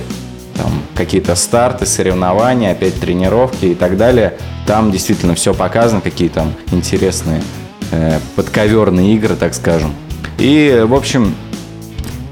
там 0.56 0.70
какие-то 0.94 1.34
старты, 1.34 1.86
соревнования, 1.86 2.72
опять 2.72 3.00
тренировки 3.00 3.66
и 3.66 3.74
так 3.74 3.96
далее. 3.96 4.34
Там 4.66 4.90
действительно 4.90 5.34
все 5.34 5.54
показано, 5.54 6.00
какие 6.00 6.28
там 6.28 6.52
интересные 6.70 7.42
э, 7.90 8.18
подковерные 8.36 9.14
игры, 9.14 9.36
так 9.36 9.54
скажем. 9.54 9.94
И, 10.38 10.84
в 10.86 10.94
общем, 10.94 11.34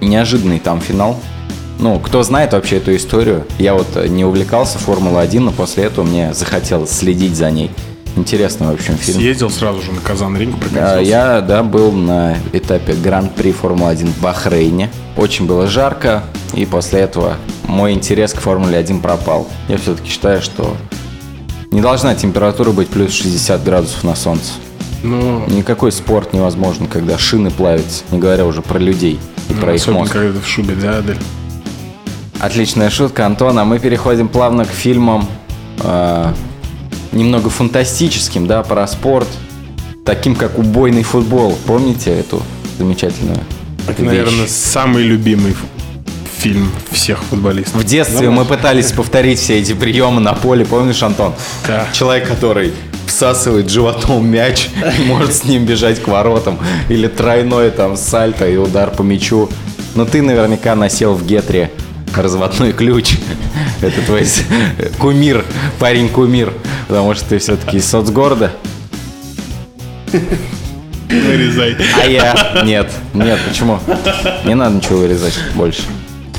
неожиданный 0.00 0.58
там 0.58 0.80
финал. 0.80 1.18
Ну, 1.78 1.98
кто 1.98 2.22
знает 2.22 2.52
вообще 2.52 2.76
эту 2.76 2.94
историю, 2.94 3.46
я 3.58 3.74
вот 3.74 3.88
э, 3.96 4.06
не 4.08 4.24
увлекался 4.24 4.78
Формулой-1, 4.78 5.40
но 5.40 5.50
после 5.50 5.84
этого 5.84 6.04
мне 6.04 6.34
захотелось 6.34 6.90
следить 6.90 7.36
за 7.36 7.50
ней. 7.50 7.70
Интересный, 8.16 8.66
в 8.66 8.72
общем, 8.72 8.96
фильм. 8.96 9.18
Съездил 9.18 9.50
сразу 9.50 9.80
же 9.82 9.92
на 9.92 10.00
Казан-ринг, 10.00 10.56
А, 10.56 10.58
прокатился. 10.58 10.98
Я, 11.00 11.40
да, 11.40 11.62
был 11.62 11.92
на 11.92 12.36
этапе 12.52 12.94
Гран-при 12.94 13.52
Формулы-1 13.52 14.06
в 14.08 14.20
Бахрейне. 14.20 14.90
Очень 15.16 15.46
было 15.46 15.66
жарко, 15.66 16.24
и 16.54 16.66
после 16.66 17.00
этого 17.00 17.36
мой 17.66 17.92
интерес 17.92 18.32
к 18.34 18.40
Формуле-1 18.40 19.00
пропал. 19.00 19.46
Я 19.68 19.78
все-таки 19.78 20.10
считаю, 20.10 20.42
что 20.42 20.76
не 21.70 21.80
должна 21.80 22.14
температура 22.14 22.72
быть 22.72 22.88
плюс 22.88 23.12
60 23.12 23.62
градусов 23.62 24.02
на 24.04 24.16
солнце. 24.16 24.52
Ну, 25.02 25.46
Никакой 25.46 25.92
спорт 25.92 26.32
невозможен, 26.34 26.86
когда 26.86 27.16
шины 27.16 27.50
плавятся, 27.50 28.02
не 28.10 28.18
говоря 28.18 28.44
уже 28.44 28.60
про 28.60 28.78
людей 28.78 29.18
и 29.48 29.54
про 29.54 29.74
их 29.74 29.86
мозг. 29.86 30.12
когда 30.12 30.38
в 30.40 30.46
шубе, 30.46 30.74
да, 30.74 30.98
Адель? 30.98 31.16
Отличная 32.38 32.90
шутка, 32.90 33.24
Антон. 33.24 33.58
А 33.58 33.64
мы 33.64 33.78
переходим 33.78 34.28
плавно 34.28 34.64
к 34.64 34.68
фильмам. 34.70 35.26
э, 35.82 36.32
немного 37.12 37.50
фантастическим, 37.50 38.46
да, 38.46 38.62
про 38.62 38.86
спорт, 38.86 39.28
таким 40.04 40.34
как 40.34 40.58
убойный 40.58 41.02
футбол. 41.02 41.56
Помните 41.66 42.10
эту 42.10 42.42
замечательную 42.78 43.40
Это, 43.88 44.02
вещь? 44.02 44.10
наверное, 44.10 44.46
самый 44.46 45.02
любимый 45.02 45.54
фильм 46.38 46.70
всех 46.90 47.22
футболистов. 47.24 47.80
В 47.80 47.84
детстве 47.84 48.30
мы 48.30 48.44
пытались 48.44 48.92
повторить 48.92 49.38
все 49.38 49.58
эти 49.58 49.74
приемы 49.74 50.20
на 50.20 50.32
поле, 50.32 50.64
помнишь, 50.64 51.02
Антон? 51.02 51.34
Да. 51.66 51.86
Человек, 51.92 52.26
который 52.28 52.72
всасывает 53.06 53.68
животом 53.68 54.26
мяч, 54.26 54.68
и 54.98 55.02
может 55.04 55.34
с 55.34 55.44
ним 55.44 55.66
бежать 55.66 56.00
к 56.00 56.08
воротам, 56.08 56.58
или 56.88 57.08
тройной 57.08 57.70
там 57.70 57.96
сальто 57.96 58.48
и 58.48 58.56
удар 58.56 58.90
по 58.90 59.02
мячу. 59.02 59.50
Но 59.94 60.06
ты 60.06 60.22
наверняка 60.22 60.74
носил 60.74 61.14
в 61.14 61.26
гетре 61.26 61.70
разводной 62.16 62.72
ключ. 62.72 63.16
Это 63.80 64.02
твой 64.02 64.26
кумир, 64.98 65.44
парень-кумир, 65.78 66.52
потому 66.88 67.14
что 67.14 67.30
ты 67.30 67.38
все-таки 67.38 67.78
из 67.78 67.86
соцгорода. 67.88 68.52
Вырезай. 71.08 71.76
А 72.00 72.06
я? 72.06 72.62
Нет, 72.64 72.92
нет, 73.14 73.38
почему? 73.48 73.80
Не 74.44 74.54
надо 74.54 74.76
ничего 74.76 74.98
вырезать 74.98 75.38
больше. 75.54 75.82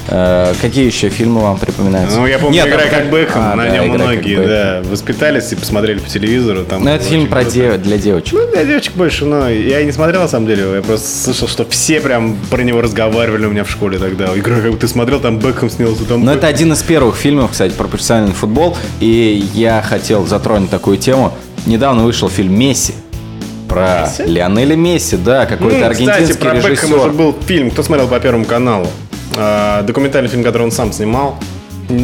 Э, 0.08 0.54
какие 0.62 0.86
еще 0.86 1.10
фильмы 1.10 1.42
вам 1.42 1.58
припоминаются? 1.58 2.18
Ну, 2.18 2.26
я 2.28 2.38
помню, 2.40 2.56
Нет, 2.56 2.68
игра 2.68 2.82
как 2.90 3.10
Бэкхэм, 3.10 3.42
А, 3.42 3.56
на 3.56 3.64
да, 3.66 3.70
нем 3.70 3.86
«Играй 3.86 3.98
как 3.98 4.08
многие, 4.08 4.36
Бэкхэм». 4.38 4.48
да, 4.50 4.82
воспитались 4.90 5.52
и 5.52 5.56
посмотрели 5.56 6.00
по 6.00 6.10
телевизору. 6.10 6.64
Там 6.66 6.84
Ну, 6.84 6.90
это 6.90 7.04
фильм 7.06 7.28
про 7.28 7.44
дев- 7.44 7.82
для 7.82 7.98
девочек. 7.98 8.34
Ну, 8.34 8.52
для 8.52 8.66
девочек 8.66 8.94
больше, 8.96 9.26
но 9.26 9.48
я 9.50 9.80
и 9.80 9.86
не 9.86 9.92
смотрел, 9.92 10.22
на 10.22 10.28
самом 10.28 10.48
деле. 10.48 10.64
Я 10.76 10.82
просто 10.82 11.08
слышал, 11.26 11.48
что 11.48 11.66
все 11.70 12.02
прям 12.02 12.36
про 12.50 12.62
него 12.64 12.82
разговаривали 12.82 13.46
у 13.46 13.52
меня 13.52 13.64
в 13.64 13.70
школе 13.70 14.00
тогда. 14.00 14.36
Игра, 14.36 14.60
как 14.60 14.78
ты 14.80 14.88
смотрел, 14.88 15.20
там 15.20 15.40
Бэкхэм 15.40 15.70
снялся, 15.70 16.04
там... 16.06 16.26
Но 16.26 16.34
это 16.34 16.48
один 16.48 16.74
из 16.74 16.82
первых 16.82 17.16
фильмов, 17.16 17.52
кстати, 17.52 17.72
про 17.74 17.88
профессиональный 17.88 18.34
футбол. 18.34 18.76
И 19.00 19.46
я 19.54 19.82
хотел 19.82 20.26
затронуть 20.26 20.70
такую 20.72 20.98
тему. 20.98 21.34
Недавно 21.68 22.04
вышел 22.04 22.28
фильм 22.28 22.58
«Месси». 22.58 22.94
Про 23.70 24.10
Лионеля 24.26 24.76
Месси, 24.76 25.16
да, 25.16 25.46
какой-то 25.46 25.78
Ну, 25.78 25.86
аргентинский 25.86 26.24
Кстати, 26.24 26.38
про 26.40 26.54
Бэкхэма 26.56 26.96
уже 26.98 27.06
режиссер. 27.06 27.12
был 27.12 27.36
фильм, 27.46 27.72
кто 27.72 27.84
смотрел 27.84 28.10
по 28.10 28.20
Первому 28.20 28.44
каналу. 28.44 28.88
А, 29.38 29.82
документальный 29.84 30.30
фильм, 30.30 30.44
который 30.44 30.64
он 30.64 30.72
сам 30.72 30.92
снимал. 30.92 31.38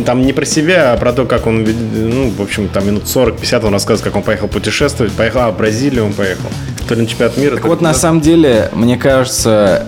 Там 0.05 0.21
не 0.21 0.33
про 0.33 0.45
себя, 0.45 0.93
а 0.93 0.97
про 0.97 1.13
то, 1.13 1.25
как 1.25 1.47
он, 1.47 1.63
ну, 1.63 2.29
в 2.29 2.41
общем, 2.41 2.67
там 2.67 2.85
минут 2.85 3.03
40-50 3.03 3.65
он 3.65 3.73
рассказывает, 3.73 4.03
как 4.03 4.15
он 4.15 4.23
поехал 4.23 4.47
путешествовать. 4.47 5.13
Поехал, 5.13 5.41
а, 5.41 5.51
в 5.51 5.57
Бразилию 5.57 6.05
он 6.05 6.13
поехал. 6.13 6.49
То 6.87 6.95
ли 6.95 7.01
на 7.01 7.07
чемпионат 7.07 7.37
мира. 7.37 7.55
Так 7.55 7.65
вот, 7.65 7.81
на 7.81 7.93
самом 7.93 8.21
деле, 8.21 8.69
мне 8.73 8.97
кажется, 8.97 9.85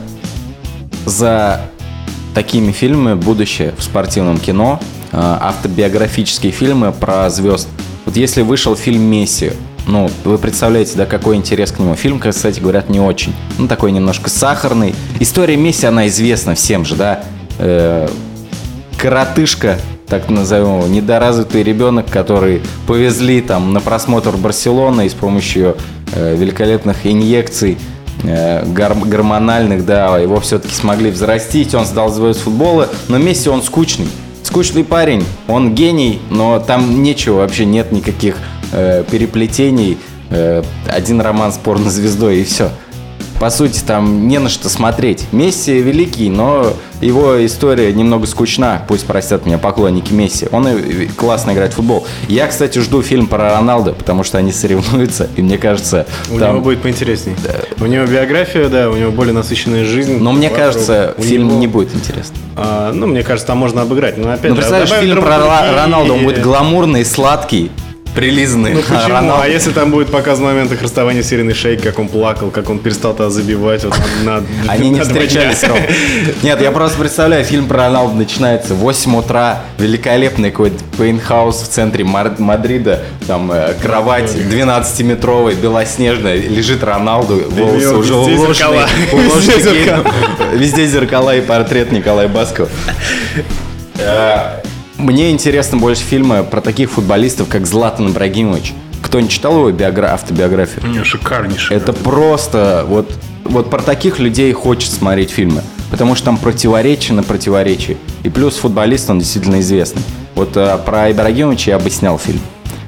за 1.06 1.62
такими 2.34 2.72
фильмами 2.72 3.16
будущее 3.16 3.74
в 3.78 3.84
спортивном 3.84 4.38
кино, 4.38 4.80
э, 5.12 5.18
автобиографические 5.18 6.52
фильмы 6.52 6.92
про 6.92 7.30
звезд. 7.30 7.68
Вот 8.06 8.16
если 8.16 8.42
вышел 8.42 8.76
фильм 8.76 9.02
«Месси», 9.04 9.52
ну, 9.88 10.10
вы 10.24 10.38
представляете, 10.38 10.94
да, 10.98 11.06
какой 11.06 11.36
интерес 11.36 11.72
к 11.72 11.80
нему. 11.80 11.96
Фильм, 11.96 12.20
кстати, 12.20 12.60
говорят, 12.60 12.90
не 12.90 13.00
очень. 13.00 13.34
Ну, 13.58 13.68
такой 13.68 13.92
немножко 13.92 14.30
сахарный. 14.30 14.94
История 15.20 15.58
Месси, 15.58 15.86
она 15.86 16.08
известна 16.08 16.56
всем 16.56 16.86
же, 16.86 16.96
да. 16.96 17.24
Э, 17.58 18.08
коротышка, 18.98 19.80
так 20.08 20.30
назовем 20.30 20.80
его, 20.80 20.88
недоразвитый 20.88 21.64
ребенок, 21.64 22.10
который 22.10 22.62
повезли 22.88 23.42
там 23.42 23.74
на 23.74 23.80
просмотр 23.80 24.36
Барселоны 24.38 25.06
и 25.06 25.10
с 25.10 25.14
помощью 25.14 25.78
э, 26.14 26.36
великолепных 26.36 27.06
инъекций 27.06 27.78
э, 28.24 28.66
гор- 28.66 28.96
гормональных, 29.06 29.86
да, 29.86 30.18
его 30.18 30.40
все-таки 30.40 30.74
смогли 30.74 31.12
взрастить, 31.12 31.74
он 31.74 31.86
сдал 31.86 32.10
звезд 32.10 32.42
футбола, 32.42 32.90
но 33.08 33.18
Месси 33.18 33.50
он 33.50 33.64
скучный. 33.64 34.08
Скучный 34.44 34.84
парень, 34.84 35.24
он 35.48 35.76
гений, 35.76 36.20
но 36.32 36.60
там 36.60 37.04
нечего, 37.04 37.38
вообще 37.38 37.66
нет 37.66 37.92
никаких 37.92 38.36
э, 38.72 39.04
переплетений. 39.10 39.98
Э, 40.30 40.62
один 40.88 41.22
роман 41.22 41.52
с 41.52 41.58
порнозвездой 41.58 42.42
и 42.42 42.44
все. 42.44 42.70
По 43.40 43.50
сути, 43.50 43.80
там 43.80 44.28
не 44.28 44.38
на 44.38 44.50
что 44.50 44.68
смотреть. 44.68 45.26
Месси 45.32 45.80
великий, 45.80 46.30
но 46.30 46.74
его 47.00 47.44
история 47.46 47.94
немного 47.94 48.28
скучна. 48.28 48.82
Пусть 48.86 49.06
простят 49.08 49.46
меня 49.46 49.58
поклонники 49.58 50.12
Месси. 50.12 50.50
Он 50.52 50.68
и- 50.68 51.04
и 51.06 51.08
классно 51.08 51.52
играет 51.52 51.72
в 51.72 51.78
футбол. 51.78 52.06
Я, 52.28 52.48
кстати, 52.48 52.80
жду 52.80 53.02
фильм 53.02 53.28
про 53.28 53.50
Роналду, 53.54 53.94
потому 53.94 54.26
что 54.26 54.38
они 54.40 54.52
соревнуются, 54.52 55.30
и 55.38 55.42
мне 55.42 55.58
кажется, 55.58 56.06
У 56.30 56.38
там... 56.38 56.52
него 56.56 56.62
будет 56.66 56.82
поинтересней. 56.82 57.34
У 57.80 57.86
него 57.86 58.06
биография, 58.08 58.68
да, 58.68 58.90
у 58.90 58.98
него 58.98 59.12
более 59.12 59.34
насыщенная 59.34 59.86
жизнь. 59.86 60.18
Но 60.20 60.34
мне 60.34 60.50
Вокруг. 60.50 60.66
кажется, 60.66 61.16
У 61.18 61.22
фильм 61.22 61.48
него- 61.48 61.60
не 61.60 61.68
будет 61.68 61.96
интересным. 61.96 62.38
А, 62.58 62.92
ну, 62.92 63.08
мне 63.08 63.24
кажется, 63.24 63.48
там 63.48 63.58
можно 63.60 63.84
обыграть. 63.84 64.18
Но 64.18 64.32
опять 64.34 64.50
Ну, 64.52 64.58
же, 64.58 64.62
представляешь, 64.64 64.90
фильм 65.02 65.22
про. 65.22 65.38
Ро- 65.38 65.76
Роналду, 65.78 66.14
он 66.16 66.24
будет 66.26 66.42
гламурный, 66.42 67.06
сладкий, 67.06 67.72
прилизанный. 68.16 68.74
Ну 68.74 68.82
почему? 68.82 68.98
Роналду- 69.10 69.42
А 69.42 69.48
если 69.48 69.72
там 69.72 69.92
будет 69.92 70.10
показ 70.12 70.40
момент 70.40 70.72
их 70.72 70.82
расставания 70.82 71.24
с 71.24 71.32
Ириной 71.32 71.54
Шейк, 71.54 71.82
как 71.82 72.00
он 72.00 72.08
плакал, 72.08 72.50
как 72.50 72.70
он 72.70 72.80
перестал 72.80 73.14
тогда 73.14 73.30
забивать 73.30 73.84
вот 73.84 73.94
на, 74.24 74.44
Они 74.68 74.90
не 74.90 75.00
на 75.00 75.06
встречались, 75.06 75.64
Ром. 75.64 75.80
Нет, 76.44 76.62
я 76.62 76.72
просто 76.72 76.98
представляю, 77.00 77.44
фильм 77.46 77.68
про 77.68 77.78
Роналду 77.86 78.16
начинается 78.16 78.74
в 78.74 78.78
8 78.80 79.16
утра, 79.18 79.62
великолепный 79.78 80.52
какой-то 80.52 80.78
пейнтхаус 80.98 81.62
в 81.62 81.68
центре 81.70 82.04
Мадрида, 82.04 83.02
там 83.28 83.52
э, 83.52 83.74
кровать 83.82 84.32
12-метровая, 84.36 85.56
белоснежная, 85.56 86.36
лежит 86.36 86.84
Роналду, 86.84 87.44
волосы 87.50 87.94
уже 87.96 88.14
уложены. 88.16 88.56
Везде 90.56 90.86
зеркала 90.88 91.36
и 91.36 91.42
портрет 91.42 91.92
Николая 91.92 92.28
Баскова. 92.28 92.70
Э, 95.00 95.02
Мне 95.02 95.32
интересно 95.32 95.78
больше 95.78 96.04
фильмы 96.04 96.44
про 96.44 96.62
таких 96.62 96.92
футболистов, 96.92 97.48
как 97.48 97.66
Златан 97.66 98.10
Ибрагимович. 98.10 98.74
Кто 99.02 99.20
не 99.20 99.30
читал 99.30 99.54
его 99.58 99.72
биогра- 99.72 100.10
автобиографию? 100.14 100.86
Него 100.88 101.04
шикарнейший. 101.04 101.78
Это 101.78 101.94
просто 101.94 102.86
вот, 102.88 103.12
вот 103.46 103.70
про 103.70 103.82
таких 103.82 104.20
людей 104.20 104.52
хочется 104.54 104.96
смотреть 104.98 105.32
фильмы. 105.32 105.62
Потому 105.90 106.14
что 106.16 106.26
там 106.26 106.38
противоречие 106.38 107.16
на 107.16 107.24
противоречие. 107.24 107.98
И 108.24 108.30
плюс 108.30 108.58
футболист, 108.58 109.10
он 109.10 109.20
действительно 109.20 109.60
известный. 109.62 110.04
Вот 110.36 110.56
э, 110.56 110.78
про 110.86 111.12
Ибрагимовича 111.12 111.72
я 111.72 111.80
бы 111.80 111.90
снял 111.90 112.20
фильм. 112.20 112.42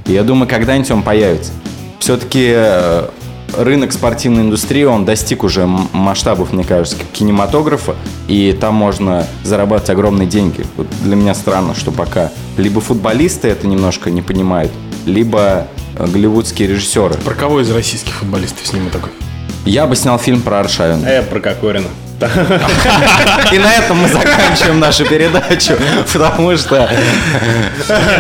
И 0.06 0.14
я 0.14 0.24
думаю, 0.24 0.48
когда-нибудь 0.48 0.92
он 0.92 1.02
появится. 1.02 1.52
Все-таки 2.00 2.52
рынок 3.58 3.92
спортивной 3.92 4.44
индустрии, 4.44 4.84
он 4.84 5.06
достиг 5.06 5.44
уже 5.44 5.66
масштабов, 5.66 6.54
мне 6.54 6.64
кажется, 6.64 6.98
кинематографа. 7.14 7.96
И 8.28 8.58
там 8.60 8.76
можно 8.76 9.26
зарабатывать 9.44 9.90
огромные 9.92 10.28
деньги. 10.28 10.66
Вот 10.78 10.88
для 11.04 11.16
меня 11.16 11.34
странно, 11.34 11.76
что 11.76 11.92
пока 11.92 12.32
либо 12.58 12.82
футболисты 12.82 13.48
это 13.50 13.68
немножко 13.68 14.12
не 14.12 14.22
понимают, 14.22 14.72
либо 15.06 15.68
э, 15.98 16.08
голливудские 16.08 16.68
режиссеры. 16.68 17.16
Про 17.16 17.36
кого 17.36 17.62
из 17.62 17.72
российских 17.72 18.14
футболистов 18.14 18.66
сниму 18.66 18.90
такой? 18.90 19.12
Я 19.66 19.86
бы 19.86 19.96
снял 19.96 20.18
фильм 20.18 20.42
про 20.42 20.60
Аршавина. 20.60 21.08
А 21.08 21.12
я 21.12 21.22
про 21.22 21.40
Кокорина. 21.40 21.88
И 23.52 23.58
на 23.60 23.74
этом 23.76 23.98
мы 23.98 24.08
заканчиваем 24.08 24.80
нашу 24.80 25.06
передачу, 25.06 25.74
потому 26.14 26.56
что 26.58 26.90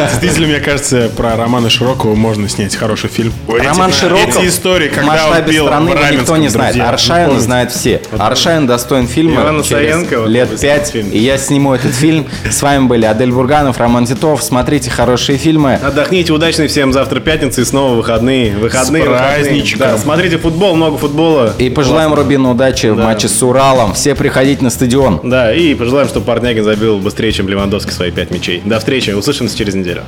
Действительно, 0.09 0.47
мне 0.47 0.59
кажется, 0.59 1.09
про 1.15 1.35
Романа 1.35 1.69
Широкого 1.69 2.15
можно 2.15 2.49
снять 2.49 2.75
хороший 2.75 3.09
фильм. 3.09 3.33
Роман 3.47 3.89
Эти- 3.89 3.97
Широков 3.99 4.37
Эти 4.37 4.47
истории, 4.47 4.89
в 4.89 4.93
когда 4.95 5.11
он 5.11 5.29
масштабе 5.29 5.51
пел 5.53 5.65
страны 5.65 5.89
никто 6.11 6.37
не 6.37 6.47
знает. 6.49 6.75
друзья. 6.75 7.25
Помните? 7.25 7.41
знает 7.41 7.71
все. 7.71 8.01
Аршавин 8.17 8.67
достоин 8.67 9.07
фильма 9.07 9.41
Ивана 9.41 9.63
Саенко 9.63 10.25
лет 10.25 10.49
пять, 10.49 10.59
снять 10.59 10.89
фильм. 10.91 11.09
и 11.11 11.17
я 11.19 11.37
сниму 11.37 11.73
этот 11.73 11.93
фильм. 11.93 12.25
С 12.49 12.61
вами 12.61 12.85
были 12.85 13.05
Адель 13.05 13.31
Бурганов, 13.31 13.77
Роман 13.77 14.05
Титов. 14.05 14.43
Смотрите 14.43 14.89
хорошие 14.89 15.37
фильмы. 15.37 15.75
Отдохните, 15.75 16.33
удачной 16.33 16.67
всем 16.67 16.93
завтра 16.93 17.19
пятница 17.19 17.61
и 17.61 17.65
снова 17.65 17.95
выходные. 17.95 18.55
Выходные, 18.55 19.03
С 19.03 19.07
праздничком. 19.07 19.79
Да, 19.79 19.97
смотрите 19.97 20.37
футбол, 20.37 20.75
много 20.75 20.97
футбола. 20.97 21.53
И 21.57 21.69
пожелаем 21.69 22.13
Рубину 22.13 22.51
удачи 22.51 22.87
в 22.87 22.97
матче 22.97 23.27
с 23.27 23.41
Уралом. 23.43 23.90
Все 23.93 24.15
приходите 24.15 24.63
на 24.63 24.69
стадион. 24.69 25.19
Да, 25.23 25.53
и 25.53 25.73
пожелаем, 25.75 26.07
чтобы 26.07 26.25
Портнягин 26.25 26.63
забил 26.63 26.99
быстрее, 26.99 27.31
чем 27.31 27.47
Левандовский 27.47 27.91
свои 27.93 28.11
пять 28.11 28.31
мячей. 28.31 28.61
До 28.65 28.79
встречи, 28.79 29.11
услышимся 29.11 29.57
через 29.57 29.75
неделю. 29.75 30.03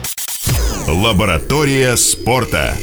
Лаборатория 0.88 1.95
спорта. 1.95 2.75